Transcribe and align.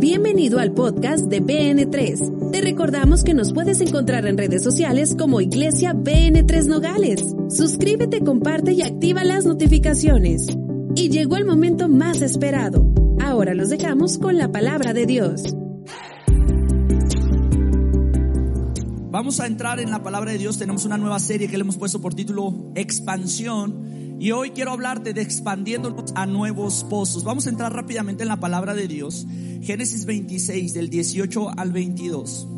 Bienvenido 0.00 0.60
al 0.60 0.74
podcast 0.74 1.24
de 1.24 1.42
BN3. 1.42 2.52
Te 2.52 2.60
recordamos 2.60 3.24
que 3.24 3.34
nos 3.34 3.52
puedes 3.52 3.80
encontrar 3.80 4.26
en 4.26 4.38
redes 4.38 4.62
sociales 4.62 5.16
como 5.18 5.40
Iglesia 5.40 5.92
BN3 5.92 6.66
Nogales. 6.66 7.34
Suscríbete, 7.48 8.20
comparte 8.20 8.74
y 8.74 8.82
activa 8.82 9.24
las 9.24 9.44
notificaciones. 9.44 10.46
Y 10.94 11.08
llegó 11.08 11.36
el 11.36 11.44
momento 11.44 11.88
más 11.88 12.22
esperado. 12.22 12.94
Ahora 13.20 13.54
los 13.54 13.70
dejamos 13.70 14.18
con 14.18 14.38
la 14.38 14.52
palabra 14.52 14.94
de 14.94 15.04
Dios. 15.04 15.42
Vamos 19.10 19.40
a 19.40 19.48
entrar 19.48 19.80
en 19.80 19.90
la 19.90 20.00
palabra 20.04 20.30
de 20.30 20.38
Dios. 20.38 20.58
Tenemos 20.58 20.84
una 20.84 20.96
nueva 20.96 21.18
serie 21.18 21.48
que 21.48 21.58
le 21.58 21.62
hemos 21.62 21.76
puesto 21.76 22.00
por 22.00 22.14
título 22.14 22.70
Expansión. 22.76 23.97
Y 24.20 24.32
hoy 24.32 24.50
quiero 24.50 24.72
hablarte 24.72 25.14
de 25.14 25.22
expandiéndonos 25.22 26.12
a 26.16 26.26
nuevos 26.26 26.84
pozos. 26.90 27.22
Vamos 27.22 27.46
a 27.46 27.50
entrar 27.50 27.72
rápidamente 27.72 28.24
en 28.24 28.28
la 28.28 28.40
palabra 28.40 28.74
de 28.74 28.88
Dios. 28.88 29.26
Génesis 29.62 30.06
26, 30.06 30.74
del 30.74 30.90
18 30.90 31.50
al 31.56 31.70
22. 31.70 32.48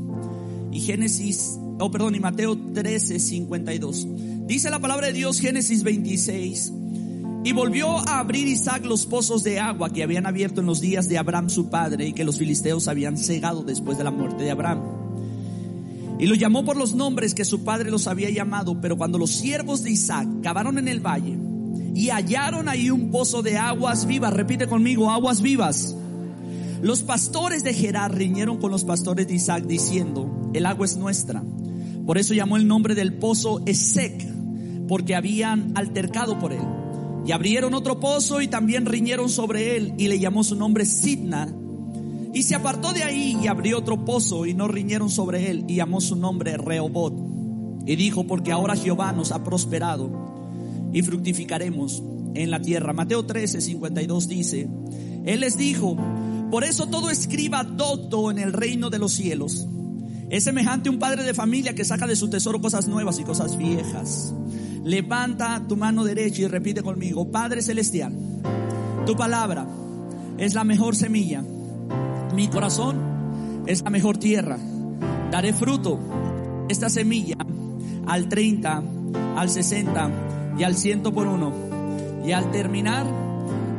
Y 0.73 0.81
Génesis, 0.81 1.59
oh 1.79 1.91
perdón, 1.91 2.15
y 2.15 2.21
Mateo 2.21 2.57
13, 2.57 3.19
52. 3.19 4.07
Dice 4.47 4.71
la 4.71 4.79
palabra 4.79 5.09
de 5.09 5.13
Dios, 5.13 5.39
Génesis 5.39 5.83
26. 5.83 6.73
Y 7.45 7.53
volvió 7.53 7.99
a 8.09 8.21
abrir 8.21 8.49
Isaac 8.49 8.87
los 8.87 9.05
pozos 9.05 9.43
de 9.45 9.61
agua 9.61 9.91
que 9.91 10.03
habían 10.03 10.27
abierto 10.27 10.63
en 10.63 10.67
los 10.67 10.81
días 10.81 11.09
de 11.11 11.19
Abraham 11.19 11.51
su 11.51 11.69
padre 11.69 12.07
y 12.07 12.13
que 12.15 12.25
los 12.25 12.39
filisteos 12.39 12.89
habían 12.89 13.19
cegado 13.19 13.63
después 13.65 13.99
de 13.99 14.05
la 14.05 14.11
muerte 14.11 14.45
de 14.45 14.51
Abraham. 14.51 14.81
Y 16.19 16.27
lo 16.27 16.35
llamó 16.35 16.65
por 16.65 16.77
los 16.77 16.95
nombres 16.95 17.35
que 17.35 17.45
su 17.45 17.65
padre 17.65 17.91
los 17.91 18.07
había 18.07 18.31
llamado, 18.31 18.81
pero 18.81 18.97
cuando 18.97 19.19
los 19.19 19.31
siervos 19.31 19.83
de 19.83 19.91
Isaac 19.91 20.29
cavaron 20.43 20.77
en 20.77 20.89
el 20.89 21.01
valle, 21.01 21.50
y 21.95 22.11
hallaron 22.11 22.69
ahí 22.69 22.91
un 22.91 23.11
pozo 23.11 23.43
de 23.43 23.57
aguas 23.57 24.07
vivas. 24.07 24.33
Repite 24.33 24.67
conmigo, 24.67 25.11
aguas 25.11 25.43
vivas. 25.43 25.97
Los 26.83 27.03
pastores 27.03 27.63
de 27.63 27.75
Gerar 27.75 28.15
riñeron 28.15 28.59
con 28.59 28.71
los 28.71 28.85
pastores 28.85 29.27
de 29.29 29.35
Isaac 29.35 29.65
diciendo, 29.67 30.51
el 30.55 30.67
agua 30.67 30.87
es 30.87 30.97
nuestra. 30.97 31.43
Por 32.07 32.17
eso 32.17 32.33
llamó 32.33 32.57
el 32.57 32.67
nombre 32.67 32.95
del 32.95 33.15
pozo 33.15 33.61
Esec, 33.67 34.27
porque 34.89 35.15
habían 35.15 35.73
altercado 35.77 36.39
por 36.39 36.53
él. 36.53 36.63
Y 37.27 37.33
abrieron 37.33 37.75
otro 37.75 38.01
pozo 38.01 38.41
y 38.41 38.49
también 38.49 38.87
riñeron 38.87 39.29
sobre 39.29 39.77
él 39.77 39.93
y 39.99 40.09
le 40.09 40.19
llamó 40.19 40.43
su 40.43 40.57
nombre 40.57 40.87
Sidna. 40.87 41.53
Y 42.33 42.45
se 42.45 42.55
apartó 42.55 42.93
de 42.93 43.03
ahí 43.03 43.39
y 43.43 43.49
abrió 43.49 43.79
otro 43.79 44.05
pozo 44.05 44.47
y 44.47 44.55
no 44.55 44.67
riñeron 44.67 45.11
sobre 45.11 45.51
él 45.51 45.65
y 45.69 45.77
llamó 45.77 46.01
su 46.01 46.17
nombre 46.17 46.57
Rehobot. 46.57 47.15
Y 47.85 47.97
dijo, 47.97 48.27
porque 48.27 48.53
ahora 48.53 48.77
Jehová 48.77 49.13
nos 49.13 49.33
ha 49.33 49.45
prosperado 49.45 50.31
y 50.93 51.03
fructificaremos 51.03 52.03
en 52.35 52.51
la 52.51 52.61
tierra. 52.61 52.93
Mateo 52.93 53.25
13, 53.25 53.61
52 53.61 54.29
dice, 54.29 54.69
Él 55.25 55.41
les 55.41 55.57
dijo, 55.57 55.97
por 56.51 56.65
eso 56.65 56.87
todo 56.87 57.11
escriba 57.11 57.63
docto 57.65 58.31
en 58.31 58.39
el 58.39 58.53
reino 58.53 58.91
de 58.91 58.99
los 58.99 59.13
cielos. 59.13 59.67
Es 60.31 60.45
semejante 60.45 60.89
a 60.89 60.93
un 60.93 60.99
padre 60.99 61.25
de 61.25 61.35
familia 61.35 61.75
que 61.75 61.85
saca 61.85 62.07
de 62.07 62.17
su 62.17 62.31
tesoro 62.31 62.61
cosas 62.61 62.87
nuevas 62.87 63.19
y 63.19 63.25
cosas 63.25 63.57
viejas. 63.57 64.33
Levanta 64.85 65.63
tu 65.69 65.77
mano 65.77 66.05
derecha 66.05 66.43
y 66.43 66.47
repite 66.47 66.83
conmigo, 66.83 67.31
Padre 67.31 67.63
Celestial, 67.63 68.15
tu 69.07 69.17
palabra 69.17 69.67
es 70.39 70.55
la 70.55 70.65
mejor 70.65 70.97
semilla. 70.97 71.45
Mi 72.35 72.49
corazón 72.49 73.65
es 73.67 73.83
la 73.83 73.91
mejor 73.91 74.19
tierra. 74.19 74.59
Daré 75.31 75.53
fruto 75.53 75.99
esta 76.69 76.89
semilla 76.89 77.37
al 78.07 78.29
30, 78.29 78.83
al 79.37 79.51
60 79.51 80.30
y 80.61 80.63
al 80.63 80.77
ciento 80.77 81.15
por 81.15 81.27
uno. 81.27 81.55
Y 82.23 82.33
al 82.33 82.51
terminar, 82.51 83.07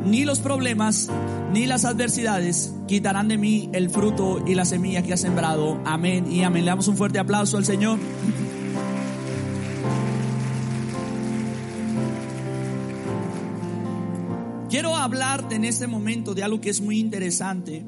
ni 0.03 0.25
los 0.25 0.39
problemas 0.39 1.09
ni 1.53 1.67
las 1.67 1.85
adversidades 1.85 2.73
quitarán 2.87 3.27
de 3.27 3.37
mí 3.37 3.69
el 3.71 3.91
fruto 3.91 4.43
y 4.47 4.55
la 4.55 4.65
semilla 4.65 5.03
que 5.03 5.13
ha 5.13 5.17
sembrado. 5.17 5.79
Amén 5.85 6.31
y 6.31 6.41
amén. 6.41 6.65
Le 6.65 6.71
damos 6.71 6.87
un 6.87 6.97
fuerte 6.97 7.19
aplauso 7.19 7.57
al 7.57 7.65
Señor. 7.65 7.99
Quiero 14.67 14.95
hablarte 14.95 15.55
en 15.55 15.65
este 15.65 15.85
momento 15.85 16.33
de 16.33 16.43
algo 16.43 16.61
que 16.61 16.71
es 16.71 16.81
muy 16.81 16.99
interesante, 16.99 17.85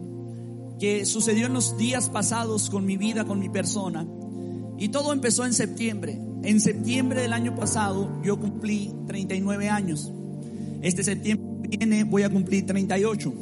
que 0.80 1.08
sucedió 1.08 1.48
en 1.48 1.54
los 1.54 1.78
días 1.78 2.10
pasados 2.10 2.70
con 2.70 2.86
mi 2.86 2.98
vida, 2.98 3.26
con 3.26 3.40
mi 3.40 3.50
persona. 3.50 4.06
Y 4.78 4.90
todo 4.90 5.14
empezó 5.14 5.46
en 5.46 5.54
septiembre. 5.54 6.33
En 6.44 6.60
septiembre 6.60 7.22
del 7.22 7.32
año 7.32 7.56
pasado 7.56 8.22
yo 8.22 8.38
cumplí 8.38 8.94
39 9.08 9.70
años. 9.70 10.12
Este 10.82 11.04
septiembre 11.04 11.70
viene 11.70 12.04
voy 12.04 12.24
a 12.24 12.30
cumplir 12.30 12.66
38. 12.66 13.34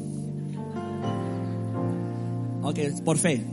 Ok, 2.61 2.79
por 3.03 3.17
fe. 3.17 3.43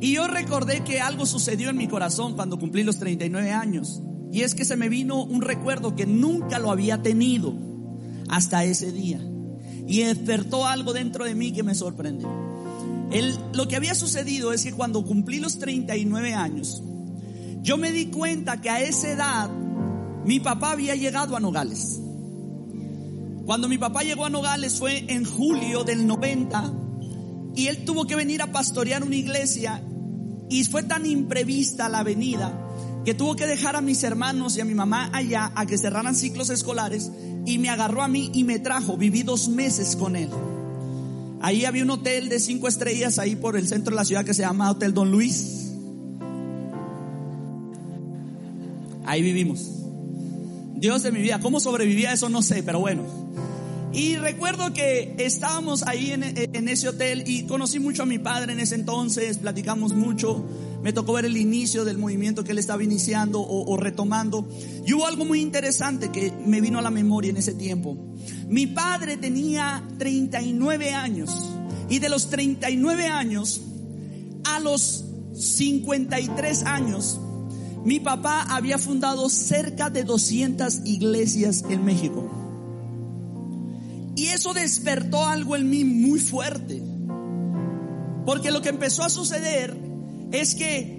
Y 0.00 0.14
yo 0.14 0.28
recordé 0.28 0.84
que 0.84 1.00
algo 1.00 1.26
sucedió 1.26 1.70
en 1.70 1.76
mi 1.76 1.88
corazón 1.88 2.34
cuando 2.34 2.58
cumplí 2.58 2.84
los 2.84 2.98
39 2.98 3.50
años. 3.50 4.00
Y 4.30 4.42
es 4.42 4.54
que 4.54 4.64
se 4.64 4.76
me 4.76 4.88
vino 4.88 5.24
un 5.24 5.42
recuerdo 5.42 5.96
que 5.96 6.06
nunca 6.06 6.60
lo 6.60 6.70
había 6.70 7.02
tenido 7.02 7.54
hasta 8.28 8.64
ese 8.64 8.92
día. 8.92 9.20
Y 9.88 10.02
despertó 10.02 10.66
algo 10.66 10.92
dentro 10.92 11.24
de 11.24 11.34
mí 11.34 11.52
que 11.52 11.64
me 11.64 11.74
sorprendió. 11.74 12.28
El, 13.10 13.36
lo 13.54 13.66
que 13.66 13.74
había 13.74 13.96
sucedido 13.96 14.52
es 14.52 14.62
que 14.62 14.72
cuando 14.72 15.04
cumplí 15.04 15.40
los 15.40 15.58
39 15.58 16.34
años, 16.34 16.82
yo 17.68 17.76
me 17.76 17.92
di 17.92 18.06
cuenta 18.06 18.62
que 18.62 18.70
a 18.70 18.80
esa 18.80 19.10
edad 19.10 19.50
mi 20.24 20.40
papá 20.40 20.70
había 20.70 20.94
llegado 20.94 21.36
a 21.36 21.40
Nogales. 21.40 22.00
Cuando 23.44 23.68
mi 23.68 23.76
papá 23.76 24.04
llegó 24.04 24.24
a 24.24 24.30
Nogales 24.30 24.78
fue 24.78 25.04
en 25.12 25.26
julio 25.26 25.84
del 25.84 26.06
90 26.06 26.72
y 27.56 27.66
él 27.66 27.84
tuvo 27.84 28.06
que 28.06 28.16
venir 28.16 28.40
a 28.40 28.52
pastorear 28.52 29.04
una 29.04 29.16
iglesia 29.16 29.82
y 30.48 30.64
fue 30.64 30.82
tan 30.82 31.04
imprevista 31.04 31.90
la 31.90 32.02
venida 32.02 32.58
que 33.04 33.12
tuvo 33.12 33.36
que 33.36 33.46
dejar 33.46 33.76
a 33.76 33.82
mis 33.82 34.02
hermanos 34.02 34.56
y 34.56 34.62
a 34.62 34.64
mi 34.64 34.74
mamá 34.74 35.10
allá 35.12 35.52
a 35.54 35.66
que 35.66 35.76
cerraran 35.76 36.14
ciclos 36.14 36.48
escolares 36.48 37.10
y 37.44 37.58
me 37.58 37.68
agarró 37.68 38.00
a 38.00 38.08
mí 38.08 38.30
y 38.32 38.44
me 38.44 38.58
trajo. 38.58 38.96
Viví 38.96 39.24
dos 39.24 39.50
meses 39.50 39.94
con 39.94 40.16
él. 40.16 40.30
Ahí 41.42 41.66
había 41.66 41.82
un 41.82 41.90
hotel 41.90 42.30
de 42.30 42.40
cinco 42.40 42.66
estrellas 42.66 43.18
ahí 43.18 43.36
por 43.36 43.58
el 43.58 43.68
centro 43.68 43.90
de 43.90 43.96
la 43.96 44.06
ciudad 44.06 44.24
que 44.24 44.32
se 44.32 44.40
llama 44.40 44.70
Hotel 44.70 44.94
Don 44.94 45.10
Luis. 45.10 45.67
Ahí 49.08 49.22
vivimos. 49.22 49.70
Dios 50.74 51.02
de 51.02 51.10
mi 51.10 51.22
vida, 51.22 51.40
¿cómo 51.40 51.60
sobrevivía 51.60 52.12
eso? 52.12 52.28
No 52.28 52.42
sé, 52.42 52.62
pero 52.62 52.78
bueno. 52.78 53.04
Y 53.90 54.16
recuerdo 54.16 54.74
que 54.74 55.14
estábamos 55.16 55.82
ahí 55.84 56.12
en, 56.12 56.68
ese 56.68 56.90
hotel 56.90 57.24
y 57.26 57.44
conocí 57.44 57.80
mucho 57.80 58.02
a 58.02 58.06
mi 58.06 58.18
padre 58.18 58.52
en 58.52 58.60
ese 58.60 58.74
entonces, 58.74 59.38
platicamos 59.38 59.94
mucho, 59.94 60.44
me 60.82 60.92
tocó 60.92 61.14
ver 61.14 61.24
el 61.24 61.38
inicio 61.38 61.86
del 61.86 61.96
movimiento 61.96 62.44
que 62.44 62.52
él 62.52 62.58
estaba 62.58 62.84
iniciando 62.84 63.40
o, 63.40 63.72
o 63.72 63.78
retomando. 63.78 64.46
Y 64.86 64.92
hubo 64.92 65.06
algo 65.06 65.24
muy 65.24 65.40
interesante 65.40 66.10
que 66.10 66.30
me 66.44 66.60
vino 66.60 66.78
a 66.78 66.82
la 66.82 66.90
memoria 66.90 67.30
en 67.30 67.38
ese 67.38 67.54
tiempo. 67.54 67.96
Mi 68.46 68.66
padre 68.66 69.16
tenía 69.16 69.88
39 69.96 70.92
años 70.92 71.30
y 71.88 71.98
de 71.98 72.10
los 72.10 72.28
39 72.28 73.06
años 73.06 73.62
a 74.44 74.60
los 74.60 75.06
53 75.32 76.64
años 76.64 77.20
mi 77.84 78.00
papá 78.00 78.46
había 78.50 78.78
fundado 78.78 79.28
cerca 79.28 79.90
de 79.90 80.04
200 80.04 80.86
iglesias 80.86 81.64
en 81.68 81.84
México. 81.84 82.30
Y 84.16 84.26
eso 84.26 84.52
despertó 84.52 85.26
algo 85.26 85.54
en 85.56 85.70
mí 85.70 85.84
muy 85.84 86.18
fuerte. 86.18 86.82
Porque 88.26 88.50
lo 88.50 88.60
que 88.60 88.68
empezó 88.68 89.04
a 89.04 89.08
suceder 89.08 89.76
es 90.32 90.54
que 90.54 90.98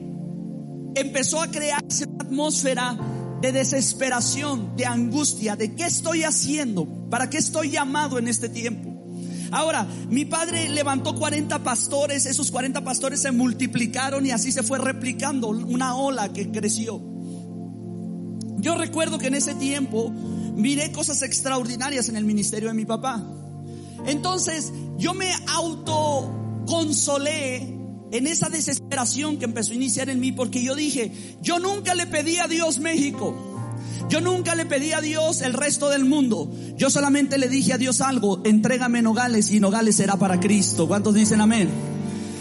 empezó 0.95 1.41
a 1.41 1.51
crearse 1.51 2.05
una 2.05 2.23
atmósfera 2.23 2.97
de 3.41 3.51
desesperación, 3.51 4.75
de 4.75 4.85
angustia, 4.85 5.55
de 5.55 5.75
qué 5.75 5.85
estoy 5.85 6.23
haciendo, 6.23 6.87
para 7.09 7.29
qué 7.29 7.37
estoy 7.37 7.71
llamado 7.71 8.17
en 8.17 8.27
este 8.27 8.49
tiempo. 8.49 8.88
Ahora, 9.51 9.87
mi 10.09 10.25
padre 10.25 10.67
levantó 10.69 11.15
40 11.15 11.63
pastores, 11.63 12.25
esos 12.25 12.51
40 12.51 12.83
pastores 12.83 13.21
se 13.21 13.31
multiplicaron 13.31 14.25
y 14.25 14.31
así 14.31 14.51
se 14.51 14.63
fue 14.63 14.79
replicando 14.79 15.47
una 15.49 15.95
ola 15.95 16.33
que 16.33 16.51
creció. 16.51 17.01
Yo 18.57 18.75
recuerdo 18.75 19.17
que 19.17 19.27
en 19.27 19.35
ese 19.35 19.55
tiempo 19.55 20.11
miré 20.55 20.91
cosas 20.91 21.21
extraordinarias 21.21 22.09
en 22.09 22.17
el 22.17 22.25
ministerio 22.25 22.67
de 22.69 22.75
mi 22.75 22.85
papá. 22.85 23.25
Entonces, 24.05 24.71
yo 24.97 25.13
me 25.13 25.31
autoconsolé 25.47 27.79
en 28.11 28.27
esa 28.27 28.49
desesperación 28.49 29.37
que 29.37 29.45
empezó 29.45 29.71
a 29.71 29.75
iniciar 29.75 30.09
en 30.09 30.19
mí 30.19 30.31
porque 30.31 30.63
yo 30.63 30.75
dije, 30.75 31.11
yo 31.41 31.59
nunca 31.59 31.95
le 31.95 32.07
pedí 32.07 32.37
a 32.37 32.47
Dios 32.47 32.79
México. 32.79 33.48
Yo 34.07 34.21
nunca 34.21 34.55
le 34.55 34.65
pedí 34.65 34.93
a 34.93 35.01
Dios 35.01 35.41
el 35.41 35.53
resto 35.53 35.89
del 35.89 36.05
mundo. 36.05 36.49
Yo 36.75 36.89
solamente 36.89 37.37
le 37.37 37.49
dije 37.49 37.73
a 37.73 37.77
Dios 37.77 38.01
algo, 38.01 38.41
entrégame 38.45 39.01
Nogales 39.01 39.51
y 39.51 39.59
Nogales 39.59 39.95
será 39.97 40.15
para 40.15 40.39
Cristo. 40.39 40.87
¿Cuántos 40.87 41.13
dicen 41.13 41.41
amén? 41.41 41.88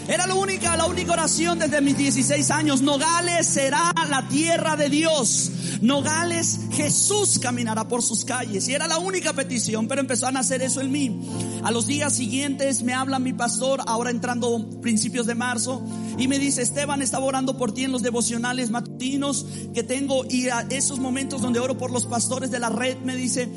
Era 0.09 0.25
la 0.25 0.33
única, 0.33 0.75
la 0.75 0.87
única 0.87 1.13
oración 1.13 1.59
desde 1.59 1.81
mis 1.81 1.95
16 1.95 2.49
años. 2.49 2.81
Nogales 2.81 3.45
será 3.45 3.93
la 4.09 4.27
tierra 4.27 4.75
de 4.75 4.89
Dios. 4.89 5.51
Nogales, 5.81 6.61
Jesús 6.71 7.37
caminará 7.37 7.87
por 7.87 8.01
sus 8.01 8.25
calles. 8.25 8.67
Y 8.67 8.73
era 8.73 8.87
la 8.87 8.97
única 8.97 9.33
petición, 9.33 9.87
pero 9.87 10.01
empezó 10.01 10.25
a 10.25 10.31
nacer 10.31 10.63
eso 10.63 10.81
en 10.81 10.91
mí. 10.91 11.21
A 11.63 11.69
los 11.69 11.85
días 11.85 12.15
siguientes 12.15 12.81
me 12.81 12.95
habla 12.95 13.19
mi 13.19 13.33
pastor, 13.33 13.81
ahora 13.85 14.09
entrando 14.09 14.81
principios 14.81 15.27
de 15.27 15.35
marzo, 15.35 15.85
y 16.17 16.27
me 16.27 16.39
dice, 16.39 16.63
Esteban, 16.63 17.03
estaba 17.03 17.25
orando 17.25 17.55
por 17.55 17.71
ti 17.71 17.83
en 17.83 17.91
los 17.91 18.01
devocionales 18.01 18.71
matutinos 18.71 19.45
que 19.75 19.83
tengo 19.83 20.25
y 20.27 20.49
a 20.49 20.61
esos 20.71 20.97
momentos 20.97 21.43
donde 21.43 21.59
oro 21.59 21.77
por 21.77 21.91
los 21.91 22.07
pastores 22.07 22.49
de 22.49 22.57
la 22.57 22.69
red, 22.69 22.97
me 23.03 23.15
dice, 23.15 23.47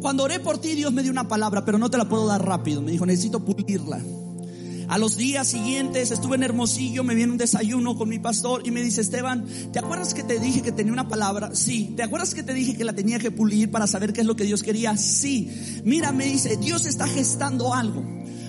cuando 0.00 0.22
oré 0.22 0.38
por 0.38 0.58
ti 0.58 0.76
Dios 0.76 0.92
me 0.92 1.02
dio 1.02 1.10
una 1.10 1.26
palabra, 1.26 1.64
pero 1.64 1.78
no 1.78 1.90
te 1.90 1.98
la 1.98 2.08
puedo 2.08 2.28
dar 2.28 2.46
rápido. 2.46 2.80
Me 2.80 2.92
dijo, 2.92 3.06
necesito 3.06 3.44
pulirla. 3.44 4.00
A 4.90 4.98
los 4.98 5.16
días 5.16 5.46
siguientes 5.46 6.10
estuve 6.10 6.34
en 6.34 6.42
Hermosillo, 6.42 7.04
me 7.04 7.14
viene 7.14 7.30
un 7.30 7.38
desayuno 7.38 7.96
con 7.96 8.08
mi 8.08 8.18
pastor 8.18 8.62
y 8.66 8.72
me 8.72 8.82
dice, 8.82 9.00
Esteban, 9.00 9.46
¿te 9.72 9.78
acuerdas 9.78 10.14
que 10.14 10.24
te 10.24 10.40
dije 10.40 10.62
que 10.62 10.72
tenía 10.72 10.92
una 10.92 11.06
palabra? 11.06 11.54
Sí. 11.54 11.94
¿Te 11.96 12.02
acuerdas 12.02 12.34
que 12.34 12.42
te 12.42 12.52
dije 12.52 12.76
que 12.76 12.82
la 12.82 12.92
tenía 12.92 13.20
que 13.20 13.30
pulir 13.30 13.70
para 13.70 13.86
saber 13.86 14.12
qué 14.12 14.22
es 14.22 14.26
lo 14.26 14.34
que 14.34 14.42
Dios 14.42 14.64
quería? 14.64 14.96
Sí. 14.96 15.48
Mira, 15.84 16.10
me 16.10 16.24
dice, 16.24 16.56
Dios 16.56 16.86
está 16.86 17.06
gestando 17.06 17.72
algo. 17.72 18.04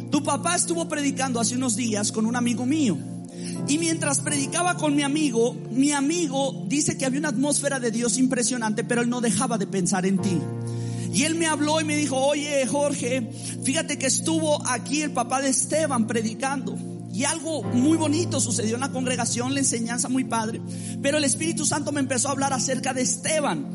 Tu 0.10 0.24
papá 0.24 0.56
estuvo 0.56 0.90
predicando 0.90 1.40
hace 1.40 1.56
unos 1.56 1.76
días 1.76 2.12
con 2.12 2.26
un 2.26 2.36
amigo 2.36 2.66
mío. 2.66 2.98
Y 3.68 3.78
mientras 3.78 4.18
predicaba 4.18 4.78
con 4.78 4.96
mi 4.96 5.04
amigo, 5.04 5.56
mi 5.70 5.92
amigo 5.92 6.66
dice 6.68 6.98
que 6.98 7.06
había 7.06 7.20
una 7.20 7.30
atmósfera 7.30 7.80
de 7.80 7.92
Dios 7.92 8.18
impresionante, 8.18 8.84
pero 8.84 9.02
él 9.02 9.10
no 9.10 9.22
dejaba 9.22 9.60
de 9.60 9.68
pensar 9.68 10.08
en 10.08 10.18
ti. 10.18 10.40
Y 11.14 11.24
él 11.24 11.36
me 11.36 11.48
habló 11.48 11.82
y 11.82 11.84
me 11.84 11.96
dijo, 11.96 12.16
oye 12.18 12.66
Jorge, 12.66 13.30
fíjate 13.64 13.98
que 13.98 14.08
estuvo 14.08 14.66
aquí 14.68 15.02
el 15.02 15.12
papá 15.12 15.42
de 15.42 15.50
Esteban 15.50 16.08
predicando. 16.08 16.78
Y 17.14 17.26
algo 17.26 17.64
muy 17.64 17.98
bonito 17.98 18.40
sucedió 18.40 18.76
en 18.76 18.82
la 18.82 18.92
congregación, 18.92 19.54
la 19.54 19.60
enseñanza 19.60 20.08
muy 20.08 20.24
padre. 20.24 20.62
Pero 21.02 21.18
el 21.18 21.26
Espíritu 21.26 21.66
Santo 21.66 21.92
me 21.92 22.00
empezó 22.00 22.30
a 22.30 22.32
hablar 22.32 22.54
acerca 22.54 22.94
de 22.94 23.02
Esteban. 23.02 23.70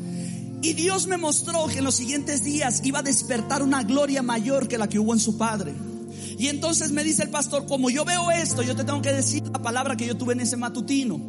Y 0.61 0.73
Dios 0.73 1.05
me 1.05 1.17
mostró 1.17 1.67
que 1.67 1.77
en 1.77 1.83
los 1.83 1.95
siguientes 1.95 2.43
días 2.43 2.81
iba 2.83 2.99
a 2.99 3.03
despertar 3.03 3.61
una 3.61 3.83
gloria 3.83 4.23
mayor 4.23 4.67
que 4.67 4.79
la 4.79 4.89
que 4.89 4.97
hubo 4.97 5.13
en 5.13 5.19
su 5.19 5.37
padre. 5.37 5.75
Y 6.39 6.47
entonces 6.47 6.91
me 6.91 7.03
dice 7.03 7.23
el 7.23 7.29
pastor, 7.29 7.67
como 7.67 7.91
yo 7.91 8.05
veo 8.05 8.31
esto, 8.31 8.63
yo 8.63 8.75
te 8.75 8.83
tengo 8.83 9.01
que 9.01 9.11
decir 9.11 9.43
la 9.43 9.61
palabra 9.61 9.95
que 9.95 10.07
yo 10.07 10.17
tuve 10.17 10.33
en 10.33 10.41
ese 10.41 10.57
matutino. 10.57 11.21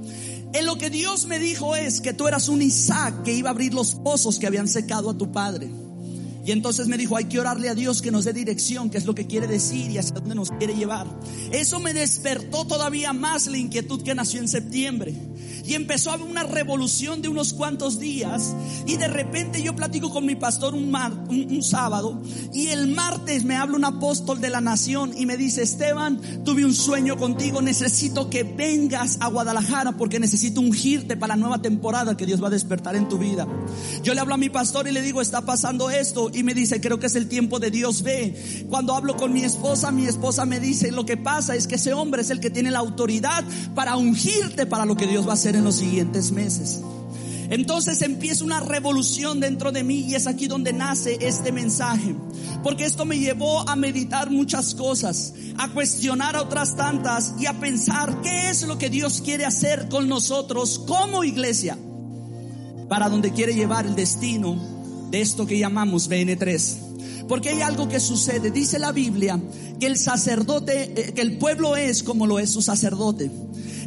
En 0.54 0.64
lo 0.64 0.78
que 0.78 0.88
Dios 0.88 1.26
me 1.26 1.38
dijo 1.38 1.76
es 1.76 2.00
que 2.00 2.14
tú 2.14 2.26
eras 2.26 2.48
un 2.48 2.62
Isaac 2.62 3.22
que 3.22 3.34
iba 3.34 3.50
a 3.50 3.52
abrir 3.52 3.74
los 3.74 3.94
pozos 3.94 4.38
que 4.38 4.46
habían 4.46 4.66
secado 4.66 5.10
a 5.10 5.16
tu 5.16 5.30
padre. 5.30 5.70
Y 6.48 6.52
entonces 6.52 6.88
me 6.88 6.96
dijo, 6.96 7.14
hay 7.14 7.26
que 7.26 7.38
orarle 7.38 7.68
a 7.68 7.74
Dios 7.74 8.00
que 8.00 8.10
nos 8.10 8.24
dé 8.24 8.32
dirección, 8.32 8.88
que 8.88 8.96
es 8.96 9.04
lo 9.04 9.14
que 9.14 9.26
quiere 9.26 9.46
decir 9.46 9.90
y 9.90 9.98
hacia 9.98 10.14
dónde 10.14 10.34
nos 10.34 10.50
quiere 10.50 10.74
llevar. 10.74 11.06
Eso 11.52 11.78
me 11.78 11.92
despertó 11.92 12.64
todavía 12.64 13.12
más 13.12 13.48
la 13.48 13.58
inquietud 13.58 14.02
que 14.02 14.14
nació 14.14 14.40
en 14.40 14.48
septiembre. 14.48 15.14
Y 15.66 15.74
empezó 15.74 16.10
a 16.10 16.14
haber 16.14 16.26
una 16.26 16.44
revolución 16.44 17.20
de 17.20 17.28
unos 17.28 17.52
cuantos 17.52 17.98
días. 17.98 18.54
Y 18.86 18.96
de 18.96 19.08
repente 19.08 19.62
yo 19.62 19.76
platico 19.76 20.10
con 20.10 20.24
mi 20.24 20.36
pastor 20.36 20.72
un, 20.72 20.90
un, 20.94 21.62
sábado. 21.62 22.22
Y 22.54 22.68
el 22.68 22.94
martes 22.94 23.44
me 23.44 23.56
habla 23.56 23.76
un 23.76 23.84
apóstol 23.84 24.40
de 24.40 24.48
la 24.48 24.62
nación 24.62 25.12
y 25.14 25.26
me 25.26 25.36
dice, 25.36 25.62
Esteban, 25.62 26.18
tuve 26.46 26.64
un 26.64 26.72
sueño 26.72 27.18
contigo. 27.18 27.60
Necesito 27.60 28.30
que 28.30 28.44
vengas 28.44 29.18
a 29.20 29.28
Guadalajara 29.28 29.98
porque 29.98 30.18
necesito 30.18 30.62
ungirte 30.62 31.18
para 31.18 31.36
la 31.36 31.40
nueva 31.40 31.60
temporada 31.60 32.16
que 32.16 32.24
Dios 32.24 32.42
va 32.42 32.46
a 32.46 32.52
despertar 32.52 32.96
en 32.96 33.06
tu 33.06 33.18
vida. 33.18 33.46
Yo 34.02 34.14
le 34.14 34.20
hablo 34.20 34.32
a 34.32 34.38
mi 34.38 34.48
pastor 34.48 34.88
y 34.88 34.92
le 34.92 35.02
digo, 35.02 35.20
está 35.20 35.42
pasando 35.42 35.90
esto 35.90 36.30
y 36.38 36.44
me 36.44 36.54
dice, 36.54 36.80
creo 36.80 37.00
que 37.00 37.06
es 37.06 37.16
el 37.16 37.28
tiempo 37.28 37.58
de 37.58 37.70
Dios. 37.70 38.02
Ve, 38.02 38.64
cuando 38.68 38.94
hablo 38.94 39.16
con 39.16 39.32
mi 39.32 39.42
esposa, 39.42 39.90
mi 39.90 40.06
esposa 40.06 40.46
me 40.46 40.60
dice, 40.60 40.92
lo 40.92 41.04
que 41.04 41.16
pasa 41.16 41.56
es 41.56 41.66
que 41.66 41.74
ese 41.74 41.92
hombre 41.92 42.22
es 42.22 42.30
el 42.30 42.40
que 42.40 42.50
tiene 42.50 42.70
la 42.70 42.78
autoridad 42.78 43.44
para 43.74 43.96
ungirte 43.96 44.66
para 44.66 44.84
lo 44.84 44.96
que 44.96 45.06
Dios 45.06 45.26
va 45.26 45.32
a 45.32 45.34
hacer 45.34 45.56
en 45.56 45.64
los 45.64 45.76
siguientes 45.76 46.30
meses. 46.30 46.80
Entonces 47.50 48.02
empieza 48.02 48.44
una 48.44 48.60
revolución 48.60 49.40
dentro 49.40 49.72
de 49.72 49.82
mí 49.82 50.00
y 50.00 50.14
es 50.14 50.26
aquí 50.26 50.48
donde 50.48 50.72
nace 50.72 51.18
este 51.20 51.50
mensaje. 51.50 52.14
Porque 52.62 52.84
esto 52.84 53.04
me 53.04 53.18
llevó 53.18 53.68
a 53.68 53.74
meditar 53.74 54.30
muchas 54.30 54.74
cosas, 54.74 55.32
a 55.56 55.68
cuestionar 55.70 56.36
a 56.36 56.42
otras 56.42 56.76
tantas 56.76 57.34
y 57.38 57.46
a 57.46 57.58
pensar 57.58 58.20
qué 58.22 58.50
es 58.50 58.62
lo 58.62 58.78
que 58.78 58.90
Dios 58.90 59.22
quiere 59.24 59.46
hacer 59.46 59.88
con 59.88 60.08
nosotros 60.08 60.78
como 60.86 61.24
iglesia 61.24 61.78
para 62.88 63.08
donde 63.08 63.32
quiere 63.32 63.54
llevar 63.54 63.86
el 63.86 63.94
destino 63.94 64.77
de 65.10 65.20
esto 65.20 65.46
que 65.46 65.58
llamamos 65.58 66.08
BN3. 66.08 66.88
Porque 67.28 67.50
hay 67.50 67.60
algo 67.60 67.88
que 67.88 68.00
sucede. 68.00 68.50
Dice 68.50 68.78
la 68.78 68.92
Biblia 68.92 69.38
que 69.78 69.86
el 69.86 69.98
sacerdote, 69.98 70.92
eh, 70.96 71.12
que 71.12 71.20
el 71.20 71.38
pueblo 71.38 71.76
es 71.76 72.02
como 72.02 72.26
lo 72.26 72.38
es 72.38 72.50
su 72.50 72.62
sacerdote. 72.62 73.30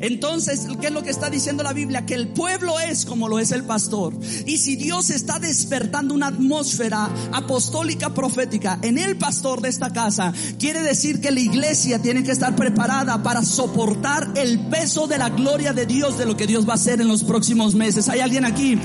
Entonces, 0.01 0.68
¿qué 0.79 0.88
es 0.88 0.94
lo 0.94 1.03
que 1.03 1.12
está 1.12 1.29
diciendo 1.29 1.62
la 1.62 1.73
Biblia? 1.73 2.06
Que 2.07 2.15
el 2.15 2.29
pueblo 2.29 2.79
es 2.79 3.06
como 3.06 3.29
lo 3.29 3.38
es 3.38 3.51
el 3.51 3.63
pastor. 3.63 4.13
Y 4.47 4.57
si 4.57 4.75
Dios 4.75 5.12
está 5.12 5.38
despertando 5.38 6.15
una 6.15 6.27
atmósfera 6.27 7.07
apostólica 7.31 8.12
profética 8.12 8.79
en 8.81 8.97
el 8.97 9.15
pastor 9.18 9.62
de 9.62 9.69
esta 9.69 9.94
casa, 9.94 10.33
quiere 10.57 10.81
decir 10.81 11.21
que 11.21 11.29
la 11.29 11.39
iglesia 11.39 12.00
tiene 12.00 12.23
que 12.23 12.31
estar 12.31 12.56
preparada 12.56 13.21
para 13.21 13.44
soportar 13.44 14.31
el 14.35 14.59
peso 14.69 15.06
de 15.06 15.19
la 15.19 15.29
gloria 15.29 15.71
de 15.71 15.85
Dios, 15.85 16.18
de 16.18 16.25
lo 16.25 16.35
que 16.35 16.47
Dios 16.47 16.68
va 16.68 16.73
a 16.73 16.75
hacer 16.75 17.00
en 17.00 17.07
los 17.07 17.23
próximos 17.23 17.75
meses. 17.75 18.09
¿Hay 18.09 18.21
alguien 18.21 18.45
aquí? 18.45 18.79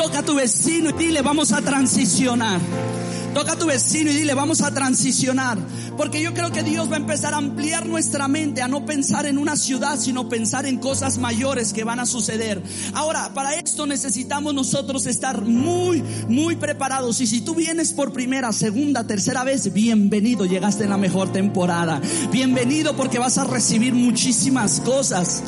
Toca 0.00 0.20
a 0.20 0.22
tu 0.22 0.34
vecino 0.34 0.88
y 0.88 0.92
dile, 0.94 1.20
vamos 1.20 1.52
a 1.52 1.60
transicionar. 1.60 2.58
Toca 3.34 3.52
a 3.52 3.58
tu 3.58 3.66
vecino 3.66 4.10
y 4.10 4.14
dile, 4.14 4.32
vamos 4.32 4.62
a 4.62 4.72
transicionar. 4.72 5.58
Porque 5.94 6.22
yo 6.22 6.32
creo 6.32 6.50
que 6.50 6.62
Dios 6.62 6.90
va 6.90 6.94
a 6.94 7.00
empezar 7.00 7.34
a 7.34 7.36
ampliar 7.36 7.84
nuestra 7.84 8.26
mente, 8.26 8.62
a 8.62 8.68
no 8.68 8.86
pensar 8.86 9.26
en 9.26 9.36
una 9.36 9.56
ciudad, 9.56 9.98
sino 10.00 10.26
pensar 10.26 10.64
en 10.64 10.78
cosas 10.78 11.18
mayores 11.18 11.74
que 11.74 11.84
van 11.84 12.00
a 12.00 12.06
suceder. 12.06 12.62
Ahora, 12.94 13.34
para 13.34 13.56
esto 13.56 13.86
necesitamos 13.86 14.54
nosotros 14.54 15.04
estar 15.04 15.44
muy, 15.44 16.02
muy 16.28 16.56
preparados. 16.56 17.20
Y 17.20 17.26
si 17.26 17.42
tú 17.42 17.54
vienes 17.54 17.92
por 17.92 18.14
primera, 18.14 18.54
segunda, 18.54 19.06
tercera 19.06 19.44
vez, 19.44 19.70
bienvenido, 19.74 20.46
llegaste 20.46 20.84
en 20.84 20.90
la 20.90 20.96
mejor 20.96 21.30
temporada. 21.30 22.00
Bienvenido 22.32 22.96
porque 22.96 23.18
vas 23.18 23.36
a 23.36 23.44
recibir 23.44 23.92
muchísimas 23.92 24.80
cosas. 24.80 25.42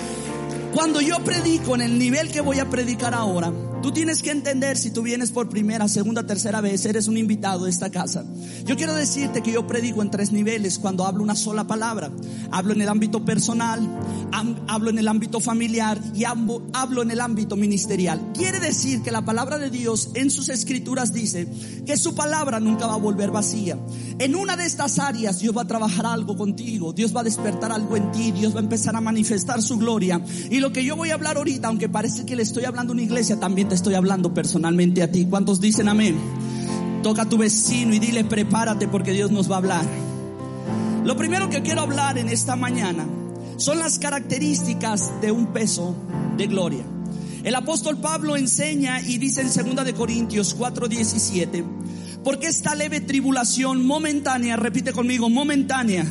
Cuando 0.74 1.00
yo 1.00 1.24
predico 1.24 1.74
en 1.74 1.80
el 1.80 1.98
nivel 1.98 2.30
que 2.30 2.42
voy 2.42 2.58
a 2.58 2.68
predicar 2.68 3.14
ahora, 3.14 3.50
Tú 3.82 3.90
tienes 3.90 4.22
que 4.22 4.30
entender 4.30 4.78
si 4.78 4.92
tú 4.92 5.02
vienes 5.02 5.32
por 5.32 5.48
primera, 5.48 5.88
segunda, 5.88 6.24
tercera 6.24 6.60
vez, 6.60 6.86
eres 6.86 7.08
un 7.08 7.16
invitado 7.16 7.64
de 7.64 7.70
esta 7.70 7.90
casa. 7.90 8.24
Yo 8.64 8.76
quiero 8.76 8.94
decirte 8.94 9.42
que 9.42 9.50
yo 9.50 9.66
predico 9.66 10.02
en 10.02 10.10
tres 10.10 10.30
niveles 10.30 10.78
cuando 10.78 11.04
hablo 11.04 11.24
una 11.24 11.34
sola 11.34 11.66
palabra. 11.66 12.12
Hablo 12.52 12.74
en 12.74 12.80
el 12.80 12.88
ámbito 12.88 13.24
personal, 13.24 13.80
hablo 14.68 14.90
en 14.90 14.98
el 14.98 15.08
ámbito 15.08 15.40
familiar 15.40 16.00
y 16.14 16.22
hablo 16.24 17.02
en 17.02 17.10
el 17.10 17.20
ámbito 17.20 17.56
ministerial. 17.56 18.30
Quiere 18.34 18.60
decir 18.60 19.02
que 19.02 19.10
la 19.10 19.24
palabra 19.24 19.58
de 19.58 19.68
Dios 19.68 20.10
en 20.14 20.30
sus 20.30 20.48
escrituras 20.48 21.12
dice 21.12 21.48
que 21.84 21.96
su 21.96 22.14
palabra 22.14 22.60
nunca 22.60 22.86
va 22.86 22.94
a 22.94 22.98
volver 22.98 23.32
vacía. 23.32 23.76
En 24.20 24.36
una 24.36 24.56
de 24.56 24.64
estas 24.64 25.00
áreas 25.00 25.40
Dios 25.40 25.56
va 25.56 25.62
a 25.62 25.66
trabajar 25.66 26.06
algo 26.06 26.36
contigo, 26.36 26.92
Dios 26.92 27.14
va 27.14 27.22
a 27.22 27.24
despertar 27.24 27.72
algo 27.72 27.96
en 27.96 28.12
ti, 28.12 28.30
Dios 28.30 28.54
va 28.54 28.60
a 28.60 28.62
empezar 28.62 28.94
a 28.94 29.00
manifestar 29.00 29.60
su 29.60 29.76
gloria. 29.76 30.24
Y 30.50 30.60
lo 30.60 30.72
que 30.72 30.84
yo 30.84 30.94
voy 30.94 31.10
a 31.10 31.14
hablar 31.14 31.36
ahorita, 31.36 31.66
aunque 31.66 31.88
parece 31.88 32.24
que 32.24 32.36
le 32.36 32.44
estoy 32.44 32.64
hablando 32.64 32.92
a 32.92 32.94
una 32.94 33.02
iglesia, 33.02 33.40
también 33.40 33.71
estoy 33.74 33.94
hablando 33.94 34.34
personalmente 34.34 35.02
a 35.02 35.10
ti. 35.10 35.26
¿Cuántos 35.28 35.60
dicen 35.60 35.88
amén? 35.88 36.16
Toca 37.02 37.22
a 37.22 37.28
tu 37.28 37.38
vecino 37.38 37.94
y 37.94 37.98
dile, 37.98 38.24
prepárate 38.24 38.88
porque 38.88 39.12
Dios 39.12 39.30
nos 39.30 39.50
va 39.50 39.56
a 39.56 39.58
hablar. 39.58 39.84
Lo 41.04 41.16
primero 41.16 41.50
que 41.50 41.62
quiero 41.62 41.80
hablar 41.80 42.18
en 42.18 42.28
esta 42.28 42.54
mañana 42.54 43.06
son 43.56 43.78
las 43.78 43.98
características 43.98 45.20
de 45.20 45.32
un 45.32 45.48
peso 45.52 45.96
de 46.36 46.46
gloria. 46.46 46.84
El 47.42 47.56
apóstol 47.56 47.98
Pablo 47.98 48.36
enseña 48.36 49.00
y 49.00 49.18
dice 49.18 49.40
en 49.40 49.74
2 49.76 49.84
de 49.84 49.94
Corintios 49.94 50.56
4:17, 50.56 51.64
porque 52.22 52.46
esta 52.46 52.74
leve 52.76 53.00
tribulación 53.00 53.84
momentánea, 53.84 54.56
repite 54.56 54.92
conmigo, 54.92 55.28
momentánea, 55.28 56.06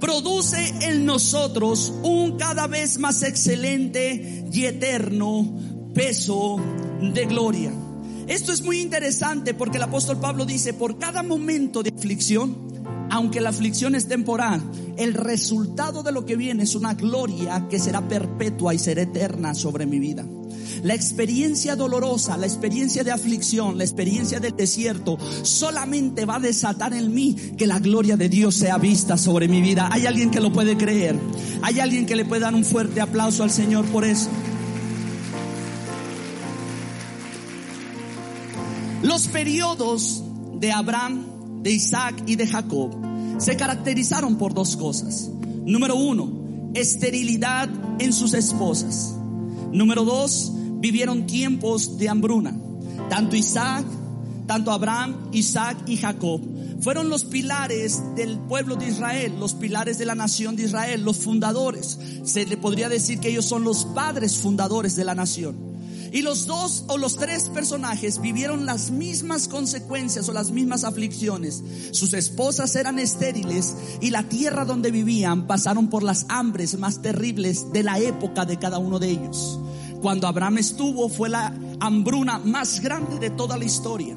produce 0.00 0.74
en 0.82 1.04
nosotros 1.06 1.92
un 2.02 2.36
cada 2.36 2.66
vez 2.66 2.98
más 2.98 3.22
excelente 3.22 4.44
y 4.52 4.64
eterno 4.64 5.46
peso 5.94 6.56
de 7.00 7.26
gloria. 7.26 7.72
Esto 8.26 8.52
es 8.52 8.62
muy 8.62 8.80
interesante 8.80 9.54
porque 9.54 9.78
el 9.78 9.84
apóstol 9.84 10.18
Pablo 10.18 10.44
dice, 10.44 10.74
por 10.74 10.98
cada 10.98 11.22
momento 11.22 11.82
de 11.82 11.92
aflicción, 11.96 12.56
aunque 13.10 13.40
la 13.40 13.48
aflicción 13.48 13.94
es 13.94 14.06
temporal, 14.06 14.62
el 14.98 15.14
resultado 15.14 16.02
de 16.02 16.12
lo 16.12 16.26
que 16.26 16.36
viene 16.36 16.64
es 16.64 16.74
una 16.74 16.94
gloria 16.94 17.66
que 17.70 17.78
será 17.78 18.06
perpetua 18.06 18.74
y 18.74 18.78
será 18.78 19.02
eterna 19.02 19.54
sobre 19.54 19.86
mi 19.86 19.98
vida. 19.98 20.26
la 20.82 20.94
experiencia 20.94 21.74
dolorosa, 21.74 22.36
la 22.36 22.46
experiencia 22.46 23.02
de 23.02 23.10
aflicción, 23.10 23.78
la 23.78 23.84
experiencia 23.84 24.38
del 24.40 24.54
desierto, 24.54 25.18
solamente 25.42 26.24
va 26.24 26.36
a 26.36 26.40
desatar 26.40 26.92
en 26.92 27.12
mí 27.12 27.34
que 27.56 27.66
la 27.66 27.78
gloria 27.78 28.16
de 28.16 28.28
Dios 28.28 28.54
sea 28.54 28.78
vista 28.78 29.16
sobre 29.16 29.48
mi 29.48 29.60
vida. 29.60 29.88
Hay 29.90 30.06
alguien 30.06 30.30
que 30.30 30.40
lo 30.40 30.52
puede 30.52 30.76
creer. 30.76 31.16
Hay 31.62 31.80
alguien 31.80 32.06
que 32.06 32.14
le 32.14 32.24
puede 32.24 32.42
dar 32.42 32.54
un 32.54 32.64
fuerte 32.64 33.00
aplauso 33.00 33.42
al 33.42 33.50
Señor 33.50 33.86
por 33.86 34.04
eso. 34.04 34.28
Los 39.18 39.26
periodos 39.26 40.22
de 40.60 40.70
Abraham, 40.70 41.62
de 41.64 41.72
Isaac 41.72 42.22
y 42.28 42.36
de 42.36 42.46
Jacob 42.46 42.92
se 43.38 43.56
caracterizaron 43.56 44.38
por 44.38 44.54
dos 44.54 44.76
cosas. 44.76 45.28
Número 45.66 45.96
uno, 45.96 46.70
esterilidad 46.74 47.68
en 47.98 48.12
sus 48.12 48.32
esposas. 48.32 49.16
Número 49.72 50.04
dos, 50.04 50.52
vivieron 50.78 51.26
tiempos 51.26 51.98
de 51.98 52.08
hambruna. 52.08 52.56
Tanto 53.10 53.34
Isaac, 53.34 53.84
tanto 54.46 54.70
Abraham, 54.70 55.16
Isaac 55.32 55.78
y 55.88 55.96
Jacob 55.96 56.40
fueron 56.80 57.08
los 57.08 57.24
pilares 57.24 58.00
del 58.14 58.38
pueblo 58.38 58.76
de 58.76 58.86
Israel, 58.86 59.34
los 59.40 59.54
pilares 59.54 59.98
de 59.98 60.06
la 60.06 60.14
nación 60.14 60.54
de 60.54 60.66
Israel, 60.66 61.02
los 61.02 61.16
fundadores. 61.16 61.98
Se 62.22 62.46
le 62.46 62.56
podría 62.56 62.88
decir 62.88 63.18
que 63.18 63.30
ellos 63.30 63.46
son 63.46 63.64
los 63.64 63.84
padres 63.84 64.38
fundadores 64.38 64.94
de 64.94 65.04
la 65.04 65.16
nación. 65.16 65.67
Y 66.12 66.22
los 66.22 66.46
dos 66.46 66.84
o 66.88 66.98
los 66.98 67.16
tres 67.16 67.48
personajes 67.48 68.20
vivieron 68.20 68.66
las 68.66 68.90
mismas 68.90 69.48
consecuencias 69.48 70.28
o 70.28 70.32
las 70.32 70.50
mismas 70.50 70.84
aflicciones. 70.84 71.62
Sus 71.92 72.14
esposas 72.14 72.74
eran 72.76 72.98
estériles 72.98 73.74
y 74.00 74.10
la 74.10 74.22
tierra 74.22 74.64
donde 74.64 74.90
vivían 74.90 75.46
pasaron 75.46 75.88
por 75.88 76.02
las 76.02 76.26
hambres 76.28 76.78
más 76.78 77.02
terribles 77.02 77.72
de 77.72 77.82
la 77.82 77.98
época 77.98 78.44
de 78.44 78.58
cada 78.58 78.78
uno 78.78 78.98
de 78.98 79.10
ellos. 79.10 79.58
Cuando 80.00 80.26
Abraham 80.26 80.58
estuvo 80.58 81.08
fue 81.08 81.28
la 81.28 81.52
hambruna 81.80 82.38
más 82.38 82.80
grande 82.80 83.18
de 83.18 83.30
toda 83.30 83.56
la 83.58 83.64
historia. 83.64 84.16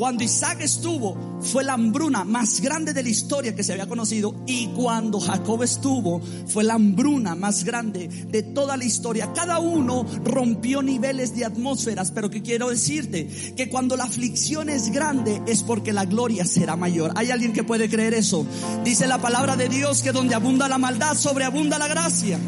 Cuando 0.00 0.24
Isaac 0.24 0.62
estuvo, 0.62 1.14
fue 1.42 1.62
la 1.62 1.74
hambruna 1.74 2.24
más 2.24 2.62
grande 2.62 2.94
de 2.94 3.02
la 3.02 3.10
historia 3.10 3.54
que 3.54 3.62
se 3.62 3.74
había 3.74 3.86
conocido. 3.86 4.34
Y 4.46 4.68
cuando 4.68 5.20
Jacob 5.20 5.62
estuvo, 5.62 6.22
fue 6.46 6.64
la 6.64 6.72
hambruna 6.72 7.34
más 7.34 7.64
grande 7.64 8.08
de 8.08 8.42
toda 8.42 8.78
la 8.78 8.86
historia. 8.86 9.30
Cada 9.34 9.58
uno 9.58 10.06
rompió 10.24 10.80
niveles 10.80 11.36
de 11.36 11.44
atmósferas. 11.44 12.12
Pero 12.12 12.30
que 12.30 12.40
quiero 12.40 12.70
decirte, 12.70 13.28
que 13.54 13.68
cuando 13.68 13.94
la 13.94 14.04
aflicción 14.04 14.70
es 14.70 14.90
grande 14.90 15.42
es 15.46 15.62
porque 15.62 15.92
la 15.92 16.06
gloria 16.06 16.46
será 16.46 16.76
mayor. 16.76 17.12
¿Hay 17.14 17.30
alguien 17.30 17.52
que 17.52 17.62
puede 17.62 17.90
creer 17.90 18.14
eso? 18.14 18.46
Dice 18.82 19.06
la 19.06 19.20
palabra 19.20 19.54
de 19.54 19.68
Dios 19.68 20.00
que 20.00 20.12
donde 20.12 20.34
abunda 20.34 20.66
la 20.66 20.78
maldad, 20.78 21.14
sobreabunda 21.14 21.78
la 21.78 21.88
gracia. 21.88 22.38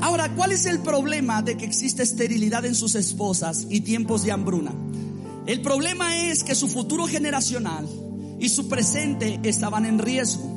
Ahora, 0.00 0.34
¿cuál 0.34 0.50
es 0.50 0.66
el 0.66 0.80
problema 0.80 1.40
de 1.40 1.56
que 1.56 1.64
existe 1.64 2.02
esterilidad 2.02 2.64
en 2.64 2.74
sus 2.74 2.96
esposas 2.96 3.68
y 3.70 3.82
tiempos 3.82 4.24
de 4.24 4.32
hambruna? 4.32 4.72
El 5.46 5.60
problema 5.60 6.16
es 6.30 6.42
que 6.42 6.54
su 6.54 6.68
futuro 6.68 7.06
generacional 7.06 7.86
y 8.40 8.48
su 8.48 8.68
presente 8.68 9.40
estaban 9.42 9.84
en 9.84 9.98
riesgo. 9.98 10.53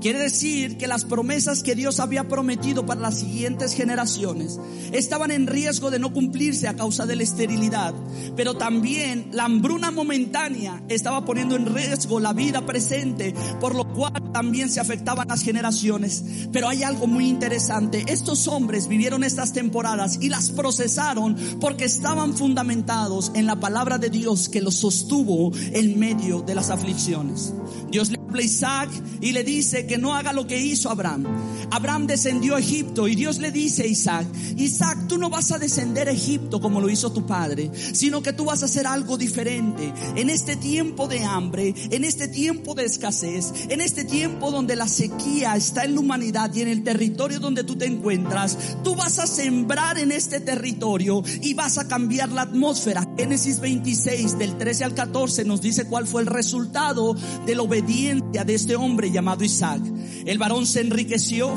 Quiere 0.00 0.20
decir 0.20 0.78
que 0.78 0.86
las 0.86 1.04
promesas 1.04 1.64
que 1.64 1.74
Dios 1.74 1.98
había 1.98 2.28
prometido 2.28 2.86
para 2.86 3.00
las 3.00 3.18
siguientes 3.18 3.74
generaciones 3.74 4.60
estaban 4.92 5.32
en 5.32 5.48
riesgo 5.48 5.90
de 5.90 5.98
no 5.98 6.12
cumplirse 6.12 6.68
a 6.68 6.76
causa 6.76 7.04
de 7.04 7.16
la 7.16 7.24
esterilidad, 7.24 7.94
pero 8.36 8.54
también 8.56 9.28
la 9.32 9.46
hambruna 9.46 9.90
momentánea 9.90 10.84
estaba 10.88 11.24
poniendo 11.24 11.56
en 11.56 11.74
riesgo 11.74 12.20
la 12.20 12.32
vida 12.32 12.64
presente, 12.64 13.34
por 13.60 13.74
lo 13.74 13.92
cual 13.92 14.30
también 14.32 14.70
se 14.70 14.78
afectaban 14.78 15.26
las 15.26 15.42
generaciones. 15.42 16.22
Pero 16.52 16.68
hay 16.68 16.84
algo 16.84 17.08
muy 17.08 17.28
interesante, 17.28 18.04
estos 18.06 18.46
hombres 18.46 18.86
vivieron 18.86 19.24
estas 19.24 19.52
temporadas 19.52 20.18
y 20.20 20.28
las 20.28 20.50
procesaron 20.50 21.36
porque 21.60 21.84
estaban 21.84 22.36
fundamentados 22.36 23.32
en 23.34 23.46
la 23.46 23.56
palabra 23.56 23.98
de 23.98 24.10
Dios 24.10 24.48
que 24.48 24.60
los 24.60 24.76
sostuvo 24.76 25.50
en 25.72 25.98
medio 25.98 26.42
de 26.42 26.54
las 26.54 26.70
aflicciones. 26.70 27.52
Dios 27.90 28.10
le 28.10 28.18
habla 28.18 28.42
a 28.42 28.44
Isaac 28.44 28.90
y 29.20 29.32
le 29.32 29.44
dice 29.44 29.86
que 29.86 29.98
no 29.98 30.14
haga 30.14 30.32
lo 30.32 30.46
que 30.46 30.60
hizo 30.60 30.90
Abraham. 30.90 31.24
Abraham 31.70 32.06
descendió 32.06 32.56
a 32.56 32.60
Egipto 32.60 33.08
y 33.08 33.14
Dios 33.14 33.38
le 33.38 33.50
dice 33.50 33.82
a 33.82 33.86
Isaac, 33.86 34.26
Isaac, 34.56 35.06
tú 35.08 35.18
no 35.18 35.30
vas 35.30 35.52
a 35.52 35.58
descender 35.58 36.08
a 36.08 36.12
Egipto 36.12 36.60
como 36.60 36.80
lo 36.80 36.88
hizo 36.90 37.12
tu 37.12 37.26
padre, 37.26 37.70
sino 37.92 38.22
que 38.22 38.32
tú 38.32 38.44
vas 38.44 38.62
a 38.62 38.66
hacer 38.66 38.86
algo 38.86 39.16
diferente. 39.16 39.92
En 40.16 40.30
este 40.30 40.56
tiempo 40.56 41.08
de 41.08 41.24
hambre, 41.24 41.74
en 41.90 42.04
este 42.04 42.28
tiempo 42.28 42.74
de 42.74 42.84
escasez, 42.84 43.52
en 43.68 43.80
este 43.80 44.04
tiempo 44.04 44.50
donde 44.50 44.76
la 44.76 44.88
sequía 44.88 45.56
está 45.56 45.84
en 45.84 45.94
la 45.94 46.00
humanidad 46.00 46.52
y 46.54 46.62
en 46.62 46.68
el 46.68 46.82
territorio 46.82 47.40
donde 47.40 47.64
tú 47.64 47.76
te 47.76 47.86
encuentras, 47.86 48.56
tú 48.82 48.94
vas 48.94 49.18
a 49.18 49.26
sembrar 49.26 49.98
en 49.98 50.12
este 50.12 50.40
territorio 50.40 51.22
y 51.42 51.54
vas 51.54 51.78
a 51.78 51.88
cambiar 51.88 52.30
la 52.30 52.42
atmósfera. 52.42 53.08
Génesis 53.16 53.60
26 53.60 54.38
del 54.38 54.56
13 54.56 54.84
al 54.84 54.94
14 54.94 55.44
nos 55.44 55.60
dice 55.60 55.86
cuál 55.86 56.06
fue 56.06 56.22
el 56.22 56.26
resultado 56.26 57.14
de 57.46 57.54
la 57.54 57.62
obediencia 57.78 58.44
de 58.44 58.54
este 58.54 58.76
hombre 58.76 59.10
llamado 59.10 59.44
Isaac. 59.44 59.80
El 60.26 60.38
varón 60.38 60.66
se 60.66 60.80
enriqueció 60.80 61.52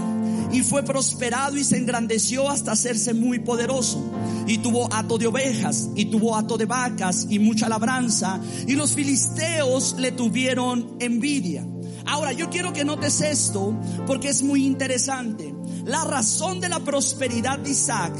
y 0.51 0.61
fue 0.61 0.83
prosperado 0.83 1.57
y 1.57 1.63
se 1.63 1.77
engrandeció 1.77 2.49
hasta 2.49 2.73
hacerse 2.73 3.13
muy 3.13 3.39
poderoso. 3.39 4.03
Y 4.47 4.59
tuvo 4.59 4.91
hato 4.93 5.17
de 5.17 5.27
ovejas 5.27 5.89
y 5.95 6.05
tuvo 6.05 6.35
hato 6.35 6.57
de 6.57 6.65
vacas 6.65 7.27
y 7.29 7.39
mucha 7.39 7.67
labranza. 7.67 8.39
Y 8.67 8.75
los 8.75 8.93
filisteos 8.93 9.95
le 9.97 10.11
tuvieron 10.11 10.97
envidia. 10.99 11.65
Ahora 12.05 12.33
yo 12.33 12.49
quiero 12.49 12.73
que 12.73 12.83
notes 12.83 13.21
esto 13.21 13.73
porque 14.05 14.29
es 14.29 14.43
muy 14.43 14.65
interesante. 14.65 15.53
La 15.85 16.03
razón 16.03 16.59
de 16.59 16.69
la 16.69 16.79
prosperidad 16.79 17.59
de 17.59 17.71
Isaac 17.71 18.13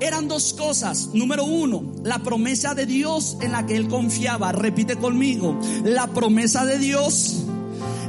eran 0.00 0.28
dos 0.28 0.54
cosas. 0.54 1.10
Número 1.12 1.44
uno, 1.44 1.94
la 2.02 2.18
promesa 2.18 2.74
de 2.74 2.86
Dios 2.86 3.36
en 3.40 3.52
la 3.52 3.64
que 3.66 3.76
él 3.76 3.88
confiaba. 3.88 4.52
Repite 4.52 4.96
conmigo, 4.96 5.58
la 5.84 6.08
promesa 6.08 6.64
de 6.64 6.78
Dios 6.78 7.43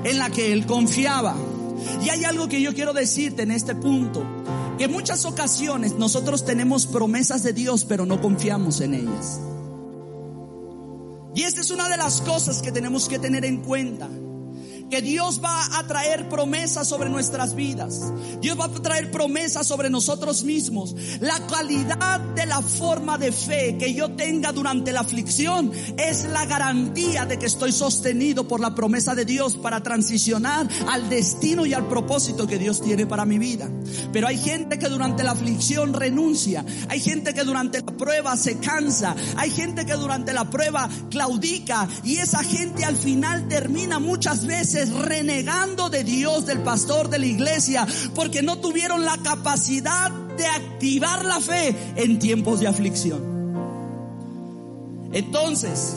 en 0.05 0.19
la 0.19 0.29
que 0.29 0.53
él 0.53 0.65
confiaba. 0.65 1.35
Y 2.03 2.09
hay 2.09 2.23
algo 2.23 2.47
que 2.47 2.61
yo 2.61 2.73
quiero 2.73 2.93
decirte 2.93 3.41
en 3.41 3.51
este 3.51 3.75
punto, 3.75 4.23
que 4.77 4.85
en 4.85 4.91
muchas 4.91 5.25
ocasiones 5.25 5.95
nosotros 5.95 6.45
tenemos 6.45 6.87
promesas 6.87 7.43
de 7.43 7.53
Dios, 7.53 7.85
pero 7.85 8.05
no 8.05 8.21
confiamos 8.21 8.79
en 8.81 8.93
ellas. 8.93 9.41
Y 11.33 11.43
esta 11.43 11.59
es 11.59 11.71
una 11.71 11.89
de 11.89 11.97
las 11.97 12.21
cosas 12.21 12.61
que 12.61 12.71
tenemos 12.71 13.09
que 13.09 13.19
tener 13.19 13.43
en 13.43 13.61
cuenta 13.61 14.07
que 14.89 15.01
Dios 15.01 15.41
va 15.43 15.77
a 15.77 15.87
traer 15.87 16.29
promesas 16.29 16.87
sobre 16.87 17.09
nuestras 17.09 17.55
vidas. 17.55 18.13
Dios 18.41 18.59
va 18.59 18.65
a 18.65 18.69
traer 18.69 19.11
promesas 19.11 19.65
sobre 19.65 19.89
nosotros 19.89 20.43
mismos. 20.43 20.95
La 21.21 21.45
calidad 21.47 22.19
de 22.19 22.45
la 22.45 22.61
forma 22.61 23.17
de 23.17 23.31
fe 23.31 23.77
que 23.79 23.93
yo 23.93 24.11
tenga 24.11 24.51
durante 24.51 24.91
la 24.91 25.01
aflicción 25.01 25.71
es 25.97 26.25
la 26.25 26.45
garantía 26.45 27.25
de 27.25 27.39
que 27.39 27.47
estoy 27.47 27.71
sostenido 27.71 28.47
por 28.47 28.59
la 28.59 28.75
promesa 28.75 29.15
de 29.15 29.25
Dios 29.25 29.57
para 29.57 29.81
transicionar 29.81 30.67
al 30.87 31.09
destino 31.09 31.65
y 31.65 31.73
al 31.73 31.87
propósito 31.87 32.47
que 32.47 32.59
Dios 32.59 32.81
tiene 32.81 33.07
para 33.07 33.25
mi 33.25 33.39
vida. 33.39 33.69
Pero 34.11 34.27
hay 34.27 34.37
gente 34.37 34.77
que 34.77 34.89
durante 34.89 35.23
la 35.23 35.31
aflicción 35.31 35.93
renuncia. 35.93 36.63
Hay 36.89 36.99
gente 36.99 37.33
que 37.33 37.43
durante 37.43 37.79
la 37.81 37.97
prueba 37.97 38.37
se 38.37 38.59
cansa. 38.59 39.15
Hay 39.37 39.49
gente 39.49 39.85
que 39.85 39.93
durante 39.93 40.33
la 40.33 40.49
prueba 40.49 40.89
claudica. 41.09 41.87
Y 42.03 42.17
esa 42.17 42.43
gente 42.43 42.85
al 42.85 42.95
final 42.95 43.47
termina 43.47 43.99
muchas 43.99 44.45
veces 44.45 44.74
renegando 44.83 45.89
de 45.89 46.03
Dios, 46.03 46.45
del 46.45 46.59
pastor, 46.59 47.09
de 47.09 47.19
la 47.19 47.25
iglesia, 47.25 47.87
porque 48.13 48.41
no 48.41 48.57
tuvieron 48.59 49.05
la 49.05 49.17
capacidad 49.17 50.11
de 50.11 50.45
activar 50.45 51.23
la 51.23 51.39
fe 51.39 51.75
en 51.95 52.19
tiempos 52.19 52.59
de 52.59 52.67
aflicción. 52.67 53.35
Entonces, 55.13 55.95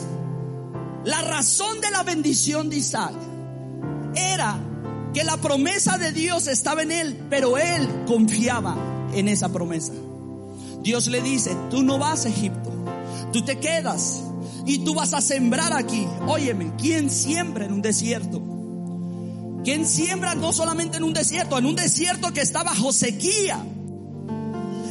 la 1.04 1.22
razón 1.22 1.80
de 1.80 1.90
la 1.90 2.04
bendición 2.04 2.70
de 2.70 2.76
Isaac 2.76 3.14
era 4.14 4.58
que 5.12 5.24
la 5.24 5.36
promesa 5.38 5.98
de 5.98 6.12
Dios 6.12 6.46
estaba 6.46 6.82
en 6.82 6.92
él, 6.92 7.26
pero 7.28 7.58
él 7.58 7.88
confiaba 8.06 8.76
en 9.12 9.28
esa 9.28 9.48
promesa. 9.48 9.92
Dios 10.82 11.08
le 11.08 11.20
dice, 11.20 11.56
tú 11.70 11.82
no 11.82 11.98
vas 11.98 12.26
a 12.26 12.28
Egipto, 12.28 12.70
tú 13.32 13.42
te 13.44 13.58
quedas 13.58 14.22
y 14.66 14.78
tú 14.84 14.94
vas 14.94 15.14
a 15.14 15.20
sembrar 15.20 15.72
aquí. 15.72 16.06
Óyeme, 16.26 16.72
¿quién 16.78 17.10
siembra 17.10 17.64
en 17.64 17.72
un 17.72 17.82
desierto? 17.82 18.47
¿Quién 19.64 19.86
siembra 19.86 20.34
no 20.34 20.52
solamente 20.52 20.96
en 20.98 21.04
un 21.04 21.12
desierto, 21.12 21.58
en 21.58 21.66
un 21.66 21.76
desierto 21.76 22.32
que 22.32 22.40
está 22.40 22.62
bajo? 22.62 22.90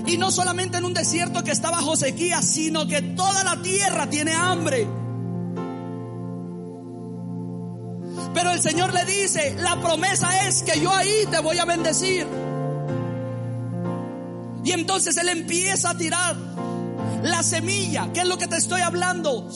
Y 0.06 0.18
no 0.18 0.32
solamente 0.32 0.78
en 0.78 0.86
un 0.86 0.94
desierto 0.94 1.44
que 1.44 1.52
está 1.52 1.72
bajo 1.72 1.96
sino 1.96 2.88
que 2.88 3.02
toda 3.02 3.44
la 3.44 3.62
tierra 3.62 4.10
tiene 4.10 4.34
hambre. 4.34 4.88
Pero 8.34 8.52
el 8.52 8.60
Señor 8.60 8.94
le 8.94 9.04
dice, 9.06 9.56
la 9.60 9.82
promesa 9.82 10.48
es 10.48 10.62
que 10.64 10.80
yo 10.80 10.94
ahí 10.94 11.26
te 11.32 11.40
voy 11.40 11.58
a 11.58 11.66
bendecir. 11.66 12.28
Y 14.64 14.72
entonces 14.72 15.18
Él 15.18 15.30
empieza 15.30 15.92
a 15.92 15.98
tirar 15.98 16.36
la 17.24 17.44
semilla, 17.44 18.12
¿qué 18.14 18.22
es 18.22 18.28
lo 18.28 18.38
que 18.38 18.48
te 18.48 18.58
estoy 18.58 18.82
hablando? 18.82 19.50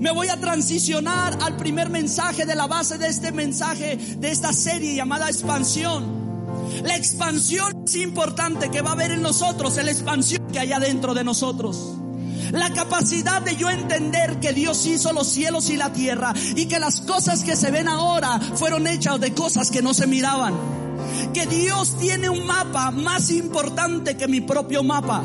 Me 0.00 0.12
voy 0.12 0.28
a 0.28 0.38
transicionar 0.38 1.38
al 1.42 1.56
primer 1.56 1.90
mensaje 1.90 2.46
de 2.46 2.54
la 2.54 2.66
base 2.66 2.98
de 2.98 3.08
este 3.08 3.32
mensaje, 3.32 3.96
de 3.96 4.30
esta 4.30 4.52
serie 4.52 4.94
llamada 4.94 5.28
expansión. 5.28 6.28
La 6.84 6.96
expansión 6.96 7.84
es 7.84 7.96
importante 7.96 8.70
que 8.70 8.82
va 8.82 8.90
a 8.90 8.92
haber 8.92 9.12
en 9.12 9.22
nosotros, 9.22 9.76
la 9.76 9.90
expansión 9.90 10.46
que 10.52 10.58
hay 10.58 10.72
adentro 10.72 11.14
de 11.14 11.24
nosotros. 11.24 11.94
La 12.52 12.72
capacidad 12.72 13.42
de 13.42 13.56
yo 13.56 13.68
entender 13.68 14.40
que 14.40 14.52
Dios 14.52 14.86
hizo 14.86 15.12
los 15.12 15.28
cielos 15.28 15.68
y 15.70 15.76
la 15.76 15.92
tierra 15.92 16.32
y 16.56 16.66
que 16.66 16.78
las 16.78 17.00
cosas 17.02 17.42
que 17.42 17.56
se 17.56 17.70
ven 17.70 17.88
ahora 17.88 18.40
fueron 18.54 18.86
hechas 18.86 19.20
de 19.20 19.34
cosas 19.34 19.70
que 19.70 19.82
no 19.82 19.92
se 19.92 20.06
miraban. 20.06 20.54
Que 21.34 21.46
Dios 21.46 21.96
tiene 21.98 22.30
un 22.30 22.46
mapa 22.46 22.90
más 22.90 23.30
importante 23.30 24.16
que 24.16 24.28
mi 24.28 24.40
propio 24.40 24.82
mapa 24.82 25.22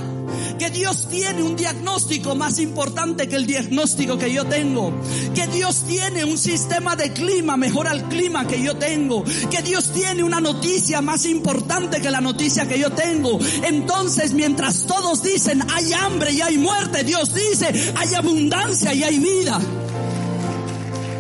que 0.57 0.69
Dios 0.69 1.07
tiene 1.10 1.43
un 1.43 1.55
diagnóstico 1.55 2.36
más 2.36 2.60
importante 2.60 3.27
que 3.27 3.36
el 3.36 3.45
diagnóstico 3.45 4.17
que 4.17 4.31
yo 4.31 4.45
tengo, 4.45 4.93
que 5.33 5.48
Dios 5.48 5.83
tiene 5.88 6.25
un 6.25 6.38
sistema 6.38 6.95
de 6.95 7.13
clima 7.13 7.57
mejor 7.57 7.88
al 7.88 8.07
clima 8.10 8.48
que 8.48 8.62
yo 8.62 8.75
tengo, 8.75 9.24
que 9.24 9.62
Dios 9.62 9.91
tiene 9.91 10.24
una 10.24 10.39
noticia 10.39 11.01
más 11.01 11.25
importante 11.25 12.01
que 12.01 12.12
la 12.12 12.22
noticia 12.22 12.67
que 12.67 12.79
yo 12.79 12.91
tengo. 12.91 13.39
Entonces, 13.63 14.33
mientras 14.33 14.86
todos 14.86 15.24
dicen 15.24 15.63
hay 15.72 15.93
hambre 15.93 16.31
y 16.31 16.41
hay 16.41 16.57
muerte, 16.57 17.03
Dios 17.03 17.33
dice 17.33 17.93
hay 17.95 18.13
abundancia 18.13 18.93
y 18.93 19.03
hay 19.03 19.19
vida. 19.19 19.60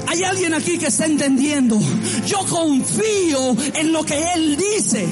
Hay 0.07 0.23
alguien 0.23 0.53
aquí 0.53 0.77
que 0.77 0.87
está 0.87 1.05
entendiendo. 1.07 1.79
Yo 2.27 2.45
confío 2.47 3.55
en 3.73 3.91
lo 3.91 4.03
que 4.03 4.23
Él 4.35 4.57
dice. 4.57 5.07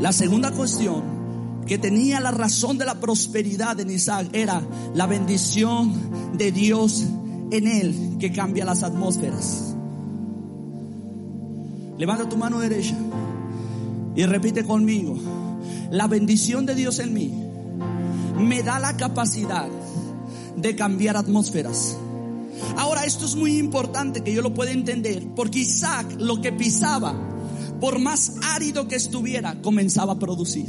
La 0.00 0.12
segunda 0.12 0.50
cuestión 0.50 1.02
que 1.66 1.78
tenía 1.78 2.20
la 2.20 2.30
razón 2.30 2.78
de 2.78 2.84
la 2.84 3.00
prosperidad 3.00 3.78
en 3.80 3.90
Isaac 3.90 4.28
era 4.32 4.62
la 4.94 5.06
bendición 5.06 6.36
de 6.36 6.52
Dios 6.52 7.04
en 7.50 7.66
él 7.66 8.16
que 8.18 8.32
cambia 8.32 8.64
las 8.64 8.82
atmósferas. 8.82 9.74
Levanta 11.96 12.28
tu 12.28 12.36
mano 12.36 12.58
derecha 12.58 12.96
y 14.14 14.24
repite 14.26 14.64
conmigo. 14.64 15.16
La 15.90 16.06
bendición 16.06 16.66
de 16.66 16.74
Dios 16.74 16.98
en 16.98 17.14
mí 17.14 17.32
me 18.38 18.62
da 18.62 18.78
la 18.78 18.96
capacidad 18.96 19.68
de 20.56 20.76
cambiar 20.76 21.16
atmósferas. 21.16 21.96
Ahora, 22.76 23.04
esto 23.04 23.24
es 23.26 23.36
muy 23.36 23.58
importante 23.58 24.22
que 24.22 24.32
yo 24.32 24.42
lo 24.42 24.54
pueda 24.54 24.70
entender, 24.70 25.26
porque 25.34 25.60
Isaac 25.60 26.16
lo 26.18 26.40
que 26.40 26.52
pisaba 26.52 27.14
por 27.84 27.98
más 27.98 28.32
árido 28.40 28.88
que 28.88 28.96
estuviera, 28.96 29.60
comenzaba 29.60 30.14
a 30.14 30.18
producir. 30.18 30.64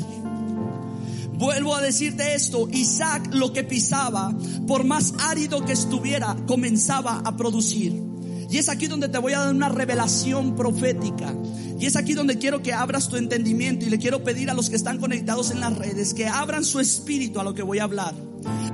Vuelvo 1.38 1.74
a 1.74 1.80
decirte 1.80 2.36
esto, 2.36 2.68
Isaac 2.70 3.34
lo 3.34 3.54
que 3.54 3.64
pisaba, 3.64 4.38
por 4.68 4.84
más 4.84 5.14
árido 5.20 5.64
que 5.64 5.72
estuviera, 5.72 6.36
comenzaba 6.46 7.22
a 7.24 7.38
producir. 7.38 8.04
Y 8.50 8.58
es 8.58 8.68
aquí 8.68 8.88
donde 8.88 9.08
te 9.08 9.18
voy 9.18 9.32
a 9.32 9.40
dar 9.40 9.56
una 9.56 9.70
revelación 9.70 10.58
profética. 10.58 11.34
Y 11.80 11.86
es 11.86 11.96
aquí 11.96 12.16
donde 12.16 12.38
quiero 12.38 12.62
que 12.62 12.74
abras 12.74 13.08
tu 13.08 13.16
entendimiento 13.16 13.86
y 13.86 13.92
le 13.92 13.98
quiero 13.98 14.22
pedir 14.26 14.50
a 14.50 14.54
los 14.54 14.70
que 14.70 14.76
están 14.76 14.98
conectados 14.98 15.52
en 15.52 15.62
las 15.62 15.74
redes 15.78 16.14
que 16.14 16.28
abran 16.28 16.66
su 16.66 16.82
espíritu 16.82 17.40
a 17.40 17.46
lo 17.46 17.54
que 17.54 17.64
voy 17.64 17.80
a 17.80 17.86
hablar. 17.86 18.14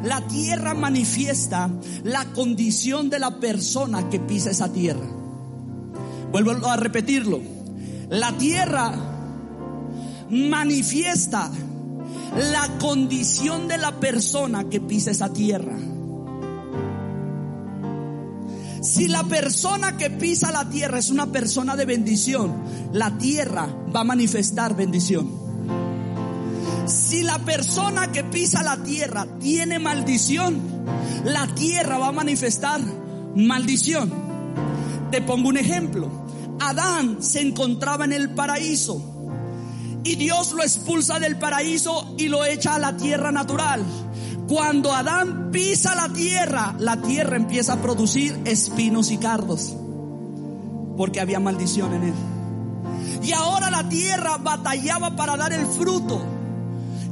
La 0.03 0.25
tierra 0.25 0.73
manifiesta 0.73 1.69
la 2.03 2.25
condición 2.33 3.11
de 3.11 3.19
la 3.19 3.39
persona 3.39 4.09
que 4.09 4.19
pisa 4.19 4.49
esa 4.49 4.73
tierra. 4.73 5.05
Vuelvo 6.31 6.67
a 6.67 6.75
repetirlo. 6.75 7.60
La 8.11 8.33
tierra 8.33 8.93
manifiesta 10.29 11.49
la 12.35 12.77
condición 12.77 13.69
de 13.69 13.77
la 13.77 13.93
persona 14.01 14.69
que 14.69 14.81
pisa 14.81 15.11
esa 15.11 15.31
tierra. 15.31 15.77
Si 18.81 19.07
la 19.07 19.23
persona 19.23 19.95
que 19.95 20.09
pisa 20.09 20.51
la 20.51 20.67
tierra 20.67 20.99
es 20.99 21.09
una 21.09 21.27
persona 21.27 21.77
de 21.77 21.85
bendición, 21.85 22.53
la 22.91 23.17
tierra 23.17 23.69
va 23.95 24.01
a 24.01 24.03
manifestar 24.03 24.75
bendición. 24.75 25.31
Si 26.87 27.23
la 27.23 27.39
persona 27.39 28.11
que 28.11 28.25
pisa 28.25 28.61
la 28.61 28.83
tierra 28.83 29.25
tiene 29.39 29.79
maldición, 29.79 30.59
la 31.23 31.47
tierra 31.55 31.97
va 31.97 32.09
a 32.09 32.11
manifestar 32.11 32.81
maldición. 33.37 34.11
Te 35.11 35.21
pongo 35.21 35.47
un 35.47 35.55
ejemplo. 35.55 36.20
Adán 36.69 37.23
se 37.23 37.41
encontraba 37.41 38.05
en 38.05 38.13
el 38.13 38.29
paraíso 38.29 39.01
y 40.03 40.15
Dios 40.15 40.51
lo 40.53 40.63
expulsa 40.63 41.19
del 41.19 41.37
paraíso 41.37 42.13
y 42.17 42.27
lo 42.27 42.45
echa 42.45 42.75
a 42.75 42.79
la 42.79 42.95
tierra 42.97 43.31
natural. 43.31 43.83
Cuando 44.47 44.93
Adán 44.93 45.49
pisa 45.51 45.95
la 45.95 46.09
tierra, 46.09 46.75
la 46.77 47.01
tierra 47.01 47.35
empieza 47.35 47.73
a 47.73 47.81
producir 47.81 48.39
espinos 48.45 49.11
y 49.11 49.17
cardos, 49.17 49.75
porque 50.97 51.19
había 51.19 51.39
maldición 51.39 51.93
en 51.93 52.03
él. 52.03 52.13
Y 53.23 53.31
ahora 53.31 53.69
la 53.69 53.87
tierra 53.87 54.37
batallaba 54.37 55.15
para 55.15 55.37
dar 55.37 55.53
el 55.53 55.65
fruto 55.65 56.21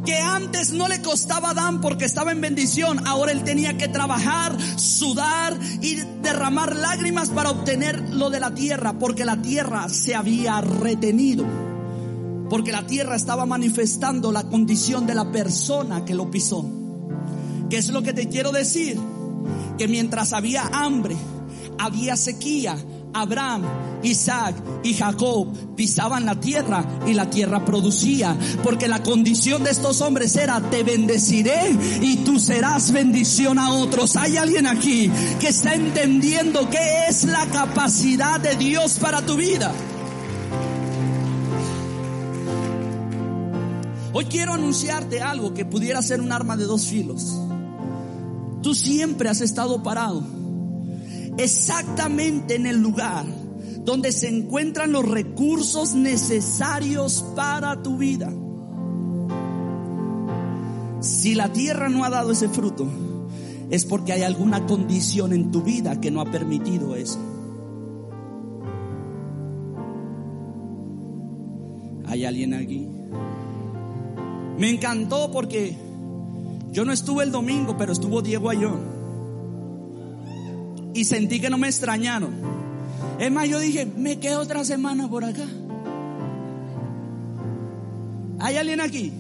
que 0.06 0.18
antes 0.18 0.72
no 0.72 0.88
le 0.88 1.02
costaba 1.02 1.50
a 1.50 1.52
Adán 1.52 1.82
porque 1.82 2.06
estaba 2.06 2.32
en 2.32 2.42
bendición, 2.42 3.08
ahora 3.08 3.32
él 3.32 3.44
tenía 3.44 3.78
que 3.78 3.88
trabajar, 3.88 4.58
sudar 4.78 5.58
y 5.82 5.96
derramar 6.22 6.76
lágrimas 6.76 7.30
para 7.30 7.52
obtener 7.52 8.00
lo 8.10 8.30
de 8.30 8.40
la 8.40 8.54
tierra, 8.54 8.98
porque 8.98 9.26
la 9.26 9.42
tierra 9.42 9.90
se 9.90 10.16
había 10.16 10.62
retenido, 10.62 11.46
porque 12.50 12.72
la 12.72 12.86
tierra 12.88 13.16
estaba 13.16 13.46
manifestando 13.46 14.32
la 14.32 14.44
condición 14.44 15.06
de 15.06 15.16
la 15.16 15.32
persona 15.32 16.06
que 16.06 16.16
lo 16.16 16.32
pisó. 16.32 16.66
¿Qué 17.70 17.78
es 17.78 17.90
lo 17.90 18.02
que 18.02 18.14
te 18.14 18.28
quiero 18.28 18.52
decir? 18.52 19.00
Que 19.78 19.88
mientras 19.88 20.34
había 20.34 20.64
hambre, 20.74 21.16
había 21.78 22.16
sequía, 22.16 22.78
Abraham, 23.14 23.64
Isaac 24.04 24.56
y 24.84 24.94
Jacob 24.94 25.76
pisaban 25.76 26.26
la 26.26 26.40
tierra 26.40 26.86
y 27.08 27.14
la 27.14 27.30
tierra 27.30 27.66
producía, 27.66 28.38
porque 28.64 28.88
la 28.88 29.04
condición 29.04 29.64
de 29.64 29.72
estos 29.72 30.02
hombres 30.02 30.36
era, 30.36 30.62
te 30.62 30.84
bendeciré 30.84 31.78
y 32.02 32.18
tú 32.18 32.40
serás 32.40 32.92
bendición 32.92 33.60
a 33.60 33.74
otros. 33.74 34.16
Hay 34.16 34.38
alguien 34.38 34.68
aquí 34.68 35.12
que 35.40 35.48
está 35.48 35.74
entendiendo 35.74 36.70
qué 36.70 37.08
es 37.10 37.26
la 37.26 37.46
capacidad 37.48 38.40
de 38.40 38.56
Dios 38.56 39.00
para 39.00 39.22
tu 39.26 39.36
vida. 39.36 39.72
Hoy 44.12 44.26
quiero 44.26 44.54
anunciarte 44.54 45.22
algo 45.22 45.54
que 45.54 45.66
pudiera 45.66 46.02
ser 46.02 46.20
un 46.20 46.32
arma 46.32 46.58
de 46.58 46.66
dos 46.66 46.88
filos. 46.88 47.40
Tú 48.62 48.76
siempre 48.76 49.30
has 49.30 49.40
estado 49.42 49.82
parado 49.82 50.39
exactamente 51.40 52.56
en 52.56 52.68
el 52.68 52.82
lugar 52.82 53.26
donde 53.86 54.12
se 54.12 54.28
encuentran 54.28 54.92
los 54.92 55.08
recursos 55.08 55.96
necesarios 55.96 57.26
para 57.36 57.82
tu 57.82 57.98
vida. 57.98 58.32
Si 61.00 61.34
la 61.34 61.52
tierra 61.54 61.88
no 61.88 62.04
ha 62.04 62.10
dado 62.10 62.32
ese 62.32 62.50
fruto, 62.50 62.88
es 63.70 63.86
porque 63.86 64.12
hay 64.12 64.24
alguna 64.24 64.68
condición 64.68 65.32
en 65.32 65.50
tu 65.50 65.64
vida 65.64 66.02
que 66.02 66.12
no 66.12 66.20
ha 66.20 66.26
permitido 66.26 66.96
eso. 66.96 67.20
¿Hay 72.06 72.26
alguien 72.26 72.54
aquí? 72.54 72.86
Me 74.58 74.70
encantó 74.70 75.32
porque 75.32 75.78
yo 76.72 76.84
no 76.84 76.92
estuve 76.92 77.24
el 77.24 77.32
domingo, 77.32 77.78
pero 77.78 77.94
estuvo 77.94 78.22
Diego 78.22 78.50
Ayón 78.50 78.99
y 80.94 81.06
sentí 81.06 81.40
que 81.40 81.50
no 81.50 81.58
me 81.58 81.68
extrañaron. 81.68 82.34
Es 83.20 83.32
más, 83.32 83.48
yo 83.48 83.60
dije, 83.60 83.86
me 83.86 84.20
quedo 84.20 84.42
otra 84.42 84.64
semana 84.64 85.10
por 85.10 85.26
acá. 85.26 85.46
¿Hay 88.40 88.56
alguien 88.56 88.80
aquí? 88.80 89.12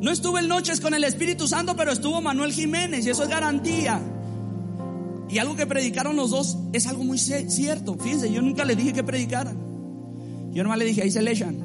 No 0.00 0.10
estuve 0.10 0.40
el 0.40 0.48
noches 0.48 0.80
con 0.80 0.92
el 0.92 1.04
Espíritu 1.04 1.48
Santo, 1.48 1.74
pero 1.74 1.90
estuvo 1.90 2.20
Manuel 2.20 2.52
Jiménez 2.52 3.06
y 3.06 3.10
eso 3.10 3.22
es 3.22 3.28
garantía. 3.28 4.00
Y 5.28 5.38
algo 5.38 5.56
que 5.56 5.66
predicaron 5.66 6.16
los 6.16 6.30
dos 6.30 6.58
es 6.72 6.86
algo 6.86 7.02
muy 7.02 7.18
cierto. 7.18 7.94
Fíjense, 7.94 8.30
yo 8.30 8.42
nunca 8.42 8.64
le 8.64 8.76
dije 8.76 8.92
que 8.92 9.02
predicaran. 9.02 9.56
Yo 10.52 10.62
nomás 10.62 10.78
le 10.78 10.84
dije, 10.84 11.02
ahí 11.02 11.10
se 11.10 11.22
le 11.22 11.32
echan. 11.32 11.56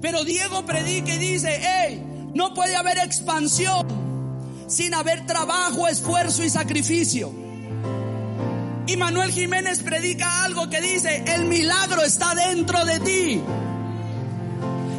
Pero 0.00 0.24
Diego 0.24 0.64
predica 0.64 1.14
y 1.14 1.18
dice, 1.18 1.60
hey, 1.60 2.02
no 2.34 2.54
puede 2.54 2.76
haber 2.76 2.98
expansión 2.98 4.05
sin 4.66 4.94
haber 4.94 5.26
trabajo, 5.26 5.88
esfuerzo 5.88 6.44
y 6.44 6.50
sacrificio. 6.50 7.32
Y 8.86 8.96
Manuel 8.96 9.32
Jiménez 9.32 9.82
predica 9.82 10.44
algo 10.44 10.70
que 10.70 10.80
dice, 10.80 11.24
el 11.26 11.46
milagro 11.46 12.02
está 12.02 12.34
dentro 12.34 12.84
de 12.84 13.00
ti. 13.00 13.42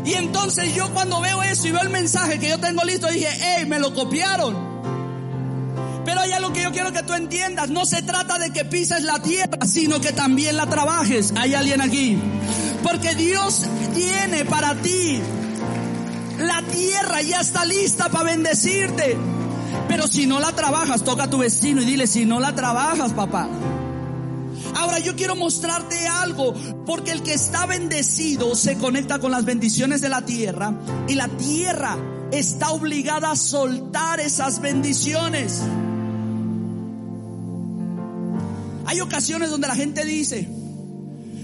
Y 0.05 0.13
entonces 0.13 0.73
yo 0.75 0.93
cuando 0.93 1.21
veo 1.21 1.43
eso 1.43 1.67
y 1.67 1.71
veo 1.71 1.81
el 1.81 1.89
mensaje 1.89 2.39
que 2.39 2.49
yo 2.49 2.59
tengo 2.59 2.83
listo, 2.83 3.07
dije, 3.07 3.29
hey, 3.39 3.65
me 3.65 3.79
lo 3.79 3.93
copiaron. 3.93 4.77
Pero 6.05 6.21
hay 6.21 6.31
algo 6.31 6.53
que 6.53 6.63
yo 6.63 6.71
quiero 6.71 6.93
que 6.93 7.03
tú 7.03 7.13
entiendas. 7.13 7.69
No 7.69 7.85
se 7.85 8.01
trata 8.01 8.37
de 8.39 8.51
que 8.51 8.63
pises 8.63 9.03
la 9.03 9.21
tierra, 9.21 9.65
sino 9.65 9.99
que 9.99 10.13
también 10.13 10.55
la 10.55 10.65
trabajes. 10.67 11.33
Hay 11.35 11.53
alguien 11.53 11.81
aquí. 11.81 12.17
Porque 12.81 13.15
Dios 13.15 13.65
tiene 13.93 14.45
para 14.45 14.75
ti. 14.75 15.19
La 16.39 16.61
tierra 16.61 17.21
ya 17.21 17.41
está 17.41 17.65
lista 17.65 18.07
para 18.07 18.23
bendecirte. 18.23 19.17
Pero 19.87 20.07
si 20.07 20.27
no 20.27 20.39
la 20.39 20.51
trabajas, 20.51 21.03
toca 21.03 21.23
a 21.23 21.29
tu 21.29 21.39
vecino 21.39 21.81
y 21.81 21.85
dile, 21.85 22.07
si 22.07 22.25
no 22.25 22.39
la 22.39 22.53
trabajas, 22.55 23.13
papá. 23.13 23.47
Ahora 24.75 24.99
yo 24.99 25.15
quiero 25.15 25.35
mostrarte 25.35 26.07
algo, 26.07 26.53
porque 26.85 27.11
el 27.11 27.23
que 27.23 27.33
está 27.33 27.65
bendecido 27.65 28.55
se 28.55 28.77
conecta 28.77 29.19
con 29.19 29.31
las 29.31 29.45
bendiciones 29.45 30.01
de 30.01 30.09
la 30.09 30.23
tierra 30.23 30.73
y 31.07 31.15
la 31.15 31.27
tierra 31.27 31.97
está 32.31 32.71
obligada 32.71 33.31
a 33.31 33.35
soltar 33.35 34.19
esas 34.19 34.61
bendiciones. 34.61 35.61
Hay 38.85 39.01
ocasiones 39.01 39.49
donde 39.49 39.67
la 39.67 39.75
gente 39.75 40.05
dice, 40.05 40.47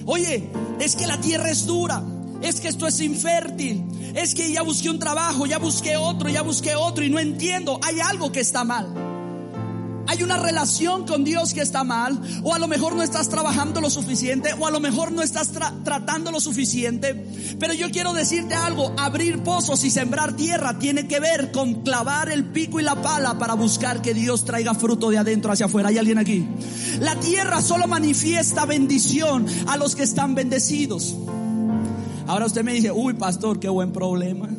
oye, 0.06 0.50
es 0.80 0.96
que 0.96 1.08
la 1.08 1.20
tierra 1.20 1.50
es 1.50 1.66
dura, 1.66 2.04
es 2.44 2.60
que 2.60 2.68
esto 2.68 2.88
es 2.88 3.00
infértil, 3.02 3.84
es 4.16 4.36
que 4.36 4.52
ya 4.52 4.62
busqué 4.62 4.90
un 4.90 5.00
trabajo, 5.00 5.46
ya 5.46 5.58
busqué 5.58 5.98
otro, 5.98 6.30
ya 6.30 6.42
busqué 6.42 6.76
otro 6.76 7.04
y 7.04 7.10
no 7.10 7.20
entiendo, 7.20 7.80
hay 7.82 8.00
algo 8.00 8.32
que 8.32 8.42
está 8.42 8.64
mal. 8.64 8.94
Hay 10.06 10.22
una 10.22 10.38
relación 10.38 11.08
con 11.08 11.24
Dios 11.24 11.54
que 11.54 11.62
está 11.62 11.84
mal, 11.84 12.20
o 12.44 12.54
a 12.54 12.60
lo 12.60 12.68
mejor 12.68 12.96
no 12.96 13.04
estás 13.04 13.30
trabajando 13.30 13.80
lo 13.80 13.90
suficiente, 13.90 14.54
o 14.60 14.68
a 14.68 14.72
lo 14.72 14.80
mejor 14.80 15.12
no 15.12 15.22
estás 15.22 15.52
tratando 15.84 16.30
lo 16.30 16.42
suficiente. 16.42 17.26
Pero 17.58 17.74
yo 17.74 17.90
quiero 17.90 18.14
decirte 18.14 18.54
algo, 18.54 18.94
abrir 18.98 19.42
pozos 19.44 19.84
y 19.86 19.90
sembrar 19.90 20.36
tierra 20.36 20.78
tiene 20.78 21.08
que 21.08 21.22
ver 21.22 21.52
con 21.52 21.84
clavar 21.84 22.30
el 22.30 22.44
pico 22.46 22.80
y 22.80 22.84
la 22.84 23.02
pala 23.02 23.40
para 23.40 23.54
buscar 23.54 24.02
que 24.02 24.14
Dios 24.14 24.44
traiga 24.44 24.76
fruto 24.76 25.10
de 25.10 25.20
adentro 25.20 25.52
hacia 25.52 25.68
afuera. 25.68 25.90
¿Hay 25.90 25.98
alguien 25.98 26.18
aquí? 26.18 26.46
La 27.00 27.18
tierra 27.20 27.62
solo 27.62 27.88
manifiesta 27.88 28.66
bendición 28.66 29.46
a 29.68 29.78
los 29.78 29.96
que 29.96 30.04
están 30.04 30.36
bendecidos. 30.36 31.16
Ahora 32.28 32.46
usted 32.46 32.64
me 32.64 32.74
dice, 32.74 32.92
uy 32.92 33.14
pastor, 33.14 33.60
qué 33.60 33.70
buen 33.70 33.92
problema. 33.92 34.50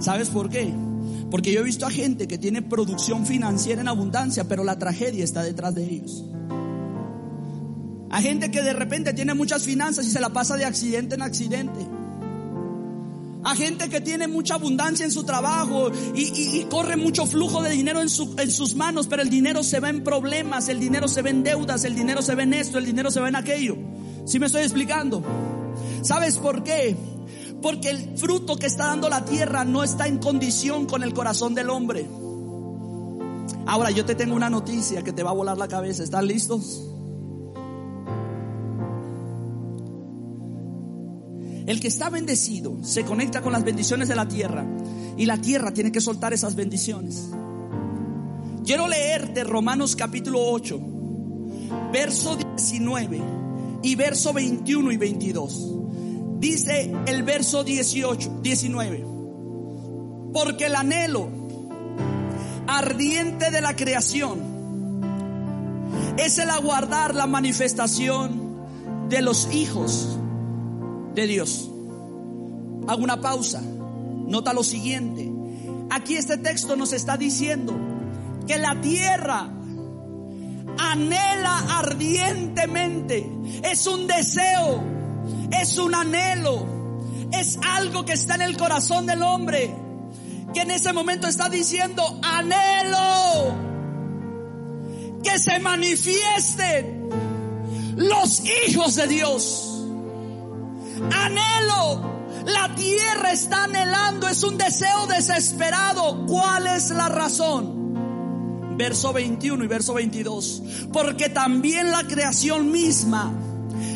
¿Sabes 0.00 0.30
por 0.30 0.48
qué? 0.48 0.72
Porque 1.30 1.52
yo 1.52 1.60
he 1.60 1.64
visto 1.64 1.86
a 1.86 1.90
gente 1.90 2.26
que 2.26 2.38
tiene 2.38 2.62
producción 2.62 3.26
financiera 3.26 3.80
en 3.80 3.88
abundancia, 3.88 4.44
pero 4.44 4.64
la 4.64 4.78
tragedia 4.78 5.24
está 5.24 5.42
detrás 5.42 5.74
de 5.74 5.84
ellos. 5.84 6.24
A 8.10 8.20
gente 8.20 8.50
que 8.50 8.62
de 8.62 8.72
repente 8.72 9.12
tiene 9.12 9.34
muchas 9.34 9.62
finanzas 9.62 10.06
y 10.06 10.10
se 10.10 10.20
la 10.20 10.30
pasa 10.30 10.56
de 10.56 10.64
accidente 10.64 11.14
en 11.14 11.22
accidente. 11.22 11.86
A 13.44 13.54
gente 13.54 13.88
que 13.88 14.00
tiene 14.00 14.28
mucha 14.28 14.54
abundancia 14.54 15.04
en 15.04 15.12
su 15.12 15.24
trabajo 15.24 15.90
y, 16.14 16.64
corre 16.64 16.96
mucho 16.96 17.24
flujo 17.26 17.62
de 17.62 17.70
dinero 17.70 18.00
en, 18.02 18.10
sus 18.10 18.74
manos, 18.74 19.06
pero 19.06 19.22
el 19.22 19.30
dinero 19.30 19.62
se 19.62 19.80
va 19.80 19.88
en 19.88 20.02
problemas, 20.02 20.68
el 20.68 20.80
dinero 20.80 21.08
se 21.08 21.22
ve 21.22 21.30
en 21.30 21.42
deudas, 21.42 21.84
el 21.84 21.94
dinero 21.94 22.20
se 22.20 22.34
ve 22.34 22.42
en 22.42 22.54
esto, 22.54 22.78
el 22.78 22.84
dinero 22.84 23.10
se 23.10 23.20
ve 23.20 23.28
en 23.28 23.36
aquello. 23.36 23.76
¿Sí 24.30 24.38
me 24.38 24.46
estoy 24.46 24.62
explicando? 24.62 25.24
¿Sabes 26.02 26.38
por 26.38 26.62
qué? 26.62 26.96
Porque 27.60 27.90
el 27.90 28.16
fruto 28.16 28.54
que 28.54 28.66
está 28.66 28.86
dando 28.86 29.08
la 29.08 29.24
tierra 29.24 29.64
no 29.64 29.82
está 29.82 30.06
en 30.06 30.18
condición 30.18 30.86
con 30.86 31.02
el 31.02 31.12
corazón 31.12 31.52
del 31.52 31.68
hombre. 31.68 32.06
Ahora 33.66 33.90
yo 33.90 34.04
te 34.04 34.14
tengo 34.14 34.36
una 34.36 34.48
noticia 34.48 35.02
que 35.02 35.12
te 35.12 35.24
va 35.24 35.30
a 35.30 35.32
volar 35.32 35.58
la 35.58 35.66
cabeza. 35.66 36.04
¿Están 36.04 36.28
listos? 36.28 36.80
El 41.66 41.80
que 41.80 41.88
está 41.88 42.08
bendecido 42.08 42.84
se 42.84 43.04
conecta 43.04 43.42
con 43.42 43.50
las 43.50 43.64
bendiciones 43.64 44.06
de 44.06 44.14
la 44.14 44.28
tierra 44.28 44.64
y 45.16 45.26
la 45.26 45.38
tierra 45.38 45.72
tiene 45.72 45.90
que 45.90 46.00
soltar 46.00 46.32
esas 46.32 46.54
bendiciones. 46.54 47.30
Quiero 48.64 48.86
leerte 48.86 49.42
Romanos 49.42 49.96
capítulo 49.96 50.38
8, 50.40 50.80
verso 51.92 52.36
19 52.36 53.49
y 53.82 53.94
verso 53.94 54.32
21 54.32 54.92
y 54.92 54.96
22. 54.96 55.74
Dice 56.38 56.92
el 57.06 57.22
verso 57.22 57.64
18, 57.64 58.40
19. 58.42 59.04
Porque 60.32 60.66
el 60.66 60.74
anhelo 60.74 61.28
ardiente 62.66 63.50
de 63.50 63.60
la 63.60 63.74
creación 63.74 64.40
es 66.16 66.38
el 66.38 66.50
aguardar 66.50 67.14
la 67.14 67.26
manifestación 67.26 68.50
de 69.08 69.22
los 69.22 69.52
hijos 69.52 70.18
de 71.14 71.26
Dios. 71.26 71.70
Hago 72.86 73.02
una 73.02 73.20
pausa. 73.20 73.60
Nota 73.60 74.52
lo 74.52 74.62
siguiente. 74.62 75.30
Aquí 75.90 76.14
este 76.14 76.38
texto 76.38 76.76
nos 76.76 76.92
está 76.92 77.16
diciendo 77.16 77.74
que 78.46 78.58
la 78.58 78.80
tierra 78.80 79.50
anhela 80.80 81.78
ardientemente. 81.78 83.30
Es 83.62 83.86
un 83.86 84.06
deseo 84.06 85.00
es 85.50 85.78
un 85.78 85.94
anhelo, 85.94 86.66
es 87.32 87.58
algo 87.76 88.04
que 88.04 88.12
está 88.12 88.34
en 88.36 88.42
el 88.42 88.56
corazón 88.56 89.06
del 89.06 89.22
hombre, 89.22 89.74
que 90.54 90.60
en 90.60 90.70
ese 90.70 90.92
momento 90.92 91.26
está 91.26 91.48
diciendo, 91.48 92.20
anhelo 92.22 93.68
que 95.22 95.38
se 95.38 95.58
manifiesten 95.58 97.08
los 97.96 98.42
hijos 98.66 98.94
de 98.96 99.06
Dios. 99.06 99.66
Anhelo, 101.12 102.44
la 102.46 102.74
tierra 102.74 103.32
está 103.32 103.64
anhelando, 103.64 104.28
es 104.28 104.42
un 104.42 104.56
deseo 104.56 105.06
desesperado. 105.06 106.26
¿Cuál 106.26 106.66
es 106.68 106.90
la 106.90 107.08
razón? 107.08 107.79
Verso 108.80 109.12
21 109.12 109.62
y 109.62 109.66
verso 109.66 109.92
22. 109.92 110.62
Porque 110.90 111.28
también 111.28 111.90
la 111.90 112.02
creación 112.04 112.72
misma 112.72 113.30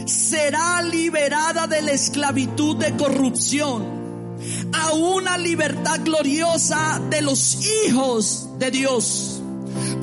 será 0.04 0.82
liberada 0.82 1.66
de 1.66 1.80
la 1.80 1.92
esclavitud 1.92 2.76
de 2.76 2.94
corrupción 2.94 3.82
a 4.74 4.92
una 4.92 5.38
libertad 5.38 6.00
gloriosa 6.04 7.00
de 7.08 7.22
los 7.22 7.64
hijos 7.86 8.50
de 8.58 8.70
Dios. 8.70 9.40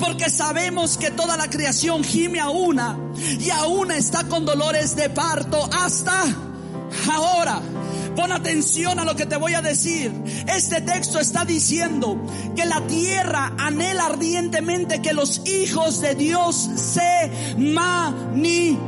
Porque 0.00 0.28
sabemos 0.28 0.96
que 0.96 1.12
toda 1.12 1.36
la 1.36 1.48
creación 1.48 2.02
gime 2.02 2.40
a 2.40 2.50
una 2.50 2.98
y 3.38 3.50
a 3.50 3.66
una 3.66 3.96
está 3.96 4.24
con 4.24 4.44
dolores 4.44 4.96
de 4.96 5.10
parto 5.10 5.64
hasta 5.72 6.24
ahora. 7.08 7.62
Pon 8.16 8.30
atención 8.32 8.98
a 8.98 9.04
lo 9.04 9.14
que 9.16 9.26
te 9.26 9.36
voy 9.36 9.54
a 9.54 9.62
decir. 9.62 10.12
Este 10.46 10.80
texto 10.82 11.18
está 11.18 11.44
diciendo 11.44 12.20
que 12.54 12.66
la 12.66 12.80
tierra 12.86 13.52
anhela 13.58 14.06
ardientemente 14.06 15.00
que 15.00 15.12
los 15.12 15.42
hijos 15.46 16.00
de 16.00 16.14
Dios 16.14 16.70
se 16.76 17.56
manifiesten. 17.58 18.82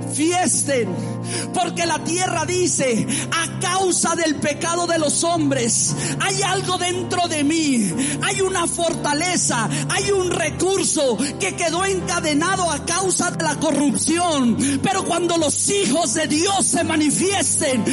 Porque 1.55 1.87
la 1.87 2.05
tierra 2.05 2.45
dice, 2.45 3.07
a 3.31 3.59
causa 3.61 4.15
del 4.15 4.37
pecado 4.37 4.87
de 4.87 4.99
los 4.99 5.25
hombres, 5.25 5.97
hay 6.21 6.43
algo 6.43 6.77
dentro 6.77 7.27
de 7.29 7.43
mí, 7.45 7.91
hay 8.23 8.43
una 8.43 8.67
fortaleza, 8.67 9.69
hay 9.89 10.11
un 10.11 10.31
recurso 10.31 11.17
que 11.41 11.57
quedó 11.57 11.87
encadenado 11.87 12.71
a 12.71 12.85
causa 12.85 13.31
de 13.31 13.43
la 13.43 13.57
corrupción. 13.57 14.59
Pero 14.83 15.05
cuando 15.05 15.39
los 15.39 15.71
hijos 15.71 16.13
de 16.15 16.27
Dios 16.27 16.67
se 16.67 16.85
manifiesten, 16.85 17.85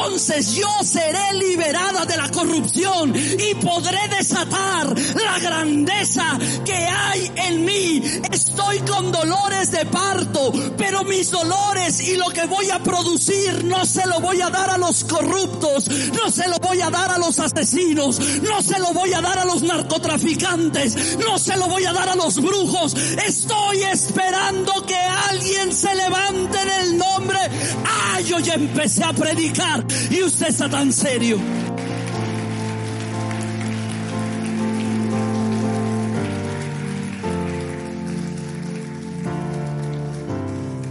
entonces 0.00 0.54
yo 0.54 0.68
seré 0.82 1.34
liberada 1.34 2.06
de 2.06 2.16
la 2.16 2.30
corrupción 2.30 3.14
y 3.14 3.54
podré 3.56 4.08
desatar 4.08 4.94
la 5.14 5.38
grandeza 5.38 6.38
que 6.64 6.74
hay 6.74 7.30
en 7.36 7.64
mí. 7.64 8.02
Estoy 8.32 8.78
con 8.80 9.12
dolores 9.12 9.70
de 9.70 9.84
parto, 9.86 10.52
pero 10.78 11.04
mis 11.04 11.30
dolores 11.30 12.00
y 12.00 12.16
lo 12.16 12.30
que 12.30 12.46
voy 12.46 12.70
a 12.70 12.82
producir 12.82 13.62
no 13.64 13.84
se 13.84 14.06
lo 14.06 14.20
voy 14.20 14.40
a 14.40 14.48
dar 14.48 14.70
a 14.70 14.78
los 14.78 15.04
corruptos, 15.04 15.86
no 15.88 16.30
se 16.30 16.48
lo 16.48 16.58
voy 16.58 16.80
a 16.80 16.90
dar 16.90 17.12
a 17.12 17.18
los 17.18 17.38
asesinos, 17.38 18.18
no 18.42 18.62
se 18.62 18.78
lo 18.78 18.94
voy 18.94 19.12
a 19.12 19.20
dar 19.20 19.38
a 19.38 19.44
los 19.44 19.62
narcotraficantes, 19.62 21.18
no 21.18 21.38
se 21.38 21.56
lo 21.56 21.68
voy 21.68 21.84
a 21.84 21.92
dar 21.92 22.08
a 22.08 22.16
los 22.16 22.40
brujos. 22.40 22.94
Estoy 23.26 23.82
esperando 23.82 24.72
que 24.86 24.96
alguien 24.96 25.72
se 25.74 25.94
levante 25.94 26.58
en 26.62 26.68
el 26.70 26.98
nombre. 26.98 27.38
Ah, 27.84 28.20
yo 28.22 28.38
ya 28.38 28.54
empecé 28.54 29.04
a 29.04 29.12
predicar 29.12 29.84
y 30.10 30.22
usted 30.22 30.48
está 30.48 30.68
tan 30.68 30.92
serio. 30.92 31.38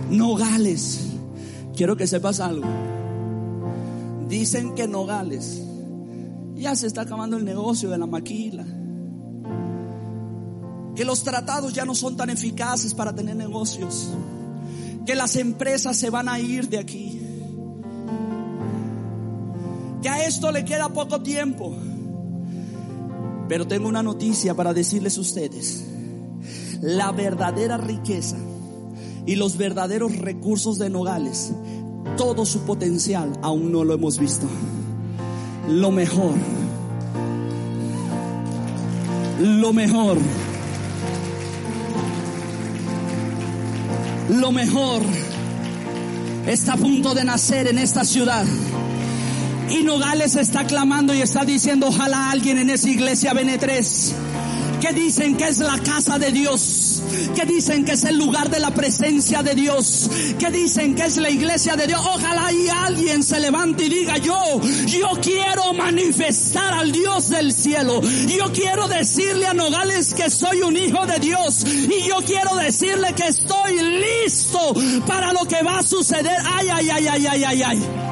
Nogales. 0.09 1.05
Quiero 1.75 1.95
que 1.95 2.07
sepas 2.07 2.39
algo. 2.39 2.67
Dicen 4.27 4.75
que 4.75 4.87
Nogales 4.87 5.61
ya 6.55 6.75
se 6.75 6.87
está 6.87 7.01
acabando 7.01 7.37
el 7.37 7.45
negocio 7.45 7.89
de 7.89 7.97
la 7.97 8.05
maquila. 8.05 8.65
Que 10.95 11.05
los 11.05 11.23
tratados 11.23 11.73
ya 11.73 11.85
no 11.85 11.95
son 11.95 12.17
tan 12.17 12.29
eficaces 12.29 12.93
para 12.93 13.15
tener 13.15 13.35
negocios. 13.35 14.09
Que 15.05 15.15
las 15.15 15.37
empresas 15.37 15.95
se 15.95 16.09
van 16.09 16.27
a 16.27 16.39
ir 16.39 16.67
de 16.67 16.79
aquí. 16.79 17.28
Que 20.01 20.09
a 20.09 20.25
esto 20.25 20.51
le 20.51 20.65
queda 20.65 20.89
poco 20.89 21.21
tiempo. 21.21 21.75
Pero 23.47 23.67
tengo 23.67 23.87
una 23.87 24.03
noticia 24.03 24.53
para 24.53 24.73
decirles 24.73 25.17
a 25.17 25.21
ustedes. 25.21 25.85
La 26.81 27.11
verdadera 27.11 27.77
riqueza 27.77 28.37
y 29.25 29.35
los 29.35 29.57
verdaderos 29.57 30.17
recursos 30.17 30.79
de 30.79 30.89
Nogales, 30.89 31.51
todo 32.17 32.45
su 32.45 32.61
potencial 32.61 33.33
aún 33.41 33.71
no 33.71 33.83
lo 33.83 33.93
hemos 33.93 34.17
visto. 34.17 34.47
Lo 35.67 35.91
mejor 35.91 36.35
lo 39.39 39.71
mejor. 39.71 40.17
Lo 44.29 44.51
mejor 44.51 45.01
está 46.45 46.73
a 46.73 46.77
punto 46.77 47.13
de 47.13 47.23
nacer 47.23 47.67
en 47.67 47.79
esta 47.79 48.03
ciudad. 48.03 48.45
Y 49.69 49.83
Nogales 49.83 50.35
está 50.35 50.65
clamando 50.65 51.13
y 51.13 51.21
está 51.21 51.45
diciendo, 51.45 51.87
ojalá 51.87 52.31
alguien 52.31 52.57
en 52.57 52.69
esa 52.69 52.89
iglesia 52.89 53.33
Benetres 53.33 54.15
que 54.79 54.93
dicen 54.93 55.35
que 55.35 55.47
es 55.47 55.59
la 55.59 55.77
casa 55.79 56.17
de 56.17 56.31
Dios, 56.31 57.03
que 57.35 57.45
dicen 57.45 57.85
que 57.85 57.93
es 57.93 58.03
el 58.05 58.17
lugar 58.17 58.49
de 58.49 58.59
la 58.59 58.71
presencia 58.71 59.43
de 59.43 59.53
Dios, 59.53 60.09
que 60.39 60.49
dicen 60.51 60.95
que 60.95 61.03
es 61.03 61.17
la 61.17 61.29
iglesia 61.29 61.75
de 61.75 61.87
Dios. 61.87 61.99
Ojalá 61.99 62.51
y 62.51 62.69
alguien 62.69 63.23
se 63.23 63.39
levante 63.39 63.85
y 63.85 63.89
diga 63.89 64.17
yo, 64.17 64.39
yo 64.85 65.09
quiero 65.21 65.73
manifestar 65.73 66.73
al 66.73 66.91
Dios 66.91 67.29
del 67.29 67.53
cielo. 67.53 68.01
Yo 68.01 68.51
quiero 68.53 68.87
decirle 68.87 69.47
a 69.47 69.53
Nogales 69.53 70.13
que 70.13 70.29
soy 70.29 70.61
un 70.61 70.77
hijo 70.77 71.05
de 71.05 71.19
Dios 71.19 71.65
y 71.65 72.07
yo 72.07 72.17
quiero 72.25 72.55
decirle 72.55 73.13
que 73.15 73.27
estoy 73.27 73.79
listo 73.81 74.73
para 75.05 75.33
lo 75.33 75.45
que 75.45 75.61
va 75.61 75.79
a 75.79 75.83
suceder. 75.83 76.37
Ay, 76.45 76.67
ay, 76.71 76.89
ay, 76.89 77.07
ay, 77.07 77.27
ay, 77.27 77.43
ay, 77.43 77.61
ay. 77.63 78.08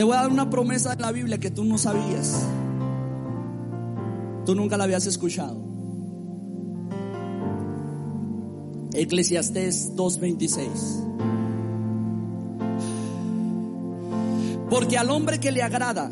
Te 0.00 0.04
voy 0.04 0.16
a 0.16 0.22
dar 0.22 0.30
una 0.30 0.48
promesa 0.48 0.96
de 0.96 1.02
la 1.02 1.12
Biblia 1.12 1.36
que 1.36 1.50
tú 1.50 1.62
no 1.62 1.76
sabías. 1.76 2.42
Tú 4.46 4.54
nunca 4.54 4.78
la 4.78 4.84
habías 4.84 5.04
escuchado. 5.04 5.60
Eclesiastés 8.94 9.94
2:26. 9.96 11.04
Porque 14.70 14.96
al 14.96 15.10
hombre 15.10 15.38
que 15.38 15.52
le 15.52 15.62
agrada 15.62 16.10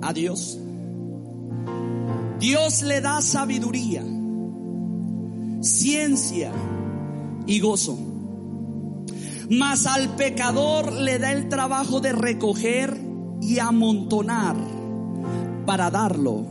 a 0.00 0.14
Dios, 0.14 0.58
Dios 2.40 2.80
le 2.80 3.02
da 3.02 3.20
sabiduría, 3.20 4.02
ciencia 5.60 6.52
y 7.46 7.60
gozo. 7.60 7.98
Mas 9.50 9.86
al 9.86 10.16
pecador 10.16 10.90
le 10.90 11.18
da 11.18 11.32
el 11.32 11.50
trabajo 11.50 12.00
de 12.00 12.12
recoger 12.12 13.05
y 13.40 13.58
amontonar 13.58 14.56
para 15.64 15.90
darlo 15.90 16.44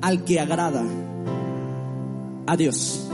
al 0.00 0.24
que 0.24 0.40
agrada 0.40 0.84
a 2.46 2.56
Dios. 2.56 3.08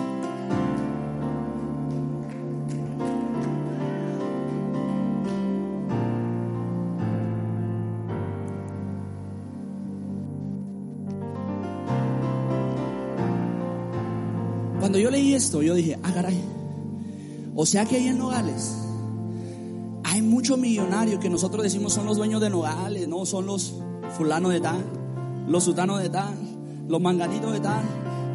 Cuando 14.78 14.98
yo 14.98 15.10
leí 15.10 15.34
esto, 15.34 15.62
yo 15.62 15.74
dije, 15.74 15.98
ah, 16.02 16.10
caray. 16.12 16.40
O 17.54 17.66
sea 17.66 17.84
que 17.84 17.96
hay 17.96 18.08
en 18.08 18.18
Nogales 18.18 18.79
muchos 20.50 20.62
millonarios 20.62 21.20
que 21.20 21.30
nosotros 21.30 21.62
decimos 21.62 21.92
son 21.92 22.06
los 22.06 22.16
dueños 22.16 22.40
de 22.40 22.50
Nogales, 22.50 23.06
no 23.06 23.24
son 23.24 23.46
los 23.46 23.72
fulanos 24.18 24.50
de 24.50 24.60
tal, 24.60 24.84
los 25.46 25.62
sutanos 25.62 26.02
de 26.02 26.08
tal, 26.08 26.34
los 26.88 27.00
manganitos 27.00 27.52
de 27.52 27.60
tal. 27.60 27.84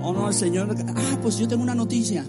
Oh 0.01 0.13
no, 0.13 0.29
el 0.29 0.33
Señor, 0.33 0.73
ah, 0.95 1.17
pues 1.21 1.37
yo 1.37 1.45
tengo 1.45 1.61
una 1.61 1.75
noticia. 1.75 2.25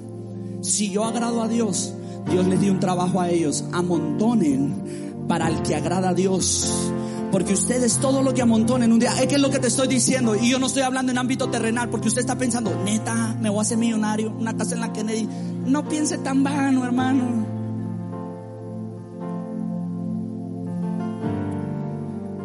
Si 0.61 0.91
yo 0.91 1.05
agrado 1.05 1.41
a 1.41 1.47
Dios, 1.47 1.95
Dios 2.29 2.49
les 2.49 2.61
dio 2.61 2.73
un 2.73 2.81
trabajo 2.81 3.21
a 3.21 3.31
ellos. 3.31 3.65
Amontonen 3.73 5.25
para 5.29 5.47
el 5.47 5.63
que 5.63 5.77
agrada 5.77 6.09
a 6.09 6.15
Dios. 6.15 6.91
Porque 7.31 7.53
ustedes 7.53 7.99
todo 7.99 8.25
lo 8.25 8.35
que 8.35 8.43
amontonen 8.43 8.91
un 8.91 8.99
día, 8.99 9.13
es 9.21 9.29
que 9.29 9.37
es 9.37 9.41
lo 9.41 9.51
que 9.51 9.61
te 9.61 9.69
estoy 9.69 9.87
diciendo. 9.87 10.35
Y 10.35 10.51
yo 10.51 10.59
no 10.59 10.67
estoy 10.67 10.83
hablando 10.83 11.13
en 11.13 11.19
ámbito 11.19 11.49
terrenal, 11.49 11.91
porque 11.91 12.09
usted 12.09 12.23
está 12.23 12.37
pensando, 12.37 12.73
neta, 12.85 13.37
me 13.41 13.51
voy 13.51 13.61
a 13.61 13.63
hacer 13.63 13.79
millonario, 13.79 14.33
una 14.37 14.57
casa 14.57 14.75
en 14.75 14.81
la 14.81 14.93
Kennedy. 14.93 15.29
No 15.65 15.89
piense 15.89 16.19
tan 16.19 16.43
vano, 16.43 16.85
hermano. 16.85 17.46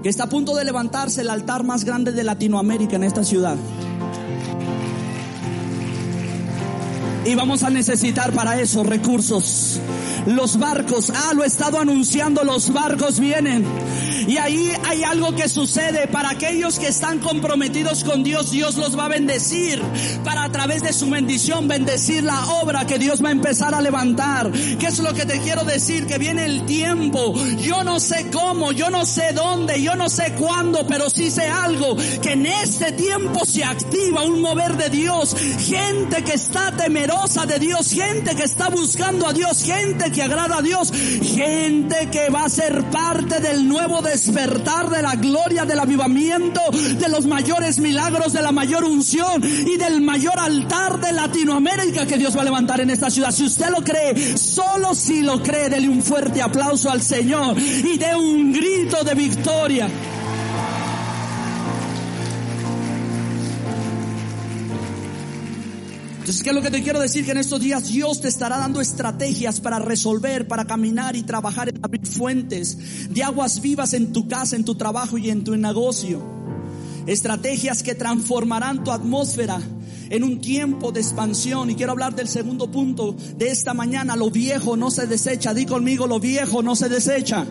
Que 0.03 0.09
está 0.09 0.23
a 0.23 0.29
punto 0.29 0.55
de 0.55 0.65
levantarse 0.65 1.21
el 1.21 1.29
altar 1.29 1.63
más 1.63 1.83
grande 1.83 2.11
de 2.11 2.23
Latinoamérica 2.23 2.95
en 2.95 3.03
esta 3.03 3.23
ciudad. 3.23 3.55
Y 7.25 7.35
vamos 7.35 7.61
a 7.63 7.69
necesitar 7.69 8.33
para 8.33 8.59
eso 8.59 8.83
recursos. 8.83 9.79
Los 10.25 10.57
barcos, 10.57 11.11
ah, 11.15 11.33
lo 11.35 11.43
he 11.43 11.47
estado 11.47 11.79
anunciando, 11.79 12.43
los 12.43 12.73
barcos 12.73 13.19
vienen. 13.19 13.63
Y 14.28 14.38
ahí 14.38 14.71
hay 14.86 15.04
algo 15.04 15.36
que 15.36 15.50
sucede 15.50 16.08
para 16.08 16.32
aquellos 16.32 16.80
que 16.80 16.88
están 16.88 17.19
comprometidos 17.19 18.04
con 18.04 18.24
Dios, 18.24 18.52
Dios 18.52 18.76
los 18.76 18.97
va 18.97 19.06
a 19.06 19.10
bendecir 19.10 19.82
para 20.24 20.43
a 20.43 20.52
través 20.52 20.84
de 20.84 20.93
su 20.93 21.10
bendición 21.10 21.67
bendecir 21.67 22.24
la 22.24 22.45
obra 22.62 22.86
que 22.86 23.00
Dios 23.00 23.24
va 23.24 23.30
a 23.30 23.32
empezar 23.32 23.74
a 23.74 23.82
levantar. 23.82 24.52
¿Qué 24.52 24.88
es 24.88 25.00
lo 25.00 25.13
que 25.13 25.26
te 25.26 25.39
quiero 25.39 25.63
decir? 25.63 26.06
Que 26.06 26.17
viene 26.17 26.45
el 26.45 26.65
tiempo. 26.65 27.34
Yo 27.58 27.84
no 27.84 28.00
sé 28.00 28.28
cómo, 28.32 28.71
yo 28.71 28.89
no 28.89 29.06
sé 29.06 29.34
dónde, 29.34 29.82
yo 29.82 29.95
no 29.95 30.10
sé 30.10 30.34
cuándo, 30.34 30.86
pero 30.88 31.10
sí 31.10 31.30
sé 31.30 31.47
algo, 31.47 31.95
que 32.21 32.34
en 32.34 32.45
este 32.45 32.91
tiempo 32.91 33.45
se 33.45 33.63
activa 33.63 34.24
un 34.24 34.41
mover 34.41 34.76
de 34.78 34.89
Dios. 34.89 35.36
Gente 35.60 36.24
que 36.24 36.34
está 36.34 36.71
temerosa 36.71 37.45
de 37.45 37.60
Dios, 37.60 37.91
gente 37.91 38.36
que 38.36 38.43
está 38.43 38.69
buscando 38.69 39.28
a 39.28 39.34
Dios, 39.34 39.63
gente 39.63 40.12
que 40.12 40.24
agrada 40.24 40.58
a 40.58 40.62
Dios, 40.62 40.91
gente 40.91 42.10
que 42.12 42.30
va 42.30 42.45
a 42.45 42.50
ser 42.50 42.84
parte 42.86 43.39
del 43.39 43.67
nuevo 43.67 44.00
despertar 44.01 44.89
de 44.89 45.01
la 45.01 45.15
gloria, 45.15 45.65
del 45.65 45.79
avivamiento, 45.79 46.61
de 46.71 47.09
los 47.09 47.25
mayores 47.25 47.79
milagros, 47.79 48.33
de 48.33 48.41
la 48.41 48.51
mayor 48.51 48.83
unción 48.83 49.41
y 49.43 49.77
del 49.77 50.01
mayor 50.01 50.37
altar 50.39 50.99
de 50.99 51.11
Latinoamérica 51.11 52.05
que 52.05 52.17
Dios 52.17 52.35
va 52.35 52.41
a 52.41 52.45
levantar 52.45 52.81
en 52.81 52.89
esta 52.89 53.09
ciudad. 53.09 53.31
Si 53.31 53.45
usted 53.45 53.69
lo 53.69 53.83
cree, 53.83 54.37
solo 54.37 54.93
si 54.95 55.21
lo 55.21 55.41
cree, 55.41 55.69
dele 55.69 55.89
un 55.89 56.01
fuerte 56.01 56.41
aplauso 56.41 56.89
al 56.89 57.01
Señor 57.01 57.57
y 57.57 57.97
dé 57.97 58.15
un 58.15 58.51
grito 58.51 59.03
de 59.03 59.15
victoria. 59.15 59.89
¿Qué 66.39 66.50
es 66.50 66.56
lo 66.56 66.62
que 66.62 66.72
te 66.72 66.82
quiero 66.82 67.00
decir? 67.00 67.26
Que 67.26 67.32
en 67.32 67.38
estos 67.38 67.60
días 67.60 67.89
Dios 67.89 68.22
te 68.22 68.28
estará 68.28 68.58
dando 68.58 68.80
estrategias 68.80 69.60
para 69.60 69.80
resolver, 69.80 70.48
para 70.48 70.65
caminar 70.65 71.15
y 71.15 71.24
trabajar 71.24 71.70
en 71.70 71.80
abrir 71.84 72.06
fuentes 72.06 72.78
de 73.10 73.24
aguas 73.24 73.62
vivas 73.62 73.94
en 73.94 74.13
tu 74.13 74.28
casa, 74.28 74.56
en 74.56 74.63
tu 74.63 74.76
trabajo 74.76 75.17
y 75.17 75.30
en 75.30 75.44
tu 75.44 75.56
negocio. 75.58 76.22
Estrategias 77.06 77.84
que 77.84 77.96
transformarán 77.96 78.84
tu 78.84 78.91
atmósfera 78.91 79.60
en 80.10 80.24
un 80.24 80.39
tiempo 80.39 80.91
de 80.91 81.02
expansión. 81.02 81.70
Y 81.70 81.76
quiero 81.76 81.91
hablar 81.91 82.15
del 82.15 82.28
segundo 82.28 82.70
punto 82.72 83.15
de 83.38 83.50
esta 83.50 83.74
mañana. 83.74 84.15
Lo 84.15 84.30
viejo 84.30 84.78
no 84.78 84.91
se 84.91 85.08
desecha. 85.08 85.54
Di 85.54 85.65
conmigo, 85.65 86.08
lo 86.08 86.20
viejo 86.20 86.62
no 86.62 86.76
se 86.76 86.88
desecha. 86.88 87.46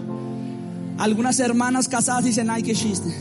Algunas 0.99 1.41
hermanas 1.41 1.89
casadas 1.89 2.25
dicen, 2.25 2.51
ay, 2.51 2.63
qué 2.63 2.75
chiste. 2.75 3.15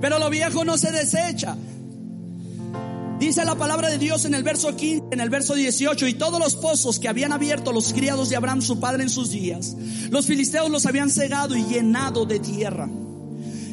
Pero 0.00 0.18
lo 0.18 0.30
viejo 0.30 0.64
no 0.64 0.78
se 0.78 0.92
desecha. 0.92 1.56
Dice 3.18 3.44
la 3.44 3.56
palabra 3.56 3.88
de 3.88 3.98
Dios 3.98 4.24
en 4.26 4.34
el 4.34 4.44
verso 4.44 4.76
15, 4.76 5.06
en 5.10 5.20
el 5.20 5.28
verso 5.28 5.54
18, 5.54 6.06
y 6.06 6.14
todos 6.14 6.38
los 6.38 6.54
pozos 6.54 7.00
que 7.00 7.08
habían 7.08 7.32
abierto 7.32 7.72
los 7.72 7.92
criados 7.92 8.28
de 8.28 8.36
Abraham, 8.36 8.62
su 8.62 8.78
padre, 8.78 9.02
en 9.02 9.10
sus 9.10 9.30
días, 9.30 9.76
los 10.10 10.26
filisteos 10.26 10.70
los 10.70 10.86
habían 10.86 11.10
cegado 11.10 11.56
y 11.56 11.64
llenado 11.64 12.26
de 12.26 12.38
tierra. 12.38 12.88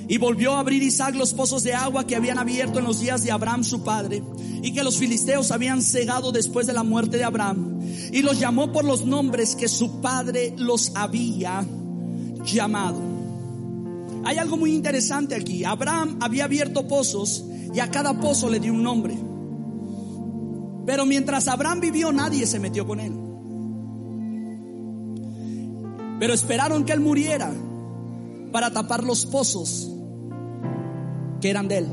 Y 0.07 0.17
volvió 0.17 0.55
a 0.55 0.59
abrir 0.59 0.81
Isaac 0.81 1.13
los 1.15 1.33
pozos 1.33 1.61
de 1.61 1.75
agua 1.75 2.07
que 2.07 2.15
habían 2.15 2.39
abierto 2.39 2.79
en 2.79 2.85
los 2.85 2.99
días 2.99 3.23
de 3.23 3.31
Abraham, 3.31 3.63
su 3.63 3.83
padre, 3.83 4.23
y 4.63 4.73
que 4.73 4.83
los 4.83 4.97
filisteos 4.97 5.51
habían 5.51 5.83
cegado 5.83 6.31
después 6.31 6.65
de 6.65 6.73
la 6.73 6.83
muerte 6.83 7.17
de 7.17 7.23
Abraham. 7.23 7.79
Y 8.11 8.23
los 8.23 8.39
llamó 8.39 8.71
por 8.71 8.83
los 8.83 9.05
nombres 9.05 9.55
que 9.55 9.67
su 9.67 10.01
padre 10.01 10.55
los 10.57 10.91
había 10.95 11.63
llamado. 12.43 13.14
Hay 14.25 14.39
algo 14.39 14.57
muy 14.57 14.73
interesante 14.73 15.35
aquí. 15.35 15.63
Abraham 15.63 16.17
había 16.19 16.45
abierto 16.45 16.87
pozos 16.87 17.45
y 17.73 17.79
a 17.79 17.91
cada 17.91 18.19
pozo 18.19 18.49
le 18.49 18.59
dio 18.59 18.73
un 18.73 18.81
nombre. 18.81 19.15
Pero 20.85 21.05
mientras 21.05 21.47
Abraham 21.47 21.79
vivió 21.79 22.11
nadie 22.11 22.47
se 22.47 22.59
metió 22.59 22.87
con 22.87 22.99
él. 22.99 23.13
Pero 26.19 26.33
esperaron 26.33 26.85
que 26.85 26.93
él 26.93 27.01
muriera 27.01 27.53
para 28.51 28.71
tapar 28.71 29.03
los 29.03 29.27
pozos 29.27 29.91
que 31.39 31.49
eran 31.49 31.67
de 31.67 31.77
él. 31.77 31.87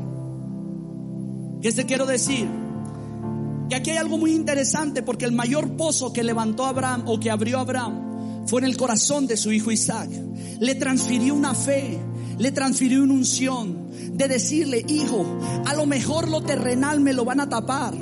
¿Qué 1.61 1.71
te 1.71 1.85
quiero 1.85 2.07
decir? 2.07 2.47
Que 3.69 3.75
aquí 3.75 3.91
hay 3.91 3.97
algo 3.97 4.17
muy 4.17 4.33
interesante 4.33 5.03
porque 5.03 5.25
el 5.25 5.33
mayor 5.33 5.77
pozo 5.77 6.11
que 6.11 6.23
levantó 6.23 6.65
Abraham 6.65 7.03
o 7.05 7.19
que 7.19 7.29
abrió 7.29 7.59
Abraham 7.59 8.45
fue 8.47 8.61
en 8.61 8.65
el 8.65 8.75
corazón 8.75 9.27
de 9.27 9.37
su 9.37 9.51
hijo 9.51 9.71
Isaac. 9.71 10.09
Le 10.59 10.75
transfirió 10.75 11.35
una 11.35 11.53
fe 11.53 11.99
le 12.37 12.51
transfirió 12.51 13.03
una 13.03 13.13
unción, 13.13 13.83
de 14.13 14.27
decirle, 14.27 14.85
hijo, 14.87 15.25
a 15.65 15.73
lo 15.73 15.85
mejor 15.85 16.27
lo 16.27 16.41
terrenal 16.41 16.99
me 16.99 17.13
lo 17.13 17.25
van 17.25 17.39
a 17.39 17.49
tapar, 17.49 17.95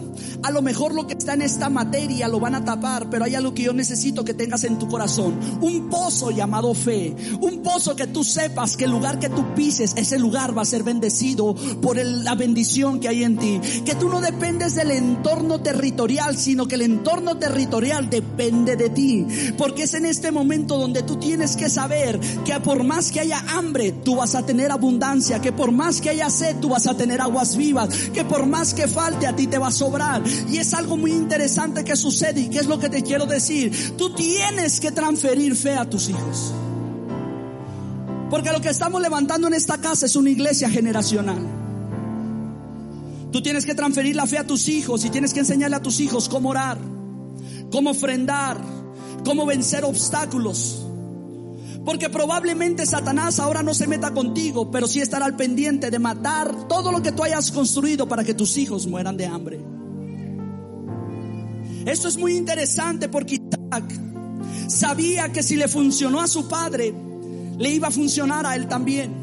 a 0.44 0.52
lo 0.52 0.62
mejor 0.62 0.94
lo 0.94 1.08
que 1.08 1.14
está 1.14 1.34
en 1.34 1.42
esta 1.42 1.70
materia 1.70 2.28
lo 2.28 2.40
van 2.40 2.56
a 2.56 2.66
tapar, 2.66 3.10
pero 3.10 3.26
hay 3.26 3.36
algo 3.36 3.54
que 3.54 3.64
yo 3.64 3.74
necesito 3.74 4.24
que 4.24 4.34
tengas 4.34 4.64
en 4.64 4.80
tu 4.80 4.88
corazón, 4.88 5.40
un 5.62 5.90
pozo 5.90 6.32
llamado 6.32 6.74
fe, 6.74 7.16
un 7.40 7.62
pozo 7.62 7.96
que 7.96 8.08
tú 8.08 8.24
sepas 8.24 8.78
que 8.78 8.86
el 8.86 8.92
lugar 8.92 9.20
que 9.20 9.30
tú 9.30 9.54
pises, 9.56 9.94
ese 9.96 10.20
lugar 10.20 10.58
va 10.58 10.62
a 10.62 10.66
ser 10.66 10.84
bendecido 10.84 11.56
por 11.82 11.98
la 11.98 12.36
bendición 12.36 13.00
que 13.00 13.08
hay 13.08 13.24
en 13.24 13.38
ti, 13.38 13.60
que 13.86 13.96
tú 13.96 14.10
no 14.10 14.22
dependes 14.22 14.76
del 14.76 14.92
entorno 14.92 15.62
territorial, 15.62 16.38
sino 16.38 16.68
que 16.68 16.76
el 16.76 16.82
entorno 16.82 17.38
territorial 17.38 18.10
depende 18.10 18.76
de 18.76 18.90
ti, 18.90 19.26
porque 19.58 19.84
es 19.84 19.94
en 19.94 20.06
este 20.06 20.32
momento 20.32 20.78
donde 20.78 21.04
tú 21.04 21.18
tienes 21.18 21.56
que 21.56 21.70
saber 21.70 22.20
que 22.46 22.60
por 22.60 22.84
más 22.84 23.12
que 23.12 23.20
haya 23.20 23.40
hambre, 23.56 23.92
tú 23.92 24.16
vas 24.16 24.36
a 24.36 24.46
tener 24.46 24.72
abundancia, 24.72 25.42
que 25.42 25.52
por 25.52 25.72
más 25.72 26.02
que 26.02 26.10
haya 26.10 26.30
sed, 26.30 26.58
tú 26.60 26.70
vas 26.70 26.88
a 26.88 26.96
tener 26.96 27.22
aguas 27.22 27.56
vivas, 27.56 27.90
que 28.14 28.26
por 28.26 28.46
más 28.46 28.74
que 28.74 28.88
falte, 28.88 29.28
a 29.28 29.36
ti 29.36 29.48
te 29.48 29.58
va 29.58 29.68
a 29.68 29.72
sobrar. 29.72 30.11
Y 30.50 30.58
es 30.58 30.74
algo 30.74 30.98
muy 30.98 31.12
interesante 31.12 31.84
que 31.84 31.96
sucede 31.96 32.42
y 32.42 32.50
que 32.50 32.60
es 32.60 32.68
lo 32.68 32.80
que 32.80 32.90
te 32.90 33.04
quiero 33.04 33.26
decir. 33.26 33.96
Tú 33.98 34.14
tienes 34.14 34.80
que 34.80 34.92
transferir 34.92 35.56
fe 35.56 35.76
a 35.76 35.90
tus 35.90 36.10
hijos. 36.10 36.54
Porque 38.30 38.52
lo 38.52 38.62
que 38.62 38.70
estamos 38.70 39.02
levantando 39.02 39.48
en 39.48 39.54
esta 39.54 39.78
casa 39.80 40.06
es 40.06 40.16
una 40.16 40.30
iglesia 40.30 40.70
generacional. 40.70 41.46
Tú 43.32 43.42
tienes 43.42 43.66
que 43.66 43.76
transferir 43.76 44.16
la 44.16 44.26
fe 44.26 44.38
a 44.38 44.48
tus 44.48 44.68
hijos 44.68 45.06
y 45.06 45.10
tienes 45.10 45.34
que 45.34 45.42
enseñarle 45.42 45.76
a 45.76 45.82
tus 45.82 46.00
hijos 46.00 46.28
cómo 46.28 46.50
orar, 46.50 46.78
cómo 47.72 47.92
ofrendar, 47.92 48.58
cómo 49.24 49.46
vencer 49.46 49.84
obstáculos. 49.86 50.86
Porque 51.86 52.10
probablemente 52.10 52.86
Satanás 52.86 53.40
ahora 53.40 53.64
no 53.64 53.74
se 53.74 53.88
meta 53.88 54.14
contigo, 54.14 54.70
pero 54.70 54.88
sí 54.88 55.02
estará 55.02 55.26
al 55.26 55.36
pendiente 55.36 55.90
de 55.90 56.00
matar 56.00 56.68
todo 56.68 56.92
lo 56.92 57.02
que 57.02 57.12
tú 57.12 57.24
hayas 57.24 57.52
construido 57.52 58.08
para 58.08 58.24
que 58.24 58.34
tus 58.34 58.58
hijos 58.58 58.86
mueran 58.86 59.18
de 59.18 59.26
hambre. 59.26 59.60
Esto 61.86 62.08
es 62.08 62.18
muy 62.18 62.36
interesante 62.36 63.10
porque 63.10 63.36
Isaac 63.36 63.84
sabía 64.68 65.32
que 65.32 65.44
si 65.44 65.56
le 65.56 65.68
funcionó 65.68 66.22
a 66.22 66.28
su 66.28 66.48
padre, 66.48 66.94
le 67.58 67.70
iba 67.70 67.88
a 67.88 67.92
funcionar 67.92 68.46
a 68.46 68.56
él 68.56 68.68
también. 68.68 69.22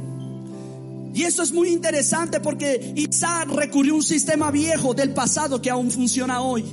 Y 1.14 1.22
esto 1.22 1.42
es 1.42 1.52
muy 1.52 1.68
interesante 1.68 2.40
porque 2.40 2.92
Isaac 2.96 3.48
recurrió 3.48 3.94
a 3.94 3.96
un 3.96 4.02
sistema 4.02 4.50
viejo 4.50 4.94
del 4.94 5.10
pasado 5.14 5.60
que 5.60 5.70
aún 5.70 5.90
funciona 5.90 6.40
hoy. 6.40 6.64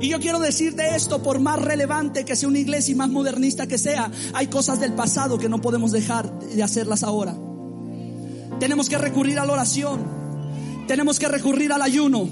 Y 0.00 0.08
yo 0.08 0.20
quiero 0.20 0.38
decirte 0.38 0.94
esto, 0.94 1.22
por 1.22 1.40
más 1.40 1.62
relevante 1.62 2.24
que 2.24 2.36
sea 2.36 2.48
una 2.48 2.58
iglesia 2.58 2.92
y 2.92 2.94
más 2.96 3.08
modernista 3.08 3.66
que 3.66 3.78
sea, 3.78 4.10
hay 4.34 4.48
cosas 4.48 4.80
del 4.80 4.92
pasado 4.92 5.38
que 5.38 5.48
no 5.48 5.60
podemos 5.62 5.92
dejar 5.92 6.38
de 6.40 6.62
hacerlas 6.62 7.02
ahora. 7.02 7.34
Tenemos 8.60 8.88
que 8.88 8.98
recurrir 8.98 9.38
a 9.38 9.46
la 9.46 9.52
oración. 9.52 10.23
Tenemos 10.86 11.18
que 11.18 11.28
recurrir 11.28 11.72
al 11.72 11.82
ayuno. 11.82 12.28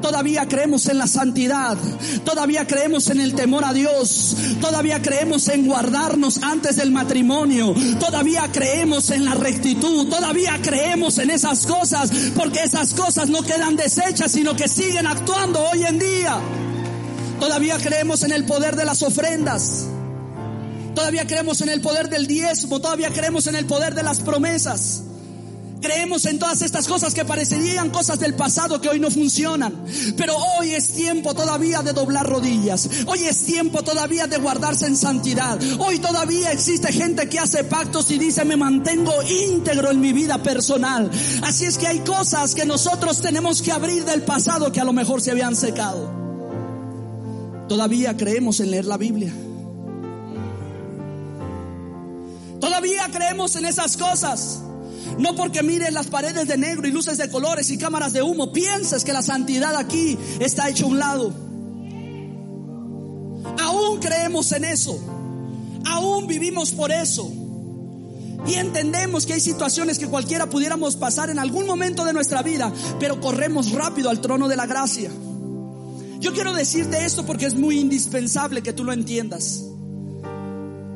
Todavía 0.00 0.46
creemos 0.48 0.86
en 0.88 0.98
la 0.98 1.06
santidad. 1.06 1.78
Todavía 2.24 2.66
creemos 2.66 3.08
en 3.10 3.20
el 3.20 3.34
temor 3.34 3.64
a 3.64 3.72
Dios. 3.72 4.36
Todavía 4.60 5.00
creemos 5.00 5.48
en 5.48 5.66
guardarnos 5.66 6.42
antes 6.42 6.76
del 6.76 6.90
matrimonio. 6.90 7.74
Todavía 8.00 8.50
creemos 8.52 9.10
en 9.10 9.24
la 9.24 9.34
rectitud. 9.34 10.08
Todavía 10.08 10.58
creemos 10.60 11.18
en 11.18 11.30
esas 11.30 11.64
cosas. 11.66 12.10
Porque 12.34 12.60
esas 12.64 12.92
cosas 12.94 13.28
no 13.28 13.42
quedan 13.42 13.76
deshechas, 13.76 14.32
sino 14.32 14.56
que 14.56 14.66
siguen 14.66 15.06
actuando 15.06 15.60
hoy 15.60 15.84
en 15.84 15.98
día. 15.98 16.40
Todavía 17.38 17.78
creemos 17.78 18.24
en 18.24 18.32
el 18.32 18.44
poder 18.44 18.74
de 18.74 18.84
las 18.84 19.02
ofrendas. 19.02 19.86
Todavía 20.94 21.26
creemos 21.26 21.60
en 21.60 21.68
el 21.68 21.80
poder 21.80 22.08
del 22.08 22.26
diezmo. 22.26 22.80
Todavía 22.80 23.10
creemos 23.10 23.46
en 23.46 23.54
el 23.54 23.66
poder 23.66 23.94
de 23.94 24.02
las 24.02 24.20
promesas. 24.20 25.04
Creemos 25.82 26.24
en 26.26 26.38
todas 26.38 26.62
estas 26.62 26.86
cosas 26.86 27.12
que 27.12 27.24
parecerían 27.24 27.90
cosas 27.90 28.20
del 28.20 28.34
pasado 28.34 28.80
que 28.80 28.88
hoy 28.88 29.00
no 29.00 29.10
funcionan. 29.10 29.84
Pero 30.16 30.36
hoy 30.56 30.70
es 30.70 30.92
tiempo 30.92 31.34
todavía 31.34 31.82
de 31.82 31.92
doblar 31.92 32.24
rodillas. 32.24 32.88
Hoy 33.06 33.24
es 33.24 33.44
tiempo 33.44 33.82
todavía 33.82 34.28
de 34.28 34.38
guardarse 34.38 34.86
en 34.86 34.96
santidad. 34.96 35.58
Hoy 35.80 35.98
todavía 35.98 36.52
existe 36.52 36.92
gente 36.92 37.28
que 37.28 37.40
hace 37.40 37.64
pactos 37.64 38.10
y 38.12 38.18
dice 38.18 38.44
me 38.44 38.56
mantengo 38.56 39.12
íntegro 39.24 39.90
en 39.90 40.00
mi 40.00 40.12
vida 40.12 40.40
personal. 40.40 41.10
Así 41.42 41.64
es 41.64 41.76
que 41.78 41.88
hay 41.88 41.98
cosas 42.00 42.54
que 42.54 42.64
nosotros 42.64 43.20
tenemos 43.20 43.60
que 43.60 43.72
abrir 43.72 44.04
del 44.04 44.22
pasado 44.22 44.70
que 44.70 44.80
a 44.80 44.84
lo 44.84 44.92
mejor 44.92 45.20
se 45.20 45.32
habían 45.32 45.56
secado. 45.56 46.12
Todavía 47.68 48.16
creemos 48.16 48.60
en 48.60 48.70
leer 48.70 48.84
la 48.84 48.98
Biblia. 48.98 49.32
Todavía 52.60 53.08
creemos 53.12 53.56
en 53.56 53.64
esas 53.64 53.96
cosas. 53.96 54.60
No 55.18 55.34
porque 55.34 55.62
mires 55.62 55.92
las 55.92 56.06
paredes 56.06 56.48
de 56.48 56.56
negro 56.56 56.88
y 56.88 56.90
luces 56.90 57.18
de 57.18 57.30
colores 57.30 57.70
y 57.70 57.78
cámaras 57.78 58.12
de 58.12 58.22
humo, 58.22 58.52
pienses 58.52 59.04
que 59.04 59.12
la 59.12 59.22
santidad 59.22 59.76
aquí 59.76 60.18
está 60.40 60.68
hecha 60.68 60.84
a 60.84 60.88
un 60.88 60.98
lado. 60.98 61.32
Aún 63.60 64.00
creemos 64.00 64.52
en 64.52 64.64
eso. 64.64 64.98
Aún 65.84 66.26
vivimos 66.26 66.72
por 66.72 66.90
eso. 66.90 67.30
Y 68.46 68.54
entendemos 68.54 69.24
que 69.24 69.34
hay 69.34 69.40
situaciones 69.40 69.98
que 69.98 70.08
cualquiera 70.08 70.48
pudiéramos 70.48 70.96
pasar 70.96 71.30
en 71.30 71.38
algún 71.38 71.66
momento 71.66 72.04
de 72.04 72.12
nuestra 72.12 72.42
vida, 72.42 72.72
pero 72.98 73.20
corremos 73.20 73.70
rápido 73.72 74.10
al 74.10 74.20
trono 74.20 74.48
de 74.48 74.56
la 74.56 74.66
gracia. 74.66 75.10
Yo 76.18 76.32
quiero 76.32 76.52
decirte 76.52 77.04
esto 77.04 77.24
porque 77.24 77.46
es 77.46 77.54
muy 77.54 77.78
indispensable 77.78 78.62
que 78.62 78.72
tú 78.72 78.84
lo 78.84 78.92
entiendas. 78.92 79.64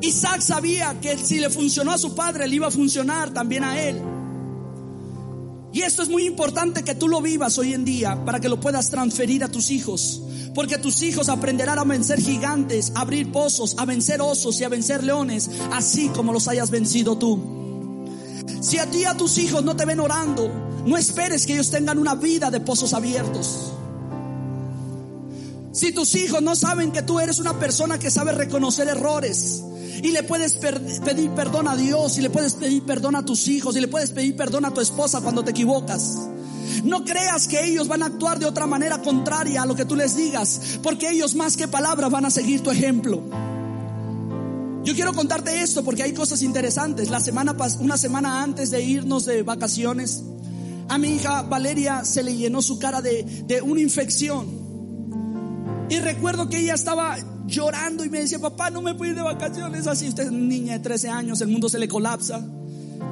Isaac 0.01 0.41
sabía 0.41 0.99
que 1.01 1.17
si 1.17 1.39
le 1.39 1.49
funcionó 1.49 1.91
a 1.91 1.97
su 1.97 2.13
padre, 2.13 2.47
le 2.47 2.55
iba 2.55 2.67
a 2.67 2.71
funcionar 2.71 3.33
también 3.33 3.63
a 3.63 3.81
él. 3.81 4.01
Y 5.73 5.81
esto 5.81 6.01
es 6.01 6.09
muy 6.09 6.25
importante 6.25 6.83
que 6.83 6.95
tú 6.95 7.07
lo 7.07 7.21
vivas 7.21 7.57
hoy 7.57 7.73
en 7.73 7.85
día 7.85 8.23
para 8.25 8.39
que 8.39 8.49
lo 8.49 8.59
puedas 8.59 8.89
transferir 8.89 9.43
a 9.43 9.49
tus 9.49 9.69
hijos. 9.69 10.21
Porque 10.55 10.77
tus 10.77 11.01
hijos 11.03 11.29
aprenderán 11.29 11.77
a 11.77 11.83
vencer 11.83 12.19
gigantes, 12.19 12.91
a 12.95 13.01
abrir 13.01 13.31
pozos, 13.31 13.75
a 13.77 13.85
vencer 13.85 14.21
osos 14.21 14.59
y 14.59 14.63
a 14.63 14.69
vencer 14.69 15.03
leones, 15.03 15.49
así 15.71 16.09
como 16.09 16.33
los 16.33 16.47
hayas 16.47 16.71
vencido 16.71 17.17
tú. 17.17 17.39
Si 18.61 18.79
a 18.79 18.89
ti 18.89 18.99
y 18.99 19.05
a 19.05 19.15
tus 19.15 19.37
hijos 19.37 19.63
no 19.63 19.75
te 19.75 19.85
ven 19.85 19.99
orando, 19.99 20.49
no 20.85 20.97
esperes 20.97 21.45
que 21.45 21.53
ellos 21.53 21.69
tengan 21.69 21.99
una 21.99 22.15
vida 22.15 22.49
de 22.49 22.59
pozos 22.59 22.93
abiertos. 22.93 23.73
Si 25.73 25.91
tus 25.91 26.15
hijos 26.15 26.41
no 26.41 26.55
saben 26.55 26.91
que 26.91 27.03
tú 27.03 27.19
eres 27.19 27.37
una 27.37 27.59
persona 27.59 27.99
que 27.99 28.09
sabe 28.09 28.31
reconocer 28.31 28.87
errores, 28.87 29.63
y 30.01 30.11
le 30.11 30.23
puedes 30.23 30.53
pedir 30.53 31.31
perdón 31.31 31.67
a 31.67 31.75
Dios 31.75 32.17
y 32.17 32.21
le 32.21 32.29
puedes 32.29 32.53
pedir 32.53 32.83
perdón 32.83 33.15
a 33.15 33.25
tus 33.25 33.47
hijos 33.47 33.75
y 33.75 33.81
le 33.81 33.87
puedes 33.87 34.11
pedir 34.11 34.35
perdón 34.35 34.65
a 34.65 34.73
tu 34.73 34.81
esposa 34.81 35.21
cuando 35.21 35.43
te 35.43 35.51
equivocas. 35.51 36.17
No 36.83 37.03
creas 37.03 37.47
que 37.47 37.63
ellos 37.65 37.87
van 37.87 38.03
a 38.03 38.07
actuar 38.07 38.39
de 38.39 38.45
otra 38.45 38.67
manera 38.67 39.01
contraria 39.01 39.63
a 39.63 39.65
lo 39.65 39.75
que 39.75 39.85
tú 39.85 39.95
les 39.95 40.15
digas, 40.15 40.79
porque 40.83 41.09
ellos 41.09 41.35
más 41.35 41.57
que 41.57 41.67
palabras 41.67 42.11
van 42.11 42.25
a 42.25 42.31
seguir 42.31 42.61
tu 42.61 42.71
ejemplo. 42.71 43.23
Yo 44.83 44.93
quiero 44.95 45.13
contarte 45.13 45.61
esto 45.61 45.83
porque 45.83 46.03
hay 46.03 46.13
cosas 46.13 46.41
interesantes. 46.41 47.09
La 47.09 47.19
semana 47.19 47.55
una 47.79 47.97
semana 47.97 48.41
antes 48.41 48.71
de 48.71 48.81
irnos 48.81 49.25
de 49.25 49.43
vacaciones, 49.43 50.23
a 50.87 50.97
mi 50.97 51.09
hija 51.15 51.41
Valeria 51.41 52.05
se 52.05 52.23
le 52.23 52.35
llenó 52.35 52.61
su 52.61 52.79
cara 52.79 53.01
de, 53.01 53.23
de 53.23 53.61
una 53.61 53.81
infección. 53.81 54.66
Y 55.89 55.99
recuerdo 55.99 56.49
que 56.49 56.59
ella 56.59 56.73
estaba 56.73 57.17
llorando 57.45 58.03
y 58.03 58.09
me 58.09 58.19
decía, 58.19 58.39
papá, 58.39 58.69
no 58.69 58.81
me 58.81 58.93
puedo 58.93 59.11
ir 59.11 59.17
de 59.17 59.23
vacaciones 59.23 59.87
así. 59.87 60.09
Usted 60.09 60.23
es 60.23 60.31
niña 60.31 60.73
de 60.73 60.79
13 60.79 61.09
años, 61.09 61.41
el 61.41 61.47
mundo 61.47 61.69
se 61.69 61.79
le 61.79 61.87
colapsa. 61.87 62.45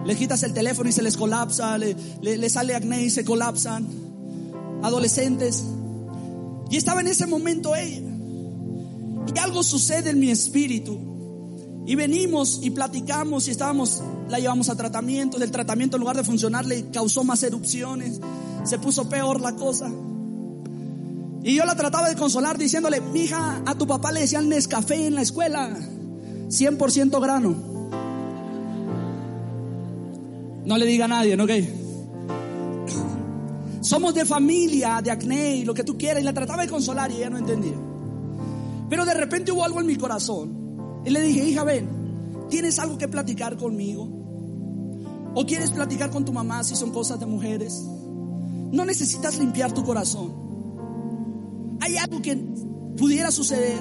Le 0.05 0.15
quitas 0.15 0.43
el 0.43 0.53
teléfono 0.53 0.89
y 0.89 0.91
se 0.91 1.01
les 1.01 1.17
colapsa, 1.17 1.77
le, 1.77 1.95
le, 2.21 2.49
sale 2.49 2.75
acné 2.75 3.03
y 3.03 3.09
se 3.09 3.23
colapsan. 3.23 3.88
Adolescentes. 4.83 5.63
Y 6.69 6.77
estaba 6.77 7.01
en 7.01 7.07
ese 7.07 7.27
momento 7.27 7.75
ella. 7.75 8.01
Y 9.33 9.39
algo 9.39 9.63
sucede 9.63 10.11
en 10.11 10.19
mi 10.19 10.29
espíritu. 10.29 10.99
Y 11.88 11.95
venimos 11.95 12.59
y 12.61 12.71
platicamos 12.71 13.47
y 13.47 13.51
estábamos, 13.51 14.01
la 14.27 14.39
llevamos 14.39 14.69
a 14.69 14.75
tratamiento. 14.75 15.39
Del 15.39 15.51
tratamiento 15.51 15.95
en 15.95 16.01
lugar 16.01 16.17
de 16.17 16.23
funcionar 16.23 16.65
le 16.65 16.89
causó 16.89 17.23
más 17.23 17.41
erupciones. 17.43 18.19
Se 18.63 18.79
puso 18.79 19.07
peor 19.07 19.39
la 19.39 19.55
cosa. 19.55 19.89
Y 21.45 21.53
yo 21.53 21.63
la 21.63 21.75
trataba 21.75 22.10
de 22.10 22.15
consolar 22.15 22.58
diciéndole, 22.58 22.99
mija, 22.99 23.62
a 23.67 23.75
tu 23.75 23.86
papá 23.86 24.12
le 24.12 24.21
decían 24.21 24.49
Nescafé 24.49 25.05
en 25.05 25.13
la 25.13 25.21
escuela, 25.21 25.77
100% 26.48 27.21
grano. 27.21 27.56
No 30.65 30.75
le 30.75 30.87
diga 30.87 31.06
a 31.06 31.08
nadie, 31.08 31.37
¿no? 31.37 31.46
Somos 33.79 34.15
de 34.15 34.25
familia, 34.25 35.02
de 35.04 35.12
acné 35.12 35.58
y 35.58 35.65
lo 35.65 35.75
que 35.75 35.83
tú 35.83 35.96
quieras. 36.00 36.23
Y 36.23 36.25
la 36.25 36.33
trataba 36.33 36.63
de 36.63 36.67
consolar 36.67 37.12
y 37.12 37.17
ella 37.17 37.29
no 37.29 37.37
entendía. 37.37 37.77
Pero 38.89 39.06
de 39.06 39.13
repente 39.13 39.52
hubo 39.52 39.63
algo 39.63 39.79
en 39.79 39.85
mi 39.85 39.98
corazón. 39.98 41.04
Y 41.06 41.12
le 41.12 41.21
dije, 41.21 41.48
hija, 41.48 41.63
ven, 41.63 41.87
¿tienes 42.50 42.79
algo 42.79 42.98
que 42.98 43.08
platicar 43.08 43.56
conmigo? 43.56 44.10
¿O 45.35 45.46
quieres 45.46 45.69
platicar 45.69 46.10
con 46.10 46.25
tu 46.25 46.33
mamá 46.33 46.63
si 46.63 46.75
son 46.75 46.89
cosas 46.89 47.19
de 47.19 47.27
mujeres? 47.27 47.83
No 48.71 48.83
necesitas 48.83 49.37
limpiar 49.37 49.71
tu 49.73 49.83
corazón 49.83 50.44
hay 51.86 51.98
algo 51.98 52.21
que 52.21 52.36
pudiera 52.98 53.29
suceder. 53.29 53.79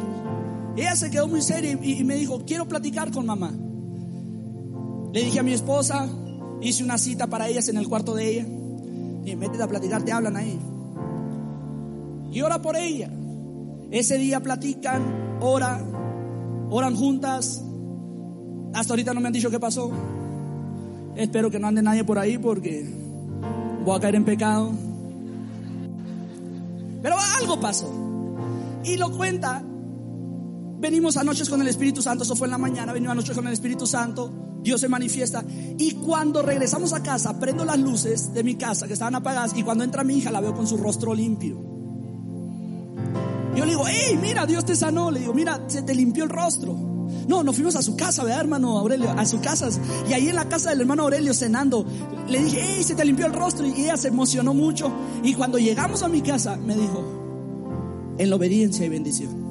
Ella 0.77 0.95
se 0.95 1.11
quedó 1.11 1.27
muy 1.27 1.41
seria 1.41 1.73
y, 1.73 2.05
me 2.05 2.17
dijo, 2.17 2.45
quiero 2.45 2.69
platicar 2.69 3.11
con 3.11 3.25
mamá. 3.25 3.51
Le 5.13 5.25
dije 5.25 5.41
a 5.41 5.43
mi 5.43 5.53
esposa, 5.53 6.07
hice 6.61 6.85
una 6.85 6.99
cita 6.99 7.29
para 7.29 7.49
ellas 7.49 7.69
en 7.69 7.79
el 7.79 7.89
cuarto 7.89 8.15
de 8.15 8.29
ella. 8.29 8.47
Y 9.25 9.37
métete 9.37 9.63
a 9.63 9.69
platicar, 9.69 10.03
te 10.03 10.13
hablan 10.13 10.37
ahí. 10.37 10.59
Y 12.31 12.43
ora 12.43 12.61
por 12.61 12.77
ella. 12.77 13.11
Ese 13.91 14.19
día 14.19 14.41
platican, 14.41 15.39
ora, 15.41 15.83
oran 16.69 16.95
juntas. 16.97 17.65
Hasta 18.75 18.93
ahorita 18.93 19.15
no 19.15 19.21
me 19.21 19.29
han 19.29 19.33
dicho 19.33 19.51
qué 19.51 19.61
pasó. 19.61 19.91
Espero 21.17 21.51
que 21.51 21.59
no 21.59 21.69
ande 21.69 21.81
nadie 21.81 22.05
por 22.05 22.19
ahí 22.19 22.37
porque 22.37 22.87
voy 23.83 23.97
a 23.97 24.01
caer 24.01 24.17
en 24.17 24.25
pecado. 24.25 24.84
Pero 27.05 27.17
algo 27.39 27.61
pasó. 27.61 27.93
Y 28.83 28.97
lo 28.97 29.13
cuenta. 29.13 29.63
Venimos 30.79 31.19
anoche 31.19 31.45
con 31.47 31.61
el 31.61 31.69
Espíritu 31.69 32.01
Santo, 32.01 32.25
eso 32.25 32.35
fue 32.35 32.47
en 32.47 32.53
la 32.53 32.59
mañana, 32.59 32.95
venimos 32.95 33.13
anoche 33.13 33.35
con 33.35 33.47
el 33.47 33.53
Espíritu 33.53 33.87
Santo, 33.87 34.59
Dios 34.63 34.81
se 34.81 34.89
manifiesta. 34.89 35.45
Y 35.79 35.93
cuando 35.93 36.41
regresamos 36.41 36.95
a 36.95 37.03
casa, 37.03 37.39
prendo 37.39 37.65
las 37.67 37.79
luces 37.79 38.33
de 38.33 38.43
mi 38.43 38.55
casa 38.55 38.87
que 38.87 38.95
estaban 38.95 39.15
apagadas 39.15 39.53
y 39.55 39.63
cuando 39.63 39.85
entra 39.85 40.03
mi 40.03 40.17
hija 40.17 40.31
la 40.31 40.41
veo 40.41 40.55
con 40.55 40.67
su 40.67 40.79
rostro 40.79 41.15
limpio. 41.15 41.57
Yo 43.55 43.65
le 43.65 43.71
digo, 43.73 43.85
hey, 43.87 44.19
mira, 44.21 44.47
Dios 44.47 44.65
te 44.65 44.75
sanó. 44.75 45.11
Le 45.11 45.21
digo, 45.21 45.35
mira, 45.35 45.63
se 45.67 45.83
te 45.83 45.95
limpió 45.95 46.25
el 46.25 46.31
rostro. 46.31 46.94
No, 47.29 47.43
nos 47.43 47.55
fuimos 47.55 47.77
a 47.77 47.83
su 47.83 47.97
casa, 47.97 48.23
¿verdad, 48.25 48.41
hermano 48.41 48.79
Aurelio? 48.79 49.11
A 49.11 49.25
su 49.27 49.41
casa. 49.41 49.69
Y 50.09 50.12
ahí 50.12 50.29
en 50.29 50.37
la 50.37 50.49
casa 50.49 50.71
del 50.71 50.81
hermano 50.83 51.05
Aurelio 51.05 51.35
cenando, 51.35 51.87
le 52.29 52.43
dije, 52.43 52.83
se 52.83 52.95
te 52.95 53.05
limpió 53.05 53.27
el 53.27 53.33
rostro. 53.33 53.67
Y 53.67 53.83
ella 53.83 53.97
se 53.97 54.09
emocionó 54.09 54.55
mucho. 54.55 54.93
Y 55.23 55.35
cuando 55.35 55.59
llegamos 55.59 56.03
a 56.03 56.09
mi 56.09 56.21
casa, 56.21 56.57
me 56.57 56.75
dijo, 56.75 57.05
en 58.19 58.31
la 58.31 58.37
obediencia 58.37 58.85
y 58.85 58.89
bendición. 58.89 59.45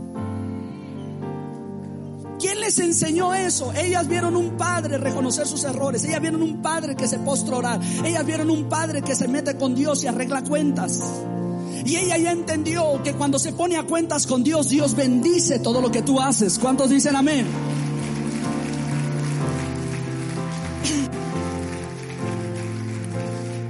¿Quién 2.39 2.59
les 2.59 2.78
enseñó 2.80 3.34
eso? 3.34 3.72
Ellas 3.74 4.07
vieron 4.07 4.36
un 4.36 4.57
padre 4.57 4.97
reconocer 4.97 5.47
sus 5.47 5.64
errores. 5.64 6.03
Ellas 6.03 6.20
vieron 6.20 6.41
un 6.43 6.61
padre 6.61 6.95
que 6.95 7.07
se 7.07 7.18
postra 7.20 7.55
orar. 7.55 7.80
Ellas 8.03 8.26
vieron 8.26 8.49
un 8.49 8.68
padre 8.68 9.01
que 9.01 9.16
se 9.16 9.30
mete 9.30 9.55
con 9.55 9.76
Dios 9.76 10.03
y 10.03 10.07
arregla 10.07 10.43
cuentas. 10.43 10.99
Y 11.86 11.97
ella 11.97 12.17
ya 12.17 12.31
entendió 12.31 13.01
que 13.03 13.13
cuando 13.13 13.39
se 13.39 13.51
pone 13.51 13.77
a 13.77 13.84
cuentas 13.84 14.25
con 14.25 14.43
Dios, 14.43 14.69
Dios 14.69 14.95
bendice 14.95 15.59
todo 15.59 15.81
lo 15.81 15.91
que 15.91 16.01
tú 16.01 16.19
haces. 16.19 16.57
¿Cuántos 16.57 16.89
dicen 16.89 17.15
amén? 17.15 17.45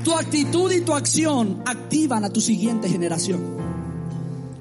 Tu 0.04 0.14
actitud 0.14 0.72
y 0.72 0.82
tu 0.82 0.94
acción 0.94 1.64
activan 1.66 2.24
a 2.24 2.30
tu 2.30 2.42
siguiente 2.42 2.90
generación. 2.90 3.42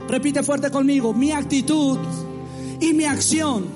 Repite 0.09 0.43
fuerte 0.43 0.71
conmigo, 0.71 1.13
mi 1.13 1.33
actitud 1.33 1.99
y 2.81 2.93
mi 2.95 3.05
acción 3.05 3.67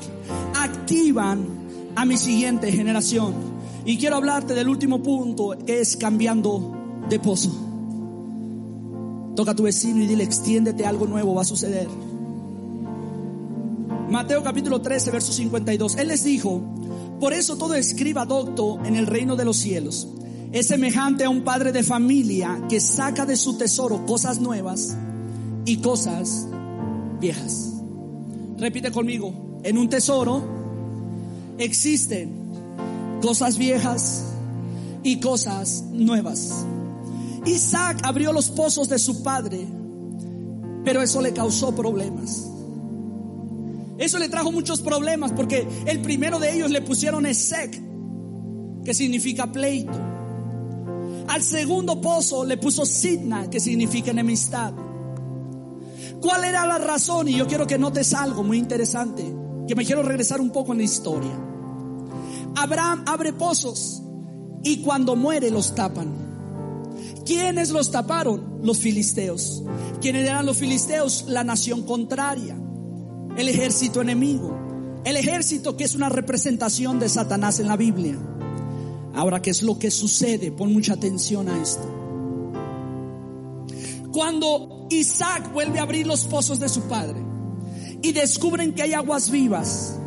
activan 0.55 1.47
a 1.95 2.05
mi 2.05 2.17
siguiente 2.17 2.73
generación. 2.73 3.35
Y 3.85 3.99
quiero 3.99 4.17
hablarte 4.17 4.55
del 4.55 4.69
último 4.69 5.03
punto, 5.03 5.57
que 5.67 5.81
es 5.81 5.97
cambiando 5.97 7.03
de 7.09 7.19
pozo. 7.21 7.66
Toca 9.37 9.53
a 9.53 9.55
tu 9.55 9.63
vecino 9.63 10.03
y 10.03 10.09
dile, 10.09 10.25
extiéndete, 10.25 10.85
algo 10.85 11.07
nuevo 11.07 11.35
va 11.35 11.43
a 11.43 11.45
suceder. 11.45 11.87
Mateo 14.11 14.43
capítulo 14.43 14.81
13, 14.81 15.11
verso 15.13 15.33
52. 15.33 15.97
Él 15.97 16.09
les 16.09 16.25
dijo, 16.25 16.61
por 17.21 17.33
eso 17.33 17.57
todo 17.57 17.75
escriba 17.75 18.25
docto 18.25 18.81
en 18.85 18.97
el 18.97 19.07
reino 19.07 19.37
de 19.37 19.45
los 19.45 19.59
cielos 19.59 20.09
es 20.53 20.69
semejante 20.69 21.25
a 21.25 21.31
un 21.31 21.43
padre 21.43 21.73
de 21.73 21.83
familia 21.83 22.63
que 22.69 22.81
saca 22.81 23.27
de 23.27 23.37
su 23.37 23.59
tesoro 23.59 24.07
cosas 24.07 24.41
nuevas 24.41 24.97
y 25.65 25.79
cosas 25.79 26.47
viejas. 27.21 27.75
Repite 28.57 28.91
conmigo, 28.91 29.61
en 29.65 29.77
un 29.77 29.89
tesoro 29.89 30.43
existen 31.59 32.33
cosas 33.21 33.59
viejas 33.59 34.25
y 35.03 35.21
cosas 35.21 35.85
nuevas. 35.93 36.65
Isaac 37.47 38.01
abrió 38.03 38.33
los 38.33 38.51
pozos 38.51 38.89
de 38.89 38.99
su 38.99 39.23
padre, 39.23 39.67
pero 40.85 41.01
eso 41.01 41.21
le 41.21 41.33
causó 41.33 41.75
problemas. 41.75 42.49
Eso 43.99 44.19
le 44.19 44.29
trajo 44.29 44.53
muchos 44.53 44.83
problemas 44.83 45.33
porque 45.33 45.67
el 45.87 46.03
primero 46.03 46.39
de 46.39 46.55
ellos 46.55 46.71
le 46.71 46.83
pusieron 46.83 47.25
Esec, 47.25 47.81
que 48.85 48.93
significa 48.93 49.51
pleito. 49.51 49.99
Al 51.29 51.43
segundo 51.43 52.01
pozo 52.01 52.45
le 52.45 52.57
puso 52.57 52.85
Sidna, 52.85 53.49
que 53.49 53.59
significa 53.59 54.11
enemistad. 54.11 54.73
¿Cuál 56.21 56.45
era 56.45 56.67
la 56.67 56.79
razón? 56.79 57.29
Y 57.29 57.37
yo 57.37 57.47
quiero 57.47 57.67
que 57.67 57.79
notes 57.79 58.13
algo 58.15 58.43
muy 58.43 58.59
interesante, 58.59 59.25
que 59.67 59.75
me 59.75 59.85
quiero 59.85 60.03
regresar 60.03 60.41
un 60.41 60.51
poco 60.51 60.73
en 60.73 60.79
la 60.79 60.85
historia. 60.85 61.33
Abraham 62.57 63.05
abre 63.07 63.33
pozos 63.33 64.03
y 64.63 64.83
cuando 64.83 65.17
muere 65.17 65.51
los 65.51 65.75
tapan. 65.75 66.26
¿Quiénes 67.27 67.71
los 67.71 67.91
taparon? 67.91 68.61
Los 68.63 68.79
filisteos. 68.79 69.65
¿Quiénes 70.01 70.29
eran 70.29 70.47
los 70.47 70.57
filisteos? 70.57 71.25
La 71.27 71.43
nación 71.43 71.83
contraria, 71.83 72.57
el 73.37 73.49
ejército 73.49 74.01
enemigo, 74.01 74.57
el 75.05 75.17
ejército 75.17 75.77
que 75.77 75.85
es 75.85 75.97
una 75.97 76.09
representación 76.09 77.01
de 77.01 77.09
Satanás 77.09 77.59
en 77.59 77.67
la 77.67 77.77
Biblia. 77.77 78.17
Ahora, 79.13 79.43
¿qué 79.43 79.51
es 79.51 79.63
lo 79.63 79.77
que 79.77 79.91
sucede? 79.91 80.53
Pon 80.53 80.73
mucha 80.73 80.93
atención 80.93 81.49
a 81.49 81.61
esto. 81.61 81.93
Cuando 84.13 84.87
Isaac 84.91 85.53
vuelve 85.53 85.81
a 85.81 85.83
abrir 85.83 86.07
los 86.07 86.25
pozos 86.27 86.61
de 86.61 86.69
su 86.69 86.83
padre 86.83 87.21
y 88.03 88.13
descubren 88.13 88.73
que 88.73 88.83
hay 88.83 88.93
aguas 88.93 89.31
vivas, 89.31 89.99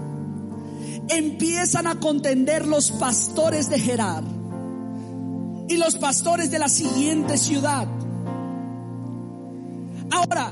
empiezan 1.10 1.86
a 1.86 2.00
contender 2.00 2.66
los 2.66 2.92
pastores 2.92 3.70
de 3.70 3.80
Gerar 3.80 4.39
y 5.70 5.78
los 5.78 5.96
pastores 5.96 6.52
de 6.52 6.60
la 6.60 6.68
siguiente 6.68 7.38
ciudad. 7.38 7.88
Ahora, 10.12 10.52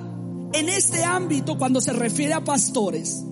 en 0.53 0.69
este 0.69 1.03
ámbito, 1.03 1.57
cuando 1.57 1.81
se 1.81 1.91
refiere 1.91 2.33
a 2.33 2.43
pastores, 2.43 3.23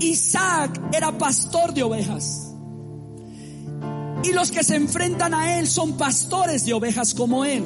Isaac 0.00 0.80
era 0.92 1.16
pastor 1.16 1.74
de 1.74 1.82
ovejas. 1.82 2.54
Y 4.24 4.32
los 4.32 4.50
que 4.50 4.64
se 4.64 4.76
enfrentan 4.76 5.34
a 5.34 5.58
él 5.58 5.66
son 5.66 5.96
pastores 5.98 6.64
de 6.64 6.72
ovejas 6.72 7.14
como 7.14 7.44
él. 7.44 7.62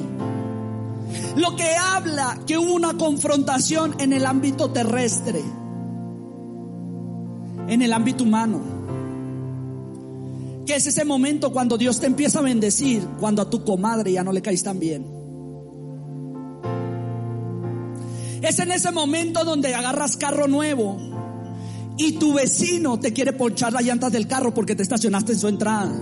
Lo 1.37 1.55
que 1.55 1.75
habla 1.75 2.37
que 2.45 2.57
hubo 2.57 2.73
una 2.73 2.97
confrontación 2.97 3.95
en 3.99 4.13
el 4.13 4.25
ámbito 4.25 4.69
terrestre, 4.71 5.41
en 7.67 7.81
el 7.81 7.93
ámbito 7.93 8.25
humano. 8.25 8.61
Es 10.71 10.87
ese 10.87 11.03
momento 11.03 11.51
cuando 11.51 11.77
Dios 11.77 11.99
te 11.99 12.07
empieza 12.07 12.39
a 12.39 12.41
bendecir, 12.41 13.05
cuando 13.19 13.41
a 13.41 13.49
tu 13.49 13.63
comadre 13.65 14.13
ya 14.13 14.23
no 14.23 14.31
le 14.31 14.41
caes 14.41 14.63
tan 14.63 14.79
bien. 14.79 15.05
Es 18.41 18.57
en 18.59 18.71
ese 18.71 18.91
momento 18.91 19.43
donde 19.43 19.75
agarras 19.75 20.17
carro 20.17 20.47
nuevo 20.47 20.97
y 21.97 22.13
tu 22.13 22.33
vecino 22.33 22.99
te 22.99 23.11
quiere 23.11 23.33
ponchar 23.33 23.73
las 23.73 23.83
llantas 23.83 24.11
del 24.11 24.27
carro 24.27 24.53
porque 24.53 24.75
te 24.75 24.81
estacionaste 24.81 25.33
en 25.33 25.39
su 25.39 25.47
entrada. 25.49 25.93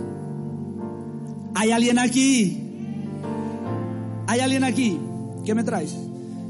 ¿Hay 1.56 1.72
alguien 1.72 1.98
aquí? 1.98 2.64
¿Hay 4.28 4.40
alguien 4.40 4.64
aquí? 4.64 5.00
¿Qué 5.44 5.56
me 5.56 5.64
traes? 5.64 5.96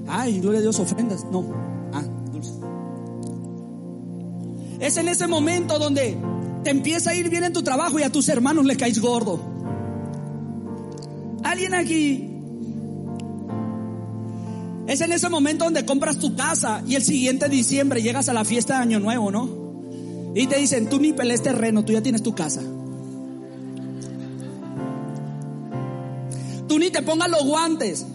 Ay, 0.07 0.41
gloria 0.41 0.59
a 0.59 0.61
Dios, 0.61 0.77
ofrendas. 0.79 1.25
No. 1.31 1.45
Ah, 1.93 2.03
dulce. 2.31 2.51
Es 4.79 4.97
en 4.97 5.07
ese 5.07 5.25
momento 5.27 5.79
donde 5.79 6.17
te 6.63 6.69
empieza 6.69 7.11
a 7.11 7.15
ir 7.15 7.29
bien 7.29 7.43
en 7.43 7.53
tu 7.53 7.63
trabajo 7.63 7.99
y 7.99 8.03
a 8.03 8.11
tus 8.11 8.29
hermanos 8.29 8.65
les 8.65 8.77
caes 8.77 8.99
gordo. 8.99 9.39
¿Alguien 11.43 11.73
aquí? 11.73 12.25
Es 14.87 15.01
en 15.01 15.11
ese 15.11 15.29
momento 15.29 15.65
donde 15.65 15.85
compras 15.85 16.17
tu 16.17 16.35
casa 16.35 16.81
y 16.87 16.95
el 16.95 17.03
siguiente 17.03 17.47
diciembre 17.47 18.01
llegas 18.01 18.27
a 18.27 18.33
la 18.33 18.43
fiesta 18.43 18.77
de 18.77 18.81
Año 18.81 18.99
Nuevo, 18.99 19.31
¿no? 19.31 19.49
Y 20.35 20.47
te 20.47 20.57
dicen, 20.57 20.89
tú 20.89 20.99
ni 20.99 21.13
pelees 21.13 21.41
terreno, 21.41 21.85
tú 21.85 21.93
ya 21.93 22.01
tienes 22.01 22.23
tu 22.23 22.33
casa. 22.33 22.61
Tú 26.67 26.77
ni 26.77 26.89
te 26.91 27.01
pongas 27.01 27.29
los 27.29 27.45
guantes. 27.45 28.05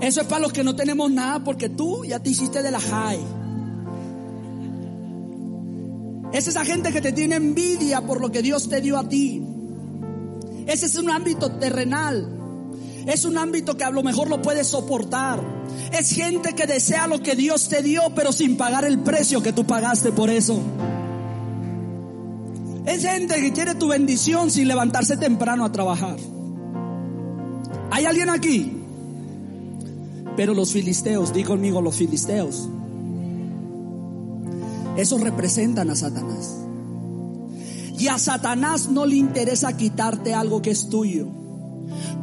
Eso 0.00 0.20
es 0.20 0.26
para 0.26 0.40
los 0.40 0.52
que 0.52 0.62
no 0.62 0.76
tenemos 0.76 1.10
nada 1.10 1.42
porque 1.42 1.68
tú 1.68 2.04
ya 2.04 2.20
te 2.20 2.30
hiciste 2.30 2.62
de 2.62 2.70
la 2.70 2.80
high. 2.80 3.45
Es 6.32 6.48
esa 6.48 6.64
gente 6.64 6.92
que 6.92 7.00
te 7.00 7.12
tiene 7.12 7.36
envidia 7.36 8.00
por 8.02 8.20
lo 8.20 8.30
que 8.30 8.42
Dios 8.42 8.68
te 8.68 8.80
dio 8.80 8.98
a 8.98 9.08
ti. 9.08 9.42
Ese 10.66 10.86
es 10.86 10.96
un 10.96 11.10
ámbito 11.10 11.52
terrenal. 11.52 12.32
Es 13.06 13.24
un 13.24 13.38
ámbito 13.38 13.76
que 13.76 13.84
a 13.84 13.90
lo 13.90 14.02
mejor 14.02 14.28
lo 14.28 14.42
puedes 14.42 14.66
soportar. 14.66 15.40
Es 15.92 16.10
gente 16.10 16.54
que 16.54 16.66
desea 16.66 17.06
lo 17.06 17.22
que 17.22 17.36
Dios 17.36 17.68
te 17.68 17.82
dio, 17.82 18.02
pero 18.14 18.32
sin 18.32 18.56
pagar 18.56 18.84
el 18.84 18.98
precio 18.98 19.42
que 19.42 19.52
tú 19.52 19.64
pagaste 19.64 20.10
por 20.10 20.28
eso. 20.28 20.60
Es 22.84 23.02
gente 23.02 23.34
que 23.36 23.52
quiere 23.52 23.74
tu 23.76 23.88
bendición 23.88 24.50
sin 24.50 24.66
levantarse 24.66 25.16
temprano 25.16 25.64
a 25.64 25.72
trabajar. 25.72 26.16
¿Hay 27.90 28.04
alguien 28.04 28.30
aquí? 28.30 28.72
Pero 30.36 30.52
los 30.52 30.72
filisteos, 30.72 31.32
di 31.32 31.44
conmigo 31.44 31.80
los 31.80 31.96
filisteos, 31.96 32.68
esos 34.96 35.20
representan 35.20 35.90
a 35.90 35.94
Satanás. 35.94 36.56
Y 37.98 38.08
a 38.08 38.18
Satanás 38.18 38.88
no 38.88 39.06
le 39.06 39.16
interesa 39.16 39.76
quitarte 39.76 40.34
algo 40.34 40.60
que 40.60 40.70
es 40.70 40.88
tuyo. 40.88 41.26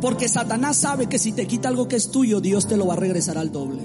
Porque 0.01 0.28
Satanás 0.28 0.78
sabe 0.78 1.07
que 1.07 1.17
si 1.17 1.32
te 1.32 1.47
quita 1.47 1.69
algo 1.69 1.88
que 1.88 1.95
es 1.95 2.11
tuyo, 2.11 2.41
Dios 2.41 2.67
te 2.67 2.78
lo 2.78 2.88
va 2.88 2.93
a 2.93 2.97
regresar 2.97 3.38
al 3.38 3.51
doble. 3.51 3.82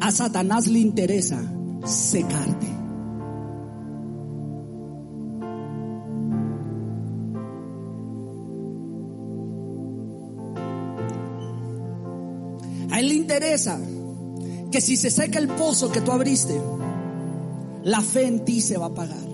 A 0.00 0.12
Satanás 0.12 0.66
le 0.66 0.78
interesa 0.78 1.42
secarte. 1.84 2.66
A 12.90 13.00
él 13.00 13.08
le 13.08 13.14
interesa 13.14 13.80
que 14.74 14.80
si 14.80 14.96
se 14.96 15.08
seca 15.08 15.38
el 15.38 15.46
pozo 15.46 15.92
que 15.92 16.00
tú 16.00 16.10
abriste, 16.10 16.60
la 17.84 18.00
fe 18.00 18.26
en 18.26 18.44
ti 18.44 18.60
se 18.60 18.76
va 18.76 18.86
a 18.86 18.92
pagar. 18.92 19.24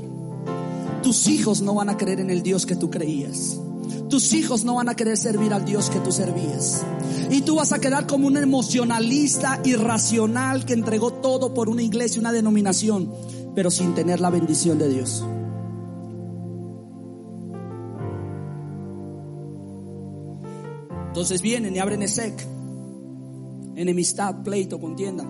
Tus 1.02 1.28
hijos 1.28 1.62
no 1.62 1.72
van 1.72 1.88
a 1.88 1.96
creer 1.96 2.20
en 2.20 2.28
el 2.28 2.42
Dios 2.42 2.66
que 2.66 2.76
tú 2.76 2.90
creías. 2.90 3.58
Tus 4.10 4.34
hijos 4.34 4.66
no 4.66 4.74
van 4.74 4.90
a 4.90 4.96
querer 4.96 5.16
servir 5.16 5.54
al 5.54 5.64
Dios 5.64 5.88
que 5.88 5.98
tú 6.00 6.12
servías. 6.12 6.82
Y 7.30 7.40
tú 7.40 7.56
vas 7.56 7.72
a 7.72 7.78
quedar 7.78 8.06
como 8.06 8.26
un 8.26 8.36
emocionalista 8.36 9.62
irracional 9.64 10.66
que 10.66 10.74
entregó 10.74 11.10
todo 11.10 11.54
por 11.54 11.70
una 11.70 11.80
iglesia, 11.80 12.20
una 12.20 12.32
denominación, 12.32 13.10
pero 13.54 13.70
sin 13.70 13.94
tener 13.94 14.20
la 14.20 14.28
bendición 14.28 14.78
de 14.78 14.90
Dios. 14.90 15.24
Entonces 21.06 21.40
vienen 21.40 21.74
y 21.74 21.78
abren 21.78 22.02
Esec, 22.02 22.46
enemistad, 23.80 24.42
pleito, 24.42 24.78
contienda. 24.78 25.24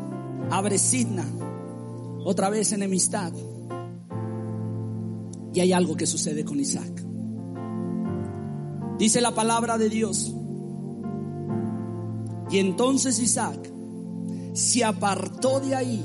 Abre 0.51 0.79
Sidna, 0.79 1.25
otra 2.25 2.51
vez 2.51 2.73
enemistad. 2.73 3.33
Y 5.53 5.61
hay 5.61 5.73
algo 5.73 5.97
que 5.97 6.07
sucede 6.07 6.45
con 6.45 6.59
Isaac. 6.59 7.05
Dice 8.99 9.21
la 9.21 9.35
palabra 9.35 9.79
de 9.79 9.89
Dios. 9.89 10.35
Y 12.51 12.59
entonces 12.59 13.19
Isaac 13.21 13.73
se 14.53 14.85
apartó 14.85 15.61
de 15.61 15.75
ahí 15.75 16.05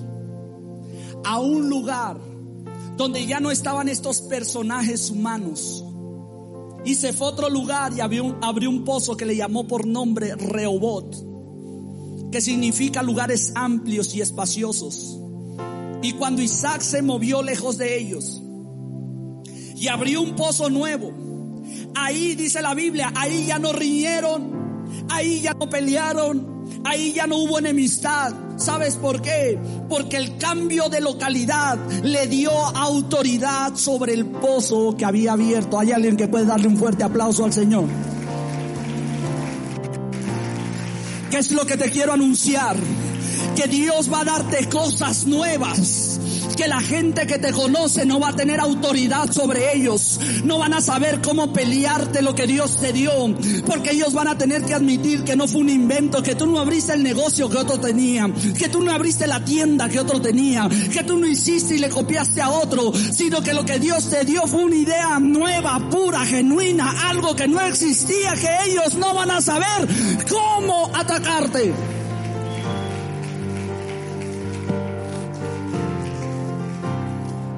a 1.23 1.39
un 1.39 1.69
lugar 1.69 2.17
donde 2.95 3.25
ya 3.25 3.39
no 3.39 3.51
estaban 3.51 3.89
estos 3.89 4.21
personajes 4.21 5.09
humanos. 5.09 5.83
Y 6.85 6.93
se 6.95 7.13
fue 7.13 7.27
a 7.27 7.31
otro 7.31 7.49
lugar 7.49 7.91
y 7.93 8.01
abrió 8.01 8.23
un, 8.23 8.83
pozo 8.83 9.17
que 9.17 9.25
le 9.25 9.35
llamó 9.35 9.67
por 9.67 9.87
nombre 9.87 10.35
Rehobot, 10.35 11.34
que 12.35 12.41
significa 12.41 13.01
lugares 13.01 13.53
amplios 13.55 14.13
y 14.13 14.19
espaciosos. 14.19 15.17
Y 16.01 16.11
cuando 16.11 16.41
Isaac 16.41 16.81
se 16.81 17.01
movió 17.01 17.41
lejos 17.41 17.77
de 17.77 17.97
ellos 17.97 18.41
y 19.77 19.87
abrió 19.87 20.21
un 20.21 20.35
pozo 20.35 20.69
nuevo, 20.69 21.13
ahí 21.95 22.35
dice 22.35 22.61
la 22.61 22.73
Biblia, 22.73 23.13
ahí 23.15 23.45
ya 23.45 23.57
no 23.57 23.71
riñeron, 23.71 25.05
ahí 25.09 25.39
ya 25.39 25.53
no 25.53 25.69
pelearon, 25.69 26.81
ahí 26.83 27.13
ya 27.13 27.25
no 27.25 27.37
hubo 27.37 27.57
enemistad. 27.57 28.33
¿Sabes 28.57 28.97
por 28.97 29.21
qué? 29.21 29.57
Porque 29.87 30.17
el 30.17 30.35
cambio 30.35 30.89
de 30.89 30.99
localidad 30.99 31.77
le 32.03 32.27
dio 32.27 32.51
autoridad 32.51 33.75
sobre 33.75 34.13
el 34.13 34.25
pozo 34.25 34.97
que 34.97 35.05
había 35.05 35.31
abierto. 35.31 35.79
Hay 35.79 35.93
alguien 35.93 36.17
que 36.17 36.27
puede 36.27 36.43
darle 36.43 36.67
un 36.67 36.75
fuerte 36.75 37.05
aplauso 37.05 37.45
al 37.45 37.53
Señor. 37.53 37.85
¿Qué 41.29 41.37
es 41.37 41.51
lo 41.51 41.65
que 41.65 41.77
te 41.77 41.89
quiero 41.89 42.13
anunciar? 42.13 42.75
Que 43.55 43.67
Dios 43.67 44.11
va 44.11 44.21
a 44.21 44.25
darte 44.25 44.69
cosas 44.69 45.25
nuevas 45.25 46.04
que 46.55 46.67
la 46.67 46.81
gente 46.81 47.27
que 47.27 47.37
te 47.37 47.51
conoce 47.51 48.05
no 48.05 48.19
va 48.19 48.29
a 48.29 48.35
tener 48.35 48.59
autoridad 48.59 49.31
sobre 49.31 49.75
ellos. 49.75 50.19
No 50.43 50.57
van 50.57 50.73
a 50.73 50.81
saber 50.81 51.21
cómo 51.21 51.53
pelearte 51.53 52.21
lo 52.21 52.35
que 52.35 52.47
Dios 52.47 52.77
te 52.77 52.93
dio. 52.93 53.11
Porque 53.65 53.91
ellos 53.91 54.13
van 54.13 54.27
a 54.27 54.37
tener 54.37 54.63
que 54.63 54.73
admitir 54.73 55.23
que 55.23 55.35
no 55.35 55.47
fue 55.47 55.61
un 55.61 55.69
invento, 55.69 56.23
que 56.23 56.35
tú 56.35 56.45
no 56.47 56.59
abriste 56.59 56.93
el 56.93 57.03
negocio 57.03 57.49
que 57.49 57.57
otro 57.57 57.79
tenía, 57.79 58.29
que 58.57 58.69
tú 58.69 58.81
no 58.83 58.91
abriste 58.91 59.27
la 59.27 59.43
tienda 59.43 59.89
que 59.89 59.99
otro 59.99 60.21
tenía, 60.21 60.67
que 60.91 61.03
tú 61.03 61.17
no 61.17 61.27
hiciste 61.27 61.75
y 61.75 61.79
le 61.79 61.89
copiaste 61.89 62.41
a 62.41 62.49
otro, 62.49 62.93
sino 62.93 63.41
que 63.41 63.53
lo 63.53 63.65
que 63.65 63.79
Dios 63.79 64.09
te 64.09 64.25
dio 64.25 64.47
fue 64.47 64.63
una 64.63 64.75
idea 64.75 65.19
nueva, 65.19 65.89
pura, 65.89 66.25
genuina, 66.25 67.09
algo 67.09 67.35
que 67.35 67.47
no 67.47 67.59
existía, 67.61 68.33
que 68.35 68.71
ellos 68.71 68.95
no 68.95 69.13
van 69.13 69.31
a 69.31 69.41
saber 69.41 69.87
cómo 70.29 70.91
atacarte. 70.93 71.94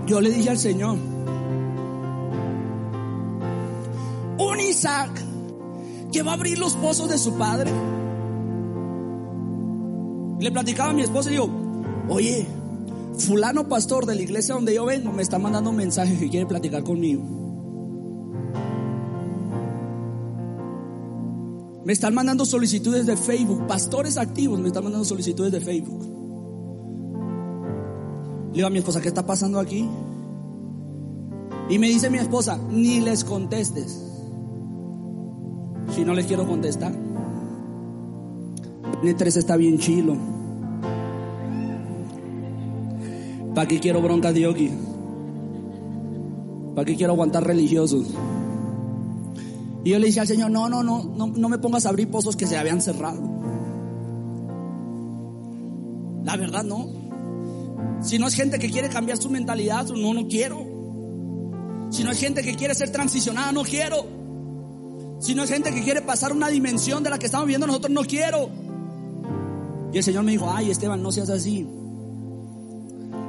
Yo 0.08 0.22
le 0.22 0.30
dije 0.32 0.50
al 0.50 0.58
Señor, 0.58 0.98
un 4.40 4.60
Isaac 4.62 5.12
que 6.14 6.24
va 6.24 6.32
a 6.32 6.34
abrir 6.36 6.58
los 6.58 6.76
pozos 6.76 7.10
de 7.10 7.18
su 7.18 7.34
padre. 7.38 7.70
Le 10.40 10.50
platicaba 10.50 10.92
a 10.92 10.94
mi 10.94 11.02
esposa 11.02 11.30
y 11.30 11.34
digo, 11.34 11.50
oye, 12.08 12.48
fulano 13.18 13.68
pastor 13.68 14.06
de 14.06 14.16
la 14.16 14.22
iglesia 14.22 14.56
donde 14.56 14.74
yo 14.74 14.86
vengo 14.86 15.12
me 15.12 15.24
está 15.24 15.40
mandando 15.40 15.72
un 15.72 15.76
mensaje 15.76 16.18
que 16.18 16.30
quiere 16.30 16.46
platicar 16.46 16.84
conmigo. 16.84 17.24
Me 21.84 21.92
están 21.92 22.14
mandando 22.14 22.46
solicitudes 22.46 23.06
de 23.06 23.18
Facebook, 23.18 23.68
pastores 23.68 24.18
activos 24.18 24.58
me 24.60 24.68
están 24.68 24.86
mandando 24.86 25.06
solicitudes 25.06 25.52
de 25.52 25.60
Facebook. 25.60 26.27
Le 28.58 28.62
digo 28.62 28.70
a 28.70 28.72
mi 28.72 28.80
esposa, 28.80 29.00
¿qué 29.02 29.08
está 29.08 29.24
pasando 29.24 29.60
aquí? 29.60 29.88
Y 31.70 31.78
me 31.78 31.86
dice 31.86 32.10
mi 32.10 32.18
esposa, 32.18 32.60
ni 32.72 33.00
les 33.02 33.24
contestes. 33.24 34.04
Si 35.94 36.04
no 36.04 36.16
les 36.16 36.26
quiero 36.26 36.48
contestar. 36.48 36.92
N3 39.04 39.38
está 39.38 39.58
bien 39.58 39.78
chilo. 39.78 40.18
¿Para 43.54 43.68
qué 43.68 43.80
quiero 43.80 44.02
bronca 44.02 44.34
de 44.34 44.40
yogi? 44.40 44.72
¿Para 46.74 46.86
qué 46.86 46.96
quiero 46.96 47.14
aguantar 47.14 47.46
religiosos? 47.46 48.08
Y 49.84 49.92
yo 49.92 50.00
le 50.00 50.08
dije 50.08 50.22
al 50.22 50.28
Señor, 50.28 50.50
no, 50.50 50.68
no, 50.68 50.82
no, 50.82 51.04
no, 51.04 51.28
no 51.28 51.48
me 51.48 51.60
pongas 51.60 51.86
a 51.86 51.90
abrir 51.90 52.10
pozos 52.10 52.36
que 52.36 52.48
se 52.48 52.58
habían 52.58 52.82
cerrado. 52.82 53.22
La 56.24 56.36
verdad 56.38 56.64
no. 56.64 57.07
Si 58.02 58.20
no 58.20 58.28
es 58.28 58.36
gente 58.36 58.60
que 58.60 58.70
quiere 58.70 58.90
cambiar 58.90 59.18
su 59.18 59.30
mentalidad, 59.30 59.86
no, 59.88 60.14
no 60.14 60.28
quiero. 60.28 60.66
Si 61.90 62.04
no 62.04 62.12
es 62.12 62.20
gente 62.20 62.44
que 62.44 62.56
quiere 62.56 62.76
ser 62.76 62.92
transicionada, 62.92 63.52
no 63.52 63.64
quiero. 63.64 64.06
Si 65.20 65.34
no 65.34 65.44
es 65.44 65.50
gente 65.50 65.74
que 65.74 65.82
quiere 65.82 66.02
pasar 66.02 66.32
una 66.32 66.50
dimensión 66.50 67.04
de 67.04 67.10
la 67.10 67.18
que 67.18 67.26
estamos 67.26 67.48
viendo 67.48 67.66
nosotros, 67.66 67.92
no 67.92 68.02
quiero. 68.02 68.50
Y 69.92 69.98
el 69.98 70.04
Señor 70.04 70.24
me 70.24 70.32
dijo, 70.32 70.50
ay 70.50 70.70
Esteban, 70.70 71.02
no 71.02 71.12
seas 71.12 71.30
así. 71.30 71.68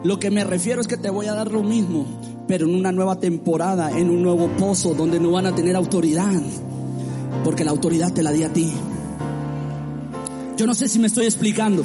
Lo 0.05 0.19
que 0.19 0.31
me 0.31 0.45
refiero 0.45 0.81
es 0.81 0.87
que 0.87 0.97
te 0.97 1.11
voy 1.11 1.27
a 1.27 1.35
dar 1.35 1.51
lo 1.51 1.63
mismo, 1.63 2.07
pero 2.47 2.67
en 2.67 2.75
una 2.75 2.93
nueva 2.93 3.19
temporada, 3.19 3.91
en 3.91 4.11
un 4.11 4.23
nuevo 4.23 4.49
pozo 4.59 4.95
donde 4.95 5.19
no 5.19 5.31
van 5.33 5.47
a 5.47 5.55
tener 5.55 5.75
autoridad, 5.77 6.41
porque 7.43 7.65
la 7.65 7.71
autoridad 7.71 8.13
te 8.13 8.23
la 8.23 8.33
di 8.33 8.45
a 8.45 8.53
ti. 8.53 8.73
Yo 10.57 10.67
no 10.67 10.75
sé 10.75 10.89
si 10.89 10.99
me 10.99 11.07
estoy 11.07 11.25
explicando. 11.25 11.85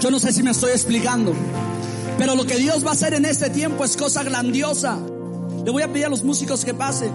Yo 0.00 0.10
no 0.10 0.20
sé 0.20 0.32
si 0.32 0.42
me 0.42 0.52
estoy 0.52 0.70
explicando. 0.70 1.34
Pero 2.18 2.34
lo 2.34 2.44
que 2.44 2.56
Dios 2.56 2.84
va 2.84 2.90
a 2.90 2.92
hacer 2.92 3.14
en 3.14 3.24
este 3.24 3.50
tiempo 3.50 3.84
es 3.84 3.96
cosa 3.96 4.22
grandiosa. 4.22 4.98
Le 5.64 5.70
voy 5.70 5.82
a 5.82 5.88
pedir 5.92 6.06
a 6.06 6.08
los 6.08 6.22
músicos 6.22 6.64
que 6.64 6.74
pasen. 6.74 7.10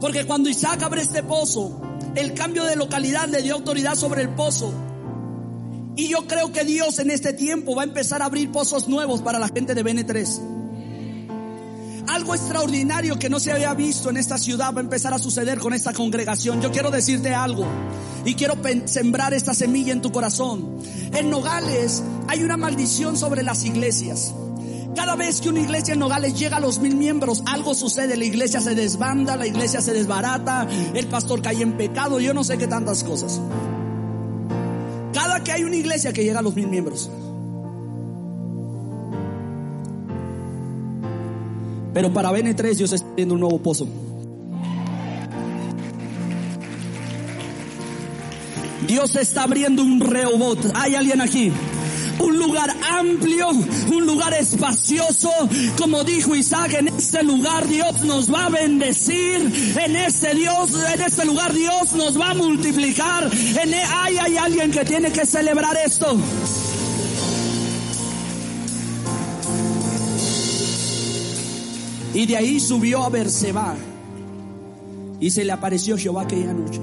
Porque 0.00 0.26
cuando 0.26 0.48
Isaac 0.48 0.82
abre 0.82 1.02
este 1.02 1.22
pozo, 1.22 1.80
el 2.14 2.34
cambio 2.34 2.64
de 2.64 2.76
localidad 2.76 3.28
le 3.28 3.42
dio 3.42 3.54
autoridad 3.54 3.94
sobre 3.94 4.22
el 4.22 4.30
pozo. 4.30 4.72
Y 5.96 6.08
yo 6.08 6.26
creo 6.26 6.52
que 6.52 6.64
Dios 6.64 6.98
en 6.98 7.10
este 7.10 7.32
tiempo 7.32 7.74
va 7.74 7.82
a 7.82 7.86
empezar 7.86 8.22
a 8.22 8.26
abrir 8.26 8.50
pozos 8.50 8.88
nuevos 8.88 9.20
para 9.22 9.38
la 9.38 9.48
gente 9.48 9.74
de 9.74 9.84
BN3. 9.84 10.49
Algo 12.10 12.34
extraordinario 12.34 13.20
que 13.20 13.30
no 13.30 13.38
se 13.38 13.52
había 13.52 13.72
visto 13.72 14.10
en 14.10 14.16
esta 14.16 14.36
ciudad 14.36 14.74
va 14.74 14.78
a 14.78 14.82
empezar 14.82 15.14
a 15.14 15.18
suceder 15.20 15.60
con 15.60 15.72
esta 15.74 15.92
congregación. 15.92 16.60
Yo 16.60 16.72
quiero 16.72 16.90
decirte 16.90 17.32
algo 17.36 17.64
y 18.24 18.34
quiero 18.34 18.54
sembrar 18.86 19.32
esta 19.32 19.54
semilla 19.54 19.92
en 19.92 20.02
tu 20.02 20.10
corazón. 20.10 20.80
En 21.14 21.30
Nogales 21.30 22.02
hay 22.26 22.42
una 22.42 22.56
maldición 22.56 23.16
sobre 23.16 23.44
las 23.44 23.64
iglesias. 23.64 24.34
Cada 24.96 25.14
vez 25.14 25.40
que 25.40 25.50
una 25.50 25.60
iglesia 25.60 25.94
en 25.94 26.00
Nogales 26.00 26.36
llega 26.36 26.56
a 26.56 26.60
los 26.60 26.80
mil 26.80 26.96
miembros, 26.96 27.44
algo 27.46 27.74
sucede. 27.74 28.16
La 28.16 28.24
iglesia 28.24 28.60
se 28.60 28.74
desbanda, 28.74 29.36
la 29.36 29.46
iglesia 29.46 29.80
se 29.80 29.92
desbarata, 29.92 30.66
el 30.92 31.06
pastor 31.06 31.40
cae 31.42 31.62
en 31.62 31.76
pecado, 31.76 32.18
yo 32.18 32.34
no 32.34 32.42
sé 32.42 32.58
qué 32.58 32.66
tantas 32.66 33.04
cosas. 33.04 33.40
Cada 35.14 35.44
que 35.44 35.52
hay 35.52 35.62
una 35.62 35.76
iglesia 35.76 36.12
que 36.12 36.24
llega 36.24 36.40
a 36.40 36.42
los 36.42 36.56
mil 36.56 36.66
miembros. 36.66 37.08
Pero 41.92 42.12
para 42.12 42.30
BN3 42.30 42.74
Dios 42.74 42.92
está 42.92 43.08
abriendo 43.08 43.34
un 43.34 43.40
nuevo 43.40 43.58
pozo. 43.58 43.86
Dios 48.86 49.14
está 49.16 49.44
abriendo 49.44 49.82
un 49.82 50.00
Rehobot. 50.00 50.58
Hay 50.74 50.94
alguien 50.94 51.20
aquí. 51.20 51.52
un 52.18 52.36
lugar 52.38 52.70
amplio, 52.98 53.48
un 53.48 54.06
lugar 54.06 54.34
espacioso. 54.34 55.30
Como 55.78 56.04
dijo 56.04 56.34
Isaac, 56.34 56.74
en 56.74 56.88
este 56.88 57.22
lugar 57.22 57.66
Dios 57.66 58.02
nos 58.02 58.32
va 58.32 58.46
a 58.46 58.48
bendecir. 58.50 59.76
En 59.76 59.96
este 59.96 60.34
Dios, 60.34 60.70
en 60.92 61.00
este 61.02 61.24
lugar 61.24 61.52
Dios 61.52 61.92
nos 61.92 62.20
va 62.20 62.30
a 62.30 62.34
multiplicar. 62.34 63.30
E, 63.32 63.74
hay 63.74 64.36
alguien 64.36 64.70
que 64.70 64.84
tiene 64.84 65.10
que 65.12 65.24
celebrar 65.24 65.76
esto. 65.84 66.16
Y 72.14 72.26
de 72.26 72.36
ahí 72.36 72.58
subió 72.58 73.02
a 73.04 73.08
Berseba. 73.08 73.76
Y 75.20 75.30
se 75.30 75.44
le 75.44 75.52
apareció 75.52 75.96
Jehová 75.96 76.22
aquella 76.22 76.52
noche. 76.52 76.80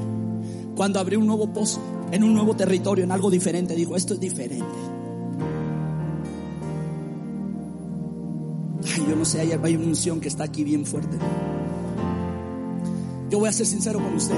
Cuando 0.76 1.00
abrió 1.00 1.20
un 1.20 1.28
nuevo 1.28 1.52
pozo, 1.52 1.82
en 2.12 2.24
un 2.24 2.34
nuevo 2.34 2.56
territorio, 2.56 3.04
en 3.04 3.12
algo 3.12 3.30
diferente, 3.30 3.76
dijo, 3.76 3.96
esto 3.96 4.14
es 4.14 4.20
diferente. 4.20 4.66
Ay, 8.94 9.06
yo 9.10 9.16
no 9.16 9.26
sé, 9.26 9.42
hay, 9.42 9.52
hay 9.52 9.76
una 9.76 9.86
unción 9.86 10.20
que 10.20 10.28
está 10.28 10.44
aquí 10.44 10.64
bien 10.64 10.86
fuerte. 10.86 11.18
Yo 13.30 13.40
voy 13.40 13.50
a 13.50 13.52
ser 13.52 13.66
sincero 13.66 14.00
con 14.00 14.14
usted. 14.16 14.38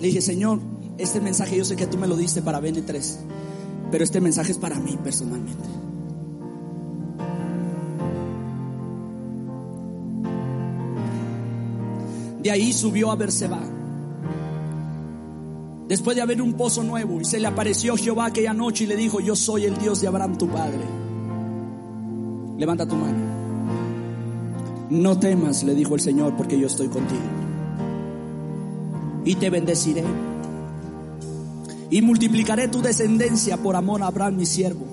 Le 0.00 0.06
dije, 0.06 0.20
Señor, 0.20 0.58
este 0.98 1.20
mensaje 1.20 1.56
yo 1.56 1.64
sé 1.64 1.76
que 1.76 1.86
tú 1.86 1.98
me 1.98 2.08
lo 2.08 2.16
diste 2.16 2.42
para 2.42 2.60
BN3, 2.60 3.16
pero 3.90 4.02
este 4.02 4.20
mensaje 4.20 4.52
es 4.52 4.58
para 4.58 4.80
mí 4.80 4.98
personalmente. 5.02 5.83
De 12.44 12.50
ahí 12.50 12.74
subió 12.74 13.10
a 13.10 13.16
Berseba. 13.16 13.58
Después 15.88 16.14
de 16.14 16.20
haber 16.20 16.42
un 16.42 16.52
pozo 16.52 16.82
nuevo, 16.82 17.18
y 17.18 17.24
se 17.24 17.40
le 17.40 17.46
apareció 17.46 17.96
Jehová 17.96 18.26
aquella 18.26 18.52
noche 18.52 18.84
y 18.84 18.86
le 18.86 18.96
dijo, 18.96 19.18
yo 19.20 19.34
soy 19.34 19.64
el 19.64 19.78
Dios 19.78 20.02
de 20.02 20.08
Abraham 20.08 20.36
tu 20.36 20.46
padre. 20.48 20.84
Levanta 22.58 22.86
tu 22.86 22.96
mano. 22.96 23.16
No 24.90 25.18
temas, 25.18 25.64
le 25.64 25.74
dijo 25.74 25.94
el 25.94 26.02
Señor, 26.02 26.36
porque 26.36 26.60
yo 26.60 26.66
estoy 26.66 26.88
contigo. 26.88 27.22
Y 29.24 29.36
te 29.36 29.48
bendeciré. 29.48 30.04
Y 31.88 32.02
multiplicaré 32.02 32.68
tu 32.68 32.82
descendencia 32.82 33.56
por 33.56 33.74
amor 33.74 34.02
a 34.02 34.08
Abraham, 34.08 34.36
mi 34.36 34.44
siervo. 34.44 34.84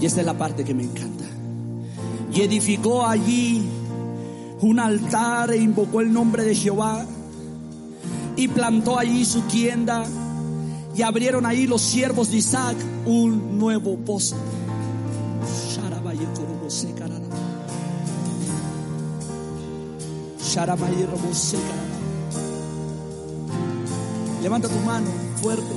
Y 0.00 0.06
esta 0.06 0.20
es 0.20 0.26
la 0.26 0.38
parte 0.38 0.64
que 0.64 0.72
me 0.72 0.84
encanta. 0.84 1.26
Y 2.32 2.40
edificó 2.40 3.04
allí 3.04 3.62
un 4.64 4.80
altar 4.80 5.50
e 5.50 5.58
invocó 5.58 6.00
el 6.00 6.12
nombre 6.12 6.42
de 6.42 6.54
Jehová 6.54 7.04
y 8.34 8.48
plantó 8.48 8.98
allí 8.98 9.24
su 9.24 9.42
tienda 9.42 10.04
y 10.96 11.02
abrieron 11.02 11.44
ahí 11.44 11.66
los 11.66 11.82
siervos 11.82 12.30
de 12.30 12.38
Isaac 12.38 12.76
un 13.04 13.58
nuevo 13.58 13.96
pozo. 13.98 14.36
Levanta 24.42 24.68
tu 24.68 24.78
mano 24.80 25.10
fuerte. 25.42 25.74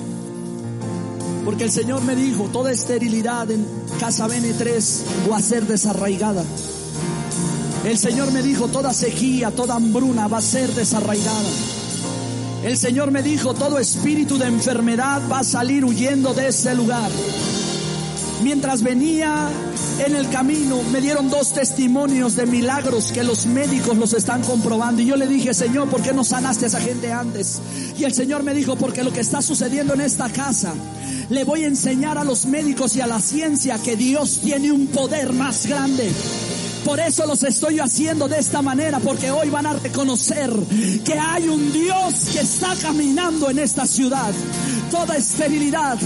Porque 1.44 1.64
el 1.66 1.72
Señor 1.72 2.04
me 2.04 2.16
dijo, 2.16 2.46
toda 2.54 2.72
esterilidad 2.72 3.50
en 3.52 3.66
casa 4.00 4.28
BN3 4.28 5.30
va 5.32 5.38
a 5.38 5.42
ser 5.42 5.66
desarraigada. 5.66 6.44
El 7.88 7.98
Señor 7.98 8.34
me 8.34 8.44
dijo, 8.44 8.68
toda 8.68 8.92
sequía, 8.92 9.50
toda 9.50 9.76
hambruna 9.76 10.28
va 10.28 10.40
a 10.40 10.42
ser 10.42 10.70
desarraigada. 10.74 11.50
El 12.62 12.78
Señor 12.78 13.12
me 13.12 13.24
dijo, 13.24 13.54
todo 13.54 13.80
espíritu 13.80 14.38
de 14.38 14.48
enfermedad 14.48 15.22
va 15.32 15.40
a 15.40 15.44
salir 15.46 15.86
huyendo 15.86 16.34
de 16.34 16.50
ese 16.50 16.76
lugar. 16.76 17.10
Mientras 18.44 18.84
venía 18.84 19.48
en 20.06 20.18
el 20.18 20.28
camino, 20.28 20.82
me 20.92 21.00
dieron 21.00 21.30
dos 21.30 21.54
testimonios 21.54 22.36
de 22.36 22.46
milagros 22.46 23.14
que 23.14 23.24
los 23.24 23.46
médicos 23.46 23.96
los 23.96 24.12
están 24.12 24.42
comprobando. 24.42 25.02
Y 25.02 25.06
yo 25.06 25.16
le 25.16 25.26
dije, 25.26 25.54
Señor, 25.54 25.90
¿por 25.90 26.02
qué 26.02 26.12
no 26.12 26.26
sanaste 26.26 26.66
a 26.66 26.68
esa 26.68 26.82
gente 26.82 27.14
antes? 27.14 27.62
Y 27.98 28.04
el 28.04 28.14
Señor 28.14 28.44
me 28.44 28.54
dijo, 28.54 28.76
porque 28.76 29.02
lo 29.02 29.14
que 29.14 29.22
está 29.22 29.42
sucediendo 29.42 29.94
en 29.94 30.02
esta 30.02 30.28
casa, 30.28 30.74
le 31.30 31.46
voy 31.46 31.64
a 31.64 31.68
enseñar 31.68 32.18
a 32.18 32.26
los 32.26 32.48
médicos 32.48 32.98
y 32.98 33.02
a 33.02 33.08
la 33.08 33.22
ciencia 33.22 33.82
que 33.82 33.96
Dios 33.96 34.42
tiene 34.44 34.74
un 34.74 34.88
poder 34.88 35.32
más 35.32 35.68
grande 35.68 36.12
por 36.88 37.02
eso 37.02 37.26
los 37.26 37.44
estoy 37.44 37.80
haciendo 37.80 38.30
de 38.30 38.40
esta 38.40 38.62
manera, 38.62 39.02
porque 39.02 39.30
hoy 39.30 39.50
van 39.50 39.66
a 39.66 39.74
reconocer 39.74 40.50
que 41.04 41.20
hay 41.20 41.50
un 41.50 41.74
Dios 41.74 42.14
que 42.32 42.40
está 42.40 42.74
caminando 42.82 43.50
en 43.50 43.60
esta 43.60 43.86
ciudad. 43.86 44.32
Toda 44.90 45.18
esterilidad, 45.18 45.98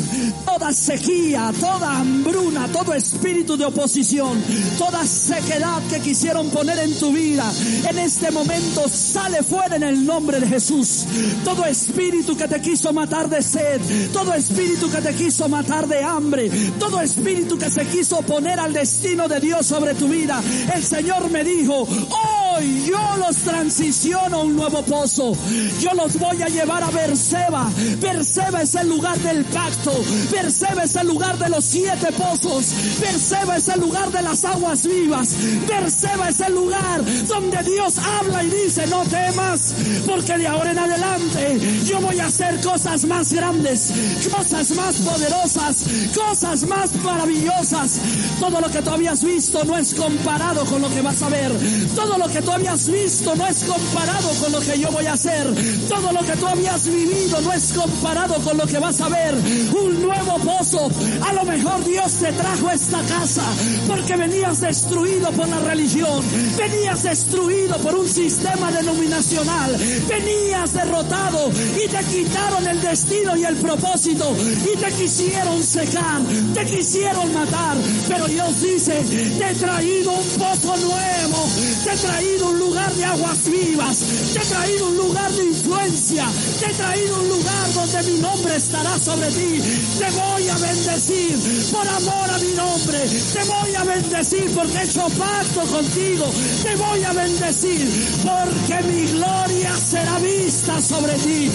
toda 0.43 0.73
sequía, 0.73 1.53
toda 1.59 1.99
hambruna, 1.99 2.67
todo 2.69 2.95
espíritu 2.95 3.55
de 3.55 3.65
oposición, 3.65 4.43
toda 4.79 5.05
sequedad 5.05 5.83
que 5.87 5.99
quisieron 5.99 6.49
poner 6.49 6.79
en 6.79 6.97
tu 6.97 7.13
vida, 7.13 7.45
en 7.87 7.99
este 7.99 8.31
momento 8.31 8.89
sale 8.89 9.43
fuera 9.43 9.75
en 9.75 9.83
el 9.83 10.03
nombre 10.03 10.39
de 10.39 10.47
Jesús. 10.47 11.05
Todo 11.45 11.63
espíritu 11.65 12.35
que 12.35 12.47
te 12.47 12.59
quiso 12.59 12.91
matar 12.91 13.29
de 13.29 13.43
sed, 13.43 13.79
todo 14.11 14.33
espíritu 14.33 14.89
que 14.89 15.01
te 15.01 15.13
quiso 15.13 15.47
matar 15.47 15.87
de 15.87 16.03
hambre, 16.03 16.49
todo 16.79 16.99
espíritu 17.01 17.55
que 17.55 17.69
se 17.69 17.85
quiso 17.85 18.23
poner 18.23 18.59
al 18.59 18.73
destino 18.73 19.27
de 19.27 19.39
Dios 19.39 19.67
sobre 19.67 19.93
tu 19.93 20.07
vida, 20.07 20.41
el 20.73 20.83
Señor 20.83 21.29
me 21.29 21.43
dijo, 21.43 21.81
hoy 21.83 22.50
yo 22.61 23.17
los 23.17 23.37
transiciono 23.37 24.37
a 24.37 24.43
un 24.43 24.55
nuevo 24.55 24.81
pozo. 24.83 25.33
Yo 25.79 25.93
los 25.93 26.17
voy 26.17 26.41
a 26.41 26.47
llevar 26.47 26.83
a 26.83 26.91
Berseba. 26.91 27.69
Berseba 27.99 28.61
es 28.61 28.75
el 28.75 28.89
lugar 28.89 29.17
del 29.19 29.45
pacto. 29.45 29.91
Berseba 30.31 30.83
es 30.83 30.95
el 30.95 31.07
lugar 31.07 31.37
de 31.37 31.49
los 31.49 31.63
siete 31.63 32.11
pozos. 32.11 32.99
Berseba 32.99 33.57
es 33.57 33.67
el 33.67 33.79
lugar 33.79 34.11
de 34.11 34.21
las 34.21 34.43
aguas 34.45 34.85
vivas. 34.85 35.35
Berseba 35.67 36.29
es 36.29 36.39
el 36.39 36.53
lugar 36.53 37.03
donde 37.27 37.63
Dios 37.63 37.97
habla 37.97 38.43
y 38.43 38.49
dice, 38.49 38.87
no 38.87 39.03
temas, 39.05 39.73
porque 40.05 40.37
de 40.37 40.47
ahora 40.47 40.71
en 40.71 40.79
adelante 40.79 41.59
yo 41.85 41.99
voy 41.99 42.19
a 42.19 42.27
hacer 42.27 42.61
cosas 42.61 43.05
más 43.05 43.33
grandes, 43.33 43.91
cosas 44.35 44.71
más 44.71 44.95
poderosas, 44.97 45.85
cosas 46.15 46.63
más 46.67 46.93
maravillosas. 46.95 47.99
Todo 48.39 48.61
lo 48.61 48.69
que 48.69 48.81
tú 48.81 48.89
habías 48.89 49.23
visto 49.23 49.63
no 49.63 49.77
es 49.77 49.93
comparado 49.93 50.65
con 50.65 50.81
lo 50.81 50.89
que 50.89 51.01
vas 51.01 51.21
a 51.21 51.29
ver. 51.29 51.51
Todo 51.95 52.17
lo 52.17 52.27
que 52.27 52.41
tú 52.41 52.50
habías 52.51 52.89
visto 52.89 53.35
no 53.35 53.47
es 53.47 53.63
comparado 53.63 54.29
con 54.41 54.51
lo 54.51 54.59
que 54.59 54.79
yo 54.79 54.91
voy 54.91 55.05
a 55.05 55.13
hacer. 55.13 55.47
Todo 55.87 56.11
lo 56.11 56.19
que 56.21 56.33
tú 56.33 56.47
habías 56.47 56.85
vivido 56.87 57.41
no 57.41 57.53
es 57.53 57.73
comparado 57.73 58.35
con 58.35 58.57
lo 58.57 58.65
que 58.65 58.79
vas 58.79 58.99
a 59.01 59.09
ver. 59.09 59.35
Un 59.35 60.01
nuevo 60.01 60.37
pozo. 60.39 60.89
A 61.27 61.33
lo 61.33 61.43
mejor 61.43 61.83
Dios 61.85 62.13
te 62.13 62.31
trajo 62.33 62.69
esta 62.69 63.01
casa 63.03 63.43
porque 63.87 64.15
venías 64.17 64.61
destruido 64.61 65.31
por 65.31 65.47
la 65.47 65.59
religión. 65.59 66.23
Venías 66.57 67.03
destruido 67.03 67.77
por 67.77 67.95
un 67.95 68.07
sistema 68.07 68.71
denominacional. 68.71 69.77
Venías 70.07 70.73
derrotado 70.73 71.51
y 71.51 71.87
te 71.87 72.03
quitaron 72.05 72.67
el 72.67 72.81
destino 72.81 73.37
y 73.37 73.43
el 73.45 73.55
propósito 73.57 74.35
y 74.41 74.77
te 74.77 74.91
quisieron 74.93 75.63
secar, 75.63 76.21
te 76.53 76.65
quisieron 76.65 77.33
matar. 77.33 77.77
Pero 78.07 78.25
Dios 78.25 78.61
dice, 78.61 78.93
te 79.37 79.51
he 79.51 79.55
traído 79.55 80.11
un 80.11 80.27
pozo 80.37 80.77
nuevo. 80.77 81.49
Te 81.83 81.93
he 81.93 81.97
traído 81.97 82.30
un 82.39 82.59
lugar 82.59 82.93
de 82.93 83.05
aguas 83.05 83.43
vivas. 83.45 83.97
Te 84.33 84.39
he 84.39 84.45
traído 84.45 84.87
un 84.87 84.97
lugar 84.97 85.31
de 85.31 85.43
influencia. 85.45 86.25
Te 86.59 86.65
he 86.65 86.73
traído 86.73 87.19
un 87.19 87.29
lugar 87.29 87.73
donde 87.73 88.03
mi 88.11 88.19
nombre 88.19 88.55
estará 88.55 88.97
sobre 88.99 89.27
ti. 89.27 89.61
Te 89.99 90.09
voy 90.11 90.47
a 90.47 90.57
bendecir 90.57 91.71
por 91.71 91.87
amor 91.87 92.29
a 92.29 92.37
mi 92.39 92.51
nombre. 92.53 92.99
Te 93.33 93.43
voy 93.43 93.75
a 93.75 93.83
bendecir 93.83 94.51
porque 94.55 94.77
he 94.77 94.83
hecho 94.83 95.07
pacto 95.17 95.61
contigo. 95.61 96.25
Te 96.63 96.75
voy 96.75 97.03
a 97.03 97.13
bendecir 97.13 97.87
porque 98.23 98.83
mi 98.83 99.05
gloria 99.11 99.75
será 99.75 100.19
vista 100.19 100.81
sobre 100.81 101.13
ti. 101.13 101.51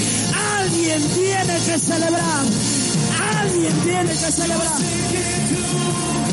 Alguien 0.58 1.02
tiene 1.08 1.54
que 1.66 1.78
celebrar. 1.78 2.44
Alguien 3.40 3.72
tiene 3.82 4.10
que 4.10 4.32
celebrar. 4.32 6.25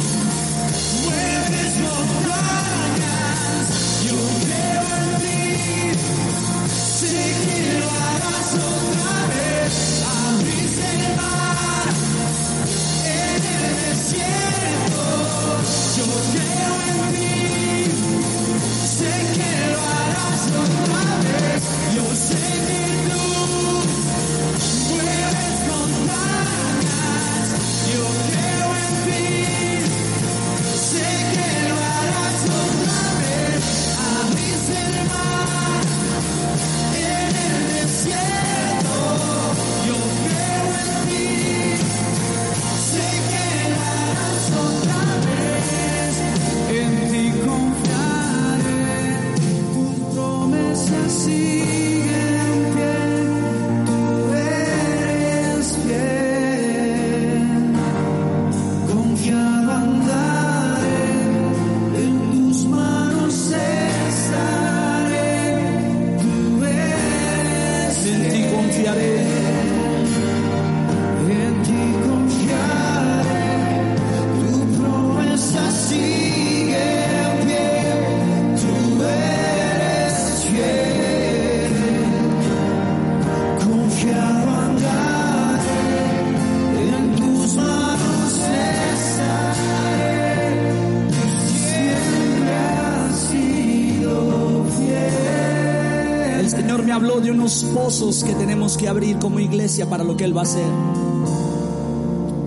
Unos 97.44 97.66
pozos 97.76 98.24
que 98.24 98.34
tenemos 98.36 98.78
que 98.78 98.88
abrir 98.88 99.20
como 99.20 99.38
iglesia 99.38 99.90
para 99.90 100.06
lo 100.06 100.16
que 100.16 100.24
Él 100.24 100.34
va 100.34 100.42
a 100.42 100.44
hacer. 100.44 100.64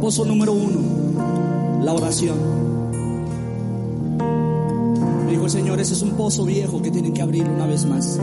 Pozo 0.00 0.24
número 0.24 0.54
uno, 0.54 1.82
la 1.84 1.92
oración. 1.92 2.38
Me 5.26 5.32
dijo 5.32 5.44
el 5.44 5.50
Señor, 5.50 5.80
ese 5.80 5.92
es 5.92 6.00
un 6.00 6.12
pozo 6.12 6.46
viejo 6.46 6.80
que 6.80 6.90
tienen 6.90 7.12
que 7.12 7.20
abrir 7.20 7.46
una 7.46 7.66
vez 7.66 7.84
más. 7.84 8.18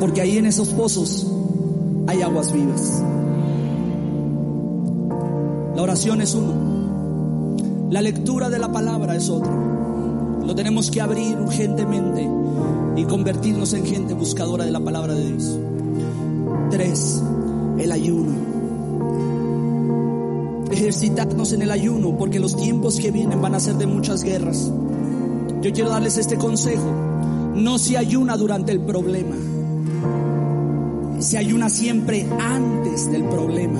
Porque 0.00 0.22
ahí 0.22 0.38
en 0.38 0.46
esos 0.46 0.68
pozos 0.68 1.26
hay 2.06 2.22
aguas 2.22 2.50
vivas. 2.54 3.02
La 5.76 5.82
oración 5.82 6.22
es 6.22 6.34
uno. 6.34 7.90
La 7.90 8.00
lectura 8.00 8.48
de 8.48 8.58
la 8.58 8.72
palabra 8.72 9.14
es 9.14 9.28
otro. 9.28 9.52
Lo 10.42 10.54
tenemos 10.54 10.90
que 10.90 11.02
abrir 11.02 11.36
urgentemente 11.36 12.26
y 12.96 13.04
convertirnos 13.04 13.74
en 13.74 13.84
gente 13.84 14.14
buscadora 14.14 14.64
de 14.64 14.70
la 14.70 14.80
palabra 14.80 15.12
de 15.12 15.32
Dios. 15.32 15.58
Tres, 16.74 17.22
el 17.78 17.92
ayuno. 17.92 18.32
Ejercitarnos 20.72 21.52
en 21.52 21.62
el 21.62 21.70
ayuno 21.70 22.18
porque 22.18 22.40
los 22.40 22.56
tiempos 22.56 22.98
que 22.98 23.12
vienen 23.12 23.40
van 23.40 23.54
a 23.54 23.60
ser 23.60 23.76
de 23.76 23.86
muchas 23.86 24.24
guerras. 24.24 24.72
Yo 25.62 25.72
quiero 25.72 25.88
darles 25.88 26.18
este 26.18 26.36
consejo. 26.36 26.90
No 27.54 27.78
se 27.78 27.96
ayuna 27.96 28.36
durante 28.36 28.72
el 28.72 28.80
problema. 28.80 29.36
Se 31.20 31.38
ayuna 31.38 31.70
siempre 31.70 32.26
antes 32.40 33.08
del 33.08 33.22
problema. 33.22 33.78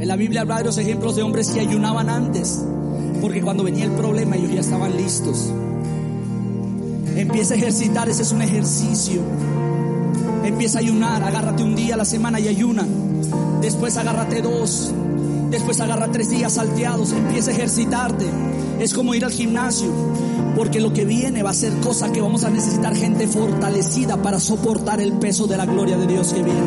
En 0.00 0.08
la 0.08 0.16
Biblia 0.16 0.40
hay 0.40 0.48
varios 0.48 0.78
ejemplos 0.78 1.16
de 1.16 1.22
hombres 1.22 1.50
que 1.50 1.60
ayunaban 1.60 2.08
antes, 2.08 2.64
porque 3.20 3.42
cuando 3.42 3.62
venía 3.62 3.84
el 3.84 3.92
problema 3.92 4.36
ellos 4.36 4.54
ya 4.54 4.60
estaban 4.60 4.96
listos. 4.96 5.52
Empieza 7.14 7.52
a 7.52 7.56
ejercitar, 7.58 8.08
ese 8.08 8.22
es 8.22 8.32
un 8.32 8.40
ejercicio. 8.40 9.20
Empieza 10.48 10.78
a 10.78 10.80
ayunar, 10.80 11.22
agárrate 11.22 11.62
un 11.62 11.76
día 11.76 11.92
a 11.92 11.98
la 11.98 12.06
semana 12.06 12.40
y 12.40 12.48
ayuna. 12.48 12.86
Después 13.60 13.98
agárrate 13.98 14.40
dos. 14.40 14.94
Después 15.50 15.78
agarra 15.78 16.10
tres 16.10 16.30
días 16.30 16.54
salteados. 16.54 17.12
Empieza 17.12 17.50
a 17.50 17.54
ejercitarte. 17.54 18.24
Es 18.80 18.94
como 18.94 19.14
ir 19.14 19.26
al 19.26 19.30
gimnasio. 19.30 19.90
Porque 20.56 20.80
lo 20.80 20.94
que 20.94 21.04
viene 21.04 21.42
va 21.42 21.50
a 21.50 21.54
ser 21.54 21.74
cosa 21.80 22.10
que 22.12 22.22
vamos 22.22 22.44
a 22.44 22.50
necesitar 22.50 22.96
gente 22.96 23.28
fortalecida 23.28 24.22
para 24.22 24.40
soportar 24.40 25.02
el 25.02 25.12
peso 25.12 25.46
de 25.46 25.58
la 25.58 25.66
gloria 25.66 25.98
de 25.98 26.06
Dios 26.06 26.32
que 26.32 26.42
viene. 26.42 26.60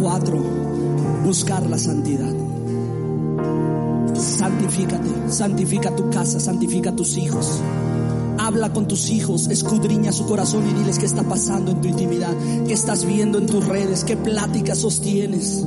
Cuatro, 0.00 0.38
buscar 1.24 1.68
la 1.68 1.76
santidad. 1.76 2.32
Santifícate, 4.14 5.08
santifica 5.28 5.96
tu 5.96 6.08
casa, 6.08 6.38
santifica 6.38 6.92
tus 6.92 7.16
hijos. 7.16 7.60
Habla 8.42 8.72
con 8.72 8.88
tus 8.88 9.10
hijos, 9.10 9.48
escudriña 9.48 10.12
su 10.12 10.24
corazón 10.24 10.66
y 10.66 10.72
diles 10.72 10.98
qué 10.98 11.04
está 11.04 11.22
pasando 11.22 11.72
en 11.72 11.82
tu 11.82 11.88
intimidad, 11.88 12.34
qué 12.66 12.72
estás 12.72 13.04
viendo 13.04 13.36
en 13.36 13.44
tus 13.44 13.66
redes, 13.66 14.02
qué 14.02 14.16
pláticas 14.16 14.78
sostienes. 14.78 15.62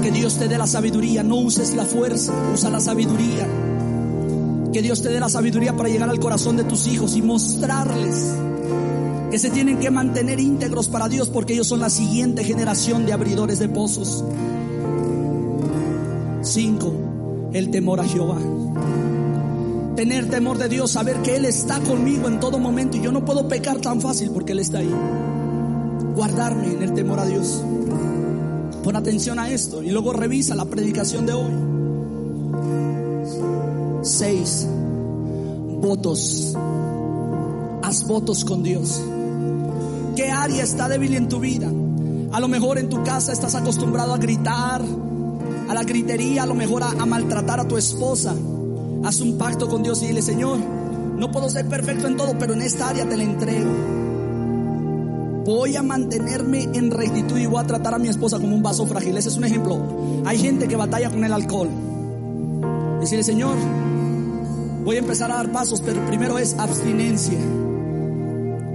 Que 0.00 0.12
Dios 0.12 0.36
te 0.36 0.46
dé 0.46 0.56
la 0.56 0.68
sabiduría, 0.68 1.24
no 1.24 1.34
uses 1.34 1.74
la 1.74 1.84
fuerza, 1.84 2.32
usa 2.54 2.70
la 2.70 2.78
sabiduría. 2.78 3.48
Que 4.72 4.82
Dios 4.82 5.02
te 5.02 5.08
dé 5.08 5.18
la 5.18 5.28
sabiduría 5.28 5.76
para 5.76 5.88
llegar 5.88 6.08
al 6.08 6.20
corazón 6.20 6.56
de 6.56 6.62
tus 6.62 6.86
hijos 6.86 7.16
y 7.16 7.22
mostrarles 7.22 8.36
que 9.32 9.38
se 9.40 9.50
tienen 9.50 9.80
que 9.80 9.90
mantener 9.90 10.38
íntegros 10.38 10.86
para 10.86 11.08
Dios 11.08 11.28
porque 11.28 11.54
ellos 11.54 11.66
son 11.66 11.80
la 11.80 11.90
siguiente 11.90 12.44
generación 12.44 13.04
de 13.04 13.14
abridores 13.14 13.58
de 13.58 13.68
pozos. 13.68 14.24
Cinco, 16.40 16.94
el 17.52 17.72
temor 17.72 17.98
a 17.98 18.04
Jehová. 18.04 18.38
Tener 19.96 20.28
temor 20.28 20.58
de 20.58 20.68
Dios, 20.68 20.90
saber 20.90 21.22
que 21.22 21.36
Él 21.36 21.44
está 21.44 21.78
conmigo 21.80 22.26
en 22.26 22.40
todo 22.40 22.58
momento 22.58 22.96
y 22.96 23.00
yo 23.00 23.12
no 23.12 23.24
puedo 23.24 23.46
pecar 23.46 23.80
tan 23.80 24.00
fácil 24.00 24.30
porque 24.30 24.52
Él 24.52 24.58
está 24.58 24.78
ahí. 24.78 24.92
Guardarme 26.14 26.72
en 26.72 26.82
el 26.82 26.94
temor 26.94 27.20
a 27.20 27.26
Dios. 27.26 27.62
Pon 28.82 28.96
atención 28.96 29.38
a 29.38 29.50
esto 29.50 29.82
y 29.82 29.90
luego 29.90 30.12
revisa 30.12 30.56
la 30.56 30.64
predicación 30.64 31.26
de 31.26 31.32
hoy. 31.32 31.52
Seis, 34.02 34.66
votos. 35.80 36.56
Haz 37.82 38.06
votos 38.06 38.44
con 38.44 38.64
Dios. 38.64 39.00
¿Qué 40.16 40.30
área 40.30 40.64
está 40.64 40.88
débil 40.88 41.14
en 41.14 41.28
tu 41.28 41.38
vida? 41.38 41.70
A 42.32 42.40
lo 42.40 42.48
mejor 42.48 42.78
en 42.78 42.88
tu 42.88 43.04
casa 43.04 43.32
estás 43.32 43.54
acostumbrado 43.54 44.12
a 44.12 44.18
gritar, 44.18 44.82
a 45.68 45.74
la 45.74 45.84
gritería, 45.84 46.42
a 46.42 46.46
lo 46.46 46.54
mejor 46.54 46.82
a, 46.82 46.90
a 46.90 47.06
maltratar 47.06 47.60
a 47.60 47.68
tu 47.68 47.76
esposa. 47.76 48.34
Haz 49.04 49.20
un 49.20 49.36
pacto 49.36 49.68
con 49.68 49.82
Dios 49.82 50.02
y 50.02 50.06
dile, 50.06 50.22
Señor, 50.22 50.58
no 50.58 51.30
puedo 51.30 51.50
ser 51.50 51.66
perfecto 51.68 52.06
en 52.06 52.16
todo, 52.16 52.38
pero 52.38 52.54
en 52.54 52.62
esta 52.62 52.88
área 52.88 53.06
te 53.06 53.16
la 53.16 53.22
entrego. 53.22 53.70
Voy 55.44 55.76
a 55.76 55.82
mantenerme 55.82 56.62
en 56.72 56.90
rectitud 56.90 57.36
y 57.36 57.44
voy 57.44 57.62
a 57.62 57.66
tratar 57.66 57.92
a 57.92 57.98
mi 57.98 58.08
esposa 58.08 58.38
como 58.38 58.56
un 58.56 58.62
vaso 58.62 58.86
frágil. 58.86 59.14
Ese 59.18 59.28
es 59.28 59.36
un 59.36 59.44
ejemplo. 59.44 59.78
Hay 60.24 60.38
gente 60.38 60.66
que 60.66 60.76
batalla 60.76 61.10
con 61.10 61.22
el 61.22 61.32
alcohol. 61.34 61.68
Decirle, 63.00 63.24
Señor, 63.24 63.56
voy 64.84 64.96
a 64.96 65.00
empezar 65.00 65.30
a 65.30 65.34
dar 65.34 65.52
pasos, 65.52 65.82
pero 65.82 66.04
primero 66.06 66.38
es 66.38 66.56
abstinencia. 66.58 67.38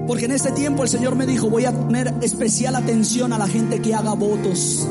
Porque 0.05 0.25
en 0.25 0.31
este 0.31 0.51
tiempo 0.51 0.83
el 0.83 0.89
Señor 0.89 1.15
me 1.15 1.25
dijo, 1.25 1.49
voy 1.49 1.65
a 1.65 1.71
poner 1.71 2.13
especial 2.21 2.75
atención 2.75 3.33
a 3.33 3.39
la 3.39 3.47
gente 3.47 3.81
que 3.81 3.95
haga 3.95 4.13
votos. 4.13 4.87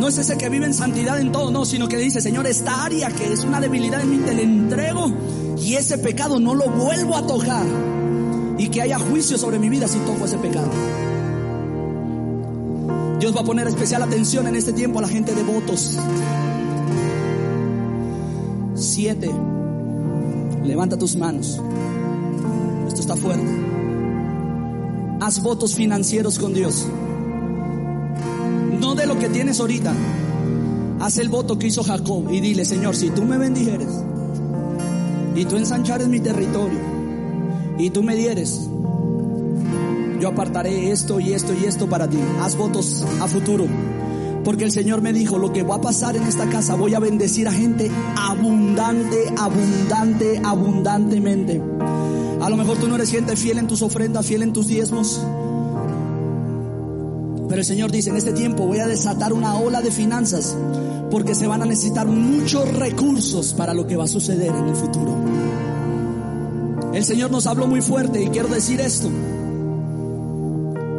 No 0.00 0.08
es 0.08 0.16
ese 0.16 0.38
que 0.38 0.48
vive 0.48 0.64
en 0.64 0.72
santidad 0.72 1.20
en 1.20 1.30
todo, 1.30 1.50
no, 1.50 1.66
sino 1.66 1.86
que 1.86 1.98
dice, 1.98 2.22
Señor, 2.22 2.46
esta 2.46 2.84
área 2.84 3.10
que 3.10 3.34
es 3.34 3.44
una 3.44 3.60
debilidad 3.60 4.00
en 4.00 4.10
mí, 4.10 4.16
te 4.24 4.32
la 4.32 4.40
entrego 4.40 5.12
y 5.58 5.74
ese 5.74 5.98
pecado 5.98 6.40
no 6.40 6.54
lo 6.54 6.70
vuelvo 6.70 7.18
a 7.18 7.26
tocar. 7.26 7.66
Y 8.56 8.70
que 8.70 8.80
haya 8.80 8.98
juicio 8.98 9.36
sobre 9.36 9.58
mi 9.58 9.68
vida 9.68 9.86
si 9.86 9.98
toco 9.98 10.24
ese 10.24 10.38
pecado. 10.38 10.70
Dios 13.20 13.36
va 13.36 13.42
a 13.42 13.44
poner 13.44 13.68
especial 13.68 14.02
atención 14.02 14.46
en 14.46 14.56
este 14.56 14.72
tiempo 14.72 15.00
a 15.00 15.02
la 15.02 15.08
gente 15.08 15.34
de 15.34 15.42
votos. 15.42 15.98
Siete, 18.74 19.30
levanta 20.64 20.96
tus 20.96 21.14
manos. 21.14 21.60
Esto 22.88 23.02
está 23.02 23.16
fuerte. 23.16 23.50
Haz 25.20 25.42
votos 25.42 25.74
financieros 25.74 26.38
con 26.38 26.54
Dios 26.54 26.86
no 28.90 28.96
de 28.96 29.06
lo 29.06 29.16
que 29.20 29.28
tienes 29.28 29.60
ahorita. 29.60 29.94
Haz 30.98 31.18
el 31.18 31.28
voto 31.28 31.56
que 31.58 31.68
hizo 31.68 31.84
Jacob 31.84 32.28
y 32.28 32.40
dile, 32.40 32.64
Señor, 32.64 32.96
si 32.96 33.10
tú 33.10 33.22
me 33.22 33.38
bendijeres 33.38 33.88
y 35.36 35.44
tú 35.44 35.56
ensanchares 35.56 36.08
mi 36.08 36.18
territorio 36.18 36.80
y 37.78 37.90
tú 37.90 38.02
me 38.02 38.16
dieres, 38.16 38.68
yo 40.18 40.28
apartaré 40.28 40.90
esto 40.90 41.20
y 41.20 41.32
esto 41.32 41.54
y 41.54 41.66
esto 41.66 41.88
para 41.88 42.08
ti. 42.08 42.18
Haz 42.40 42.56
votos 42.56 43.06
a 43.20 43.28
futuro. 43.28 43.66
Porque 44.44 44.64
el 44.64 44.72
Señor 44.72 45.02
me 45.02 45.12
dijo, 45.12 45.38
lo 45.38 45.52
que 45.52 45.62
va 45.62 45.76
a 45.76 45.80
pasar 45.80 46.16
en 46.16 46.24
esta 46.24 46.48
casa, 46.48 46.74
voy 46.74 46.94
a 46.94 46.98
bendecir 46.98 47.46
a 47.46 47.52
gente 47.52 47.90
abundante, 48.16 49.32
abundante, 49.38 50.40
abundantemente. 50.42 51.62
A 52.40 52.50
lo 52.50 52.56
mejor 52.56 52.78
tú 52.78 52.88
no 52.88 52.96
eres 52.96 53.12
gente 53.12 53.36
fiel 53.36 53.58
en 53.58 53.68
tus 53.68 53.82
ofrendas, 53.82 54.26
fiel 54.26 54.42
en 54.42 54.52
tus 54.52 54.66
diezmos. 54.66 55.20
Pero 57.50 57.62
el 57.62 57.66
Señor 57.66 57.90
dice, 57.90 58.10
en 58.10 58.16
este 58.16 58.32
tiempo 58.32 58.64
voy 58.64 58.78
a 58.78 58.86
desatar 58.86 59.32
una 59.32 59.56
ola 59.56 59.82
de 59.82 59.90
finanzas 59.90 60.56
porque 61.10 61.34
se 61.34 61.48
van 61.48 61.60
a 61.62 61.64
necesitar 61.66 62.06
muchos 62.06 62.72
recursos 62.72 63.54
para 63.54 63.74
lo 63.74 63.88
que 63.88 63.96
va 63.96 64.04
a 64.04 64.06
suceder 64.06 64.54
en 64.54 64.68
el 64.68 64.76
futuro. 64.76 65.16
El 66.94 67.04
Señor 67.04 67.32
nos 67.32 67.48
habló 67.48 67.66
muy 67.66 67.80
fuerte 67.80 68.22
y 68.22 68.28
quiero 68.28 68.46
decir 68.46 68.80
esto. 68.80 69.10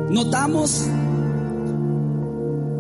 Notamos 0.09 0.87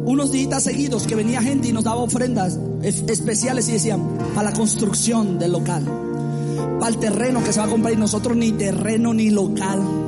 unos 0.03 0.33
días 0.33 0.63
seguidos 0.63 1.07
que 1.07 1.15
venía 1.15 1.41
gente 1.41 1.69
y 1.69 1.71
nos 1.71 1.85
daba 1.85 2.01
ofrendas 2.01 2.59
especiales 2.83 3.69
y 3.69 3.71
decían, 3.71 4.01
para 4.35 4.49
la 4.49 4.53
construcción 4.53 5.39
del 5.39 5.53
local, 5.53 5.85
para 6.77 6.91
el 6.91 6.97
terreno 6.97 7.41
que 7.41 7.53
se 7.53 7.61
va 7.61 7.67
a 7.67 7.69
comprar 7.69 7.93
y 7.93 7.97
nosotros 7.97 8.35
ni 8.35 8.51
terreno 8.51 9.13
ni 9.13 9.29
local. 9.29 10.00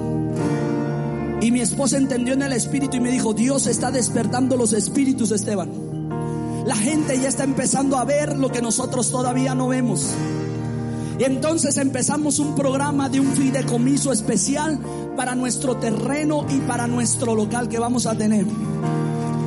Y 1.44 1.52
mi 1.52 1.60
esposa 1.60 1.98
entendió 1.98 2.36
en 2.36 2.42
el 2.42 2.54
espíritu 2.54 2.96
y 2.96 3.00
me 3.02 3.12
dijo, 3.12 3.34
Dios 3.34 3.68
está 3.68 3.92
despertando 3.92 4.56
los 4.56 4.72
espíritus, 4.72 5.30
Esteban. 5.32 5.70
La 6.66 6.78
gente 6.78 7.20
ya 7.20 7.28
está 7.28 7.44
empezando 7.44 7.98
a 7.98 8.06
ver 8.06 8.38
lo 8.38 8.50
que 8.50 8.62
nosotros 8.62 9.12
todavía 9.12 9.54
no 9.54 9.68
vemos. 9.68 10.10
Y 11.20 11.26
entonces 11.26 11.76
empezamos 11.76 12.40
un 12.40 12.56
programa 12.56 13.10
de 13.10 13.20
un 13.20 13.28
fideicomiso 13.34 14.14
especial 14.14 14.80
para 15.18 15.36
nuestro 15.36 15.76
terreno 15.76 16.46
y 16.50 16.60
para 16.60 16.88
nuestro 16.88 17.36
local 17.36 17.68
que 17.68 17.78
vamos 17.78 18.06
a 18.06 18.18
tener. 18.18 18.46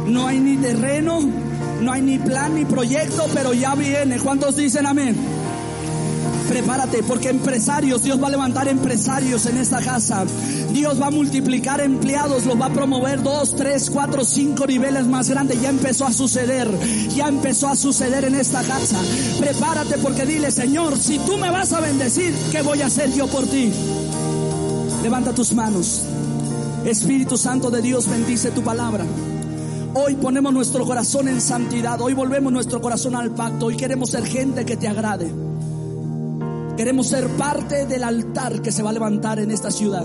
No 0.07 0.27
hay 0.27 0.39
ni 0.39 0.59
terreno, 0.59 1.21
no 1.81 1.93
hay 1.93 2.03
ni 2.03 2.19
plan 2.19 2.57
ni 2.57 2.67
proyecto, 2.67 3.25
pero 3.33 3.55
ya 3.55 3.75
viene. 3.75 4.19
¿Cuántos 4.19 4.55
dicen 4.57 4.85
amén? 4.85 5.17
Prepárate 6.49 7.03
porque 7.03 7.29
empresarios, 7.29 8.03
Dios 8.03 8.23
va 8.23 8.29
a 8.29 8.31
levantar 8.31 8.69
empresarios 8.69 9.47
en 9.47 9.59
esta 9.59 9.81
casa. 9.81 10.25
Dios 10.73 11.01
va 11.01 11.09
a 11.09 11.11
multiplicar 11.11 11.81
empleados, 11.81 12.47
los 12.47 12.61
va 12.61 12.67
a 12.67 12.73
promover 12.73 13.23
dos, 13.23 13.57
tres, 13.57 13.91
cuatro, 13.91 14.25
cinco 14.25 14.67
niveles 14.67 15.07
más 15.07 15.29
grandes. 15.29 15.61
Ya 15.61 15.71
empezó 15.71 16.07
a 16.07 16.13
suceder, 16.13 16.71
ya 17.15 17.29
empezó 17.29 17.69
a 17.69 17.77
suceder 17.77 18.25
en 18.25 18.37
esta 18.37 18.63
casa. 18.63 18.99
Prepárate 19.41 19.99
porque 19.99 20.25
dile, 20.25 20.51
Señor, 20.51 20.99
si 20.99 21.19
tú 21.19 21.37
me 21.37 21.51
vas 21.51 21.73
a 21.73 21.81
bendecir, 21.81 22.33
¿qué 22.53 22.63
voy 22.63 22.83
a 22.83 22.87
hacer 22.87 23.13
yo 23.13 23.27
por 23.27 23.45
ti? 23.47 23.73
Levanta 25.03 25.33
tus 25.33 25.53
manos. 25.53 26.03
Espíritu 26.85 27.37
Santo 27.37 27.71
de 27.71 27.83
Dios, 27.83 28.09
bendice 28.09 28.53
tu 28.53 28.63
palabra. 28.63 29.05
Hoy 29.95 30.15
ponemos 30.15 30.53
nuestro 30.53 30.85
corazón 30.85 31.27
en 31.27 31.41
santidad. 31.41 32.01
Hoy 32.01 32.13
volvemos 32.13 32.53
nuestro 32.53 32.81
corazón 32.81 33.17
al 33.17 33.31
pacto. 33.31 33.67
Hoy 33.67 33.77
queremos 33.77 34.11
ser 34.11 34.27
gente 34.27 34.65
que 34.65 34.77
te 34.77 34.87
agrade. 34.87 35.46
Queremos 36.77 37.07
ser 37.09 37.27
parte 37.31 37.87
del 37.87 38.05
altar 38.05 38.61
que 38.61 38.71
se 38.71 38.83
va 38.83 38.91
a 38.91 38.93
levantar 38.93 39.39
en 39.39 39.51
esta 39.51 39.71
ciudad. 39.71 40.05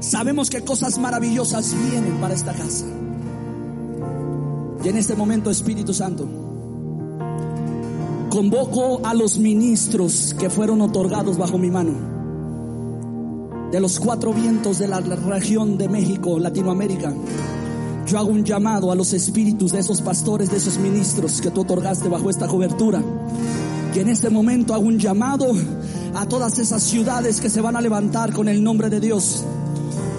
Sabemos 0.00 0.50
que 0.50 0.62
cosas 0.62 0.98
maravillosas 0.98 1.76
vienen 1.88 2.16
para 2.20 2.34
esta 2.34 2.52
casa. 2.52 2.86
Y 4.82 4.88
en 4.88 4.96
este 4.96 5.14
momento, 5.14 5.48
Espíritu 5.50 5.94
Santo, 5.94 6.28
convoco 8.30 9.00
a 9.06 9.14
los 9.14 9.38
ministros 9.38 10.34
que 10.38 10.50
fueron 10.50 10.80
otorgados 10.80 11.38
bajo 11.38 11.56
mi 11.56 11.70
mano, 11.70 11.92
de 13.70 13.80
los 13.80 14.00
cuatro 14.00 14.32
vientos 14.32 14.78
de 14.78 14.88
la 14.88 15.00
región 15.00 15.78
de 15.78 15.88
México, 15.88 16.38
Latinoamérica. 16.38 17.14
Yo 18.06 18.18
hago 18.18 18.30
un 18.30 18.44
llamado 18.44 18.90
a 18.92 18.94
los 18.96 19.12
espíritus 19.12 19.72
de 19.72 19.80
esos 19.80 20.02
pastores, 20.02 20.50
de 20.50 20.56
esos 20.56 20.78
ministros 20.78 21.40
que 21.40 21.50
tú 21.50 21.62
otorgaste 21.62 22.08
bajo 22.08 22.28
esta 22.28 22.46
cobertura. 22.46 23.02
Y 23.96 24.00
en 24.00 24.10
este 24.10 24.28
momento 24.28 24.74
hago 24.74 24.84
un 24.84 24.98
llamado 24.98 25.46
a 26.14 26.26
todas 26.26 26.58
esas 26.58 26.82
ciudades 26.82 27.40
que 27.40 27.48
se 27.48 27.62
van 27.62 27.76
a 27.76 27.80
levantar 27.80 28.30
con 28.30 28.46
el 28.46 28.62
nombre 28.62 28.90
de 28.90 29.00
Dios. 29.00 29.42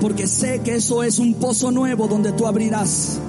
Porque 0.02 0.26
sé 0.26 0.62
que 0.62 0.78
eso 0.78 1.04
es 1.04 1.20
un 1.20 1.36
pozo 1.36 1.70
nuevo 1.70 2.08
donde 2.08 2.32
tú 2.32 2.48
abrirás 2.48 3.20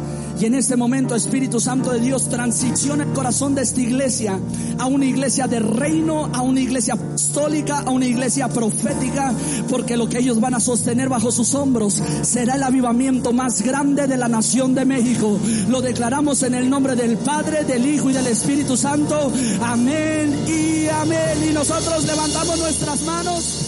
y 0.40 0.44
en 0.44 0.54
este 0.54 0.76
momento, 0.76 1.16
Espíritu 1.16 1.58
Santo 1.58 1.90
de 1.90 2.00
Dios, 2.00 2.28
transiciona 2.28 3.04
el 3.04 3.12
corazón 3.12 3.54
de 3.54 3.62
esta 3.62 3.80
iglesia 3.80 4.38
a 4.78 4.86
una 4.86 5.04
iglesia 5.04 5.48
de 5.48 5.58
reino, 5.58 6.30
a 6.32 6.42
una 6.42 6.60
iglesia 6.60 6.94
apostólica, 6.94 7.80
a 7.80 7.90
una 7.90 8.06
iglesia 8.06 8.48
profética, 8.48 9.32
porque 9.68 9.96
lo 9.96 10.08
que 10.08 10.18
ellos 10.18 10.40
van 10.40 10.54
a 10.54 10.60
sostener 10.60 11.08
bajo 11.08 11.32
sus 11.32 11.54
hombros 11.54 12.00
será 12.22 12.54
el 12.54 12.62
avivamiento 12.62 13.32
más 13.32 13.62
grande 13.62 14.06
de 14.06 14.16
la 14.16 14.28
nación 14.28 14.74
de 14.74 14.84
México. 14.84 15.38
Lo 15.68 15.80
declaramos 15.80 16.42
en 16.44 16.54
el 16.54 16.70
nombre 16.70 16.94
del 16.94 17.18
Padre, 17.18 17.64
del 17.64 17.86
Hijo 17.86 18.10
y 18.10 18.12
del 18.12 18.28
Espíritu 18.28 18.76
Santo. 18.76 19.32
Amén 19.62 20.44
y 20.46 20.88
amén. 20.88 21.48
Y 21.48 21.52
nosotros 21.52 22.04
levantamos 22.06 22.58
nuestras 22.58 23.02
manos. 23.02 23.67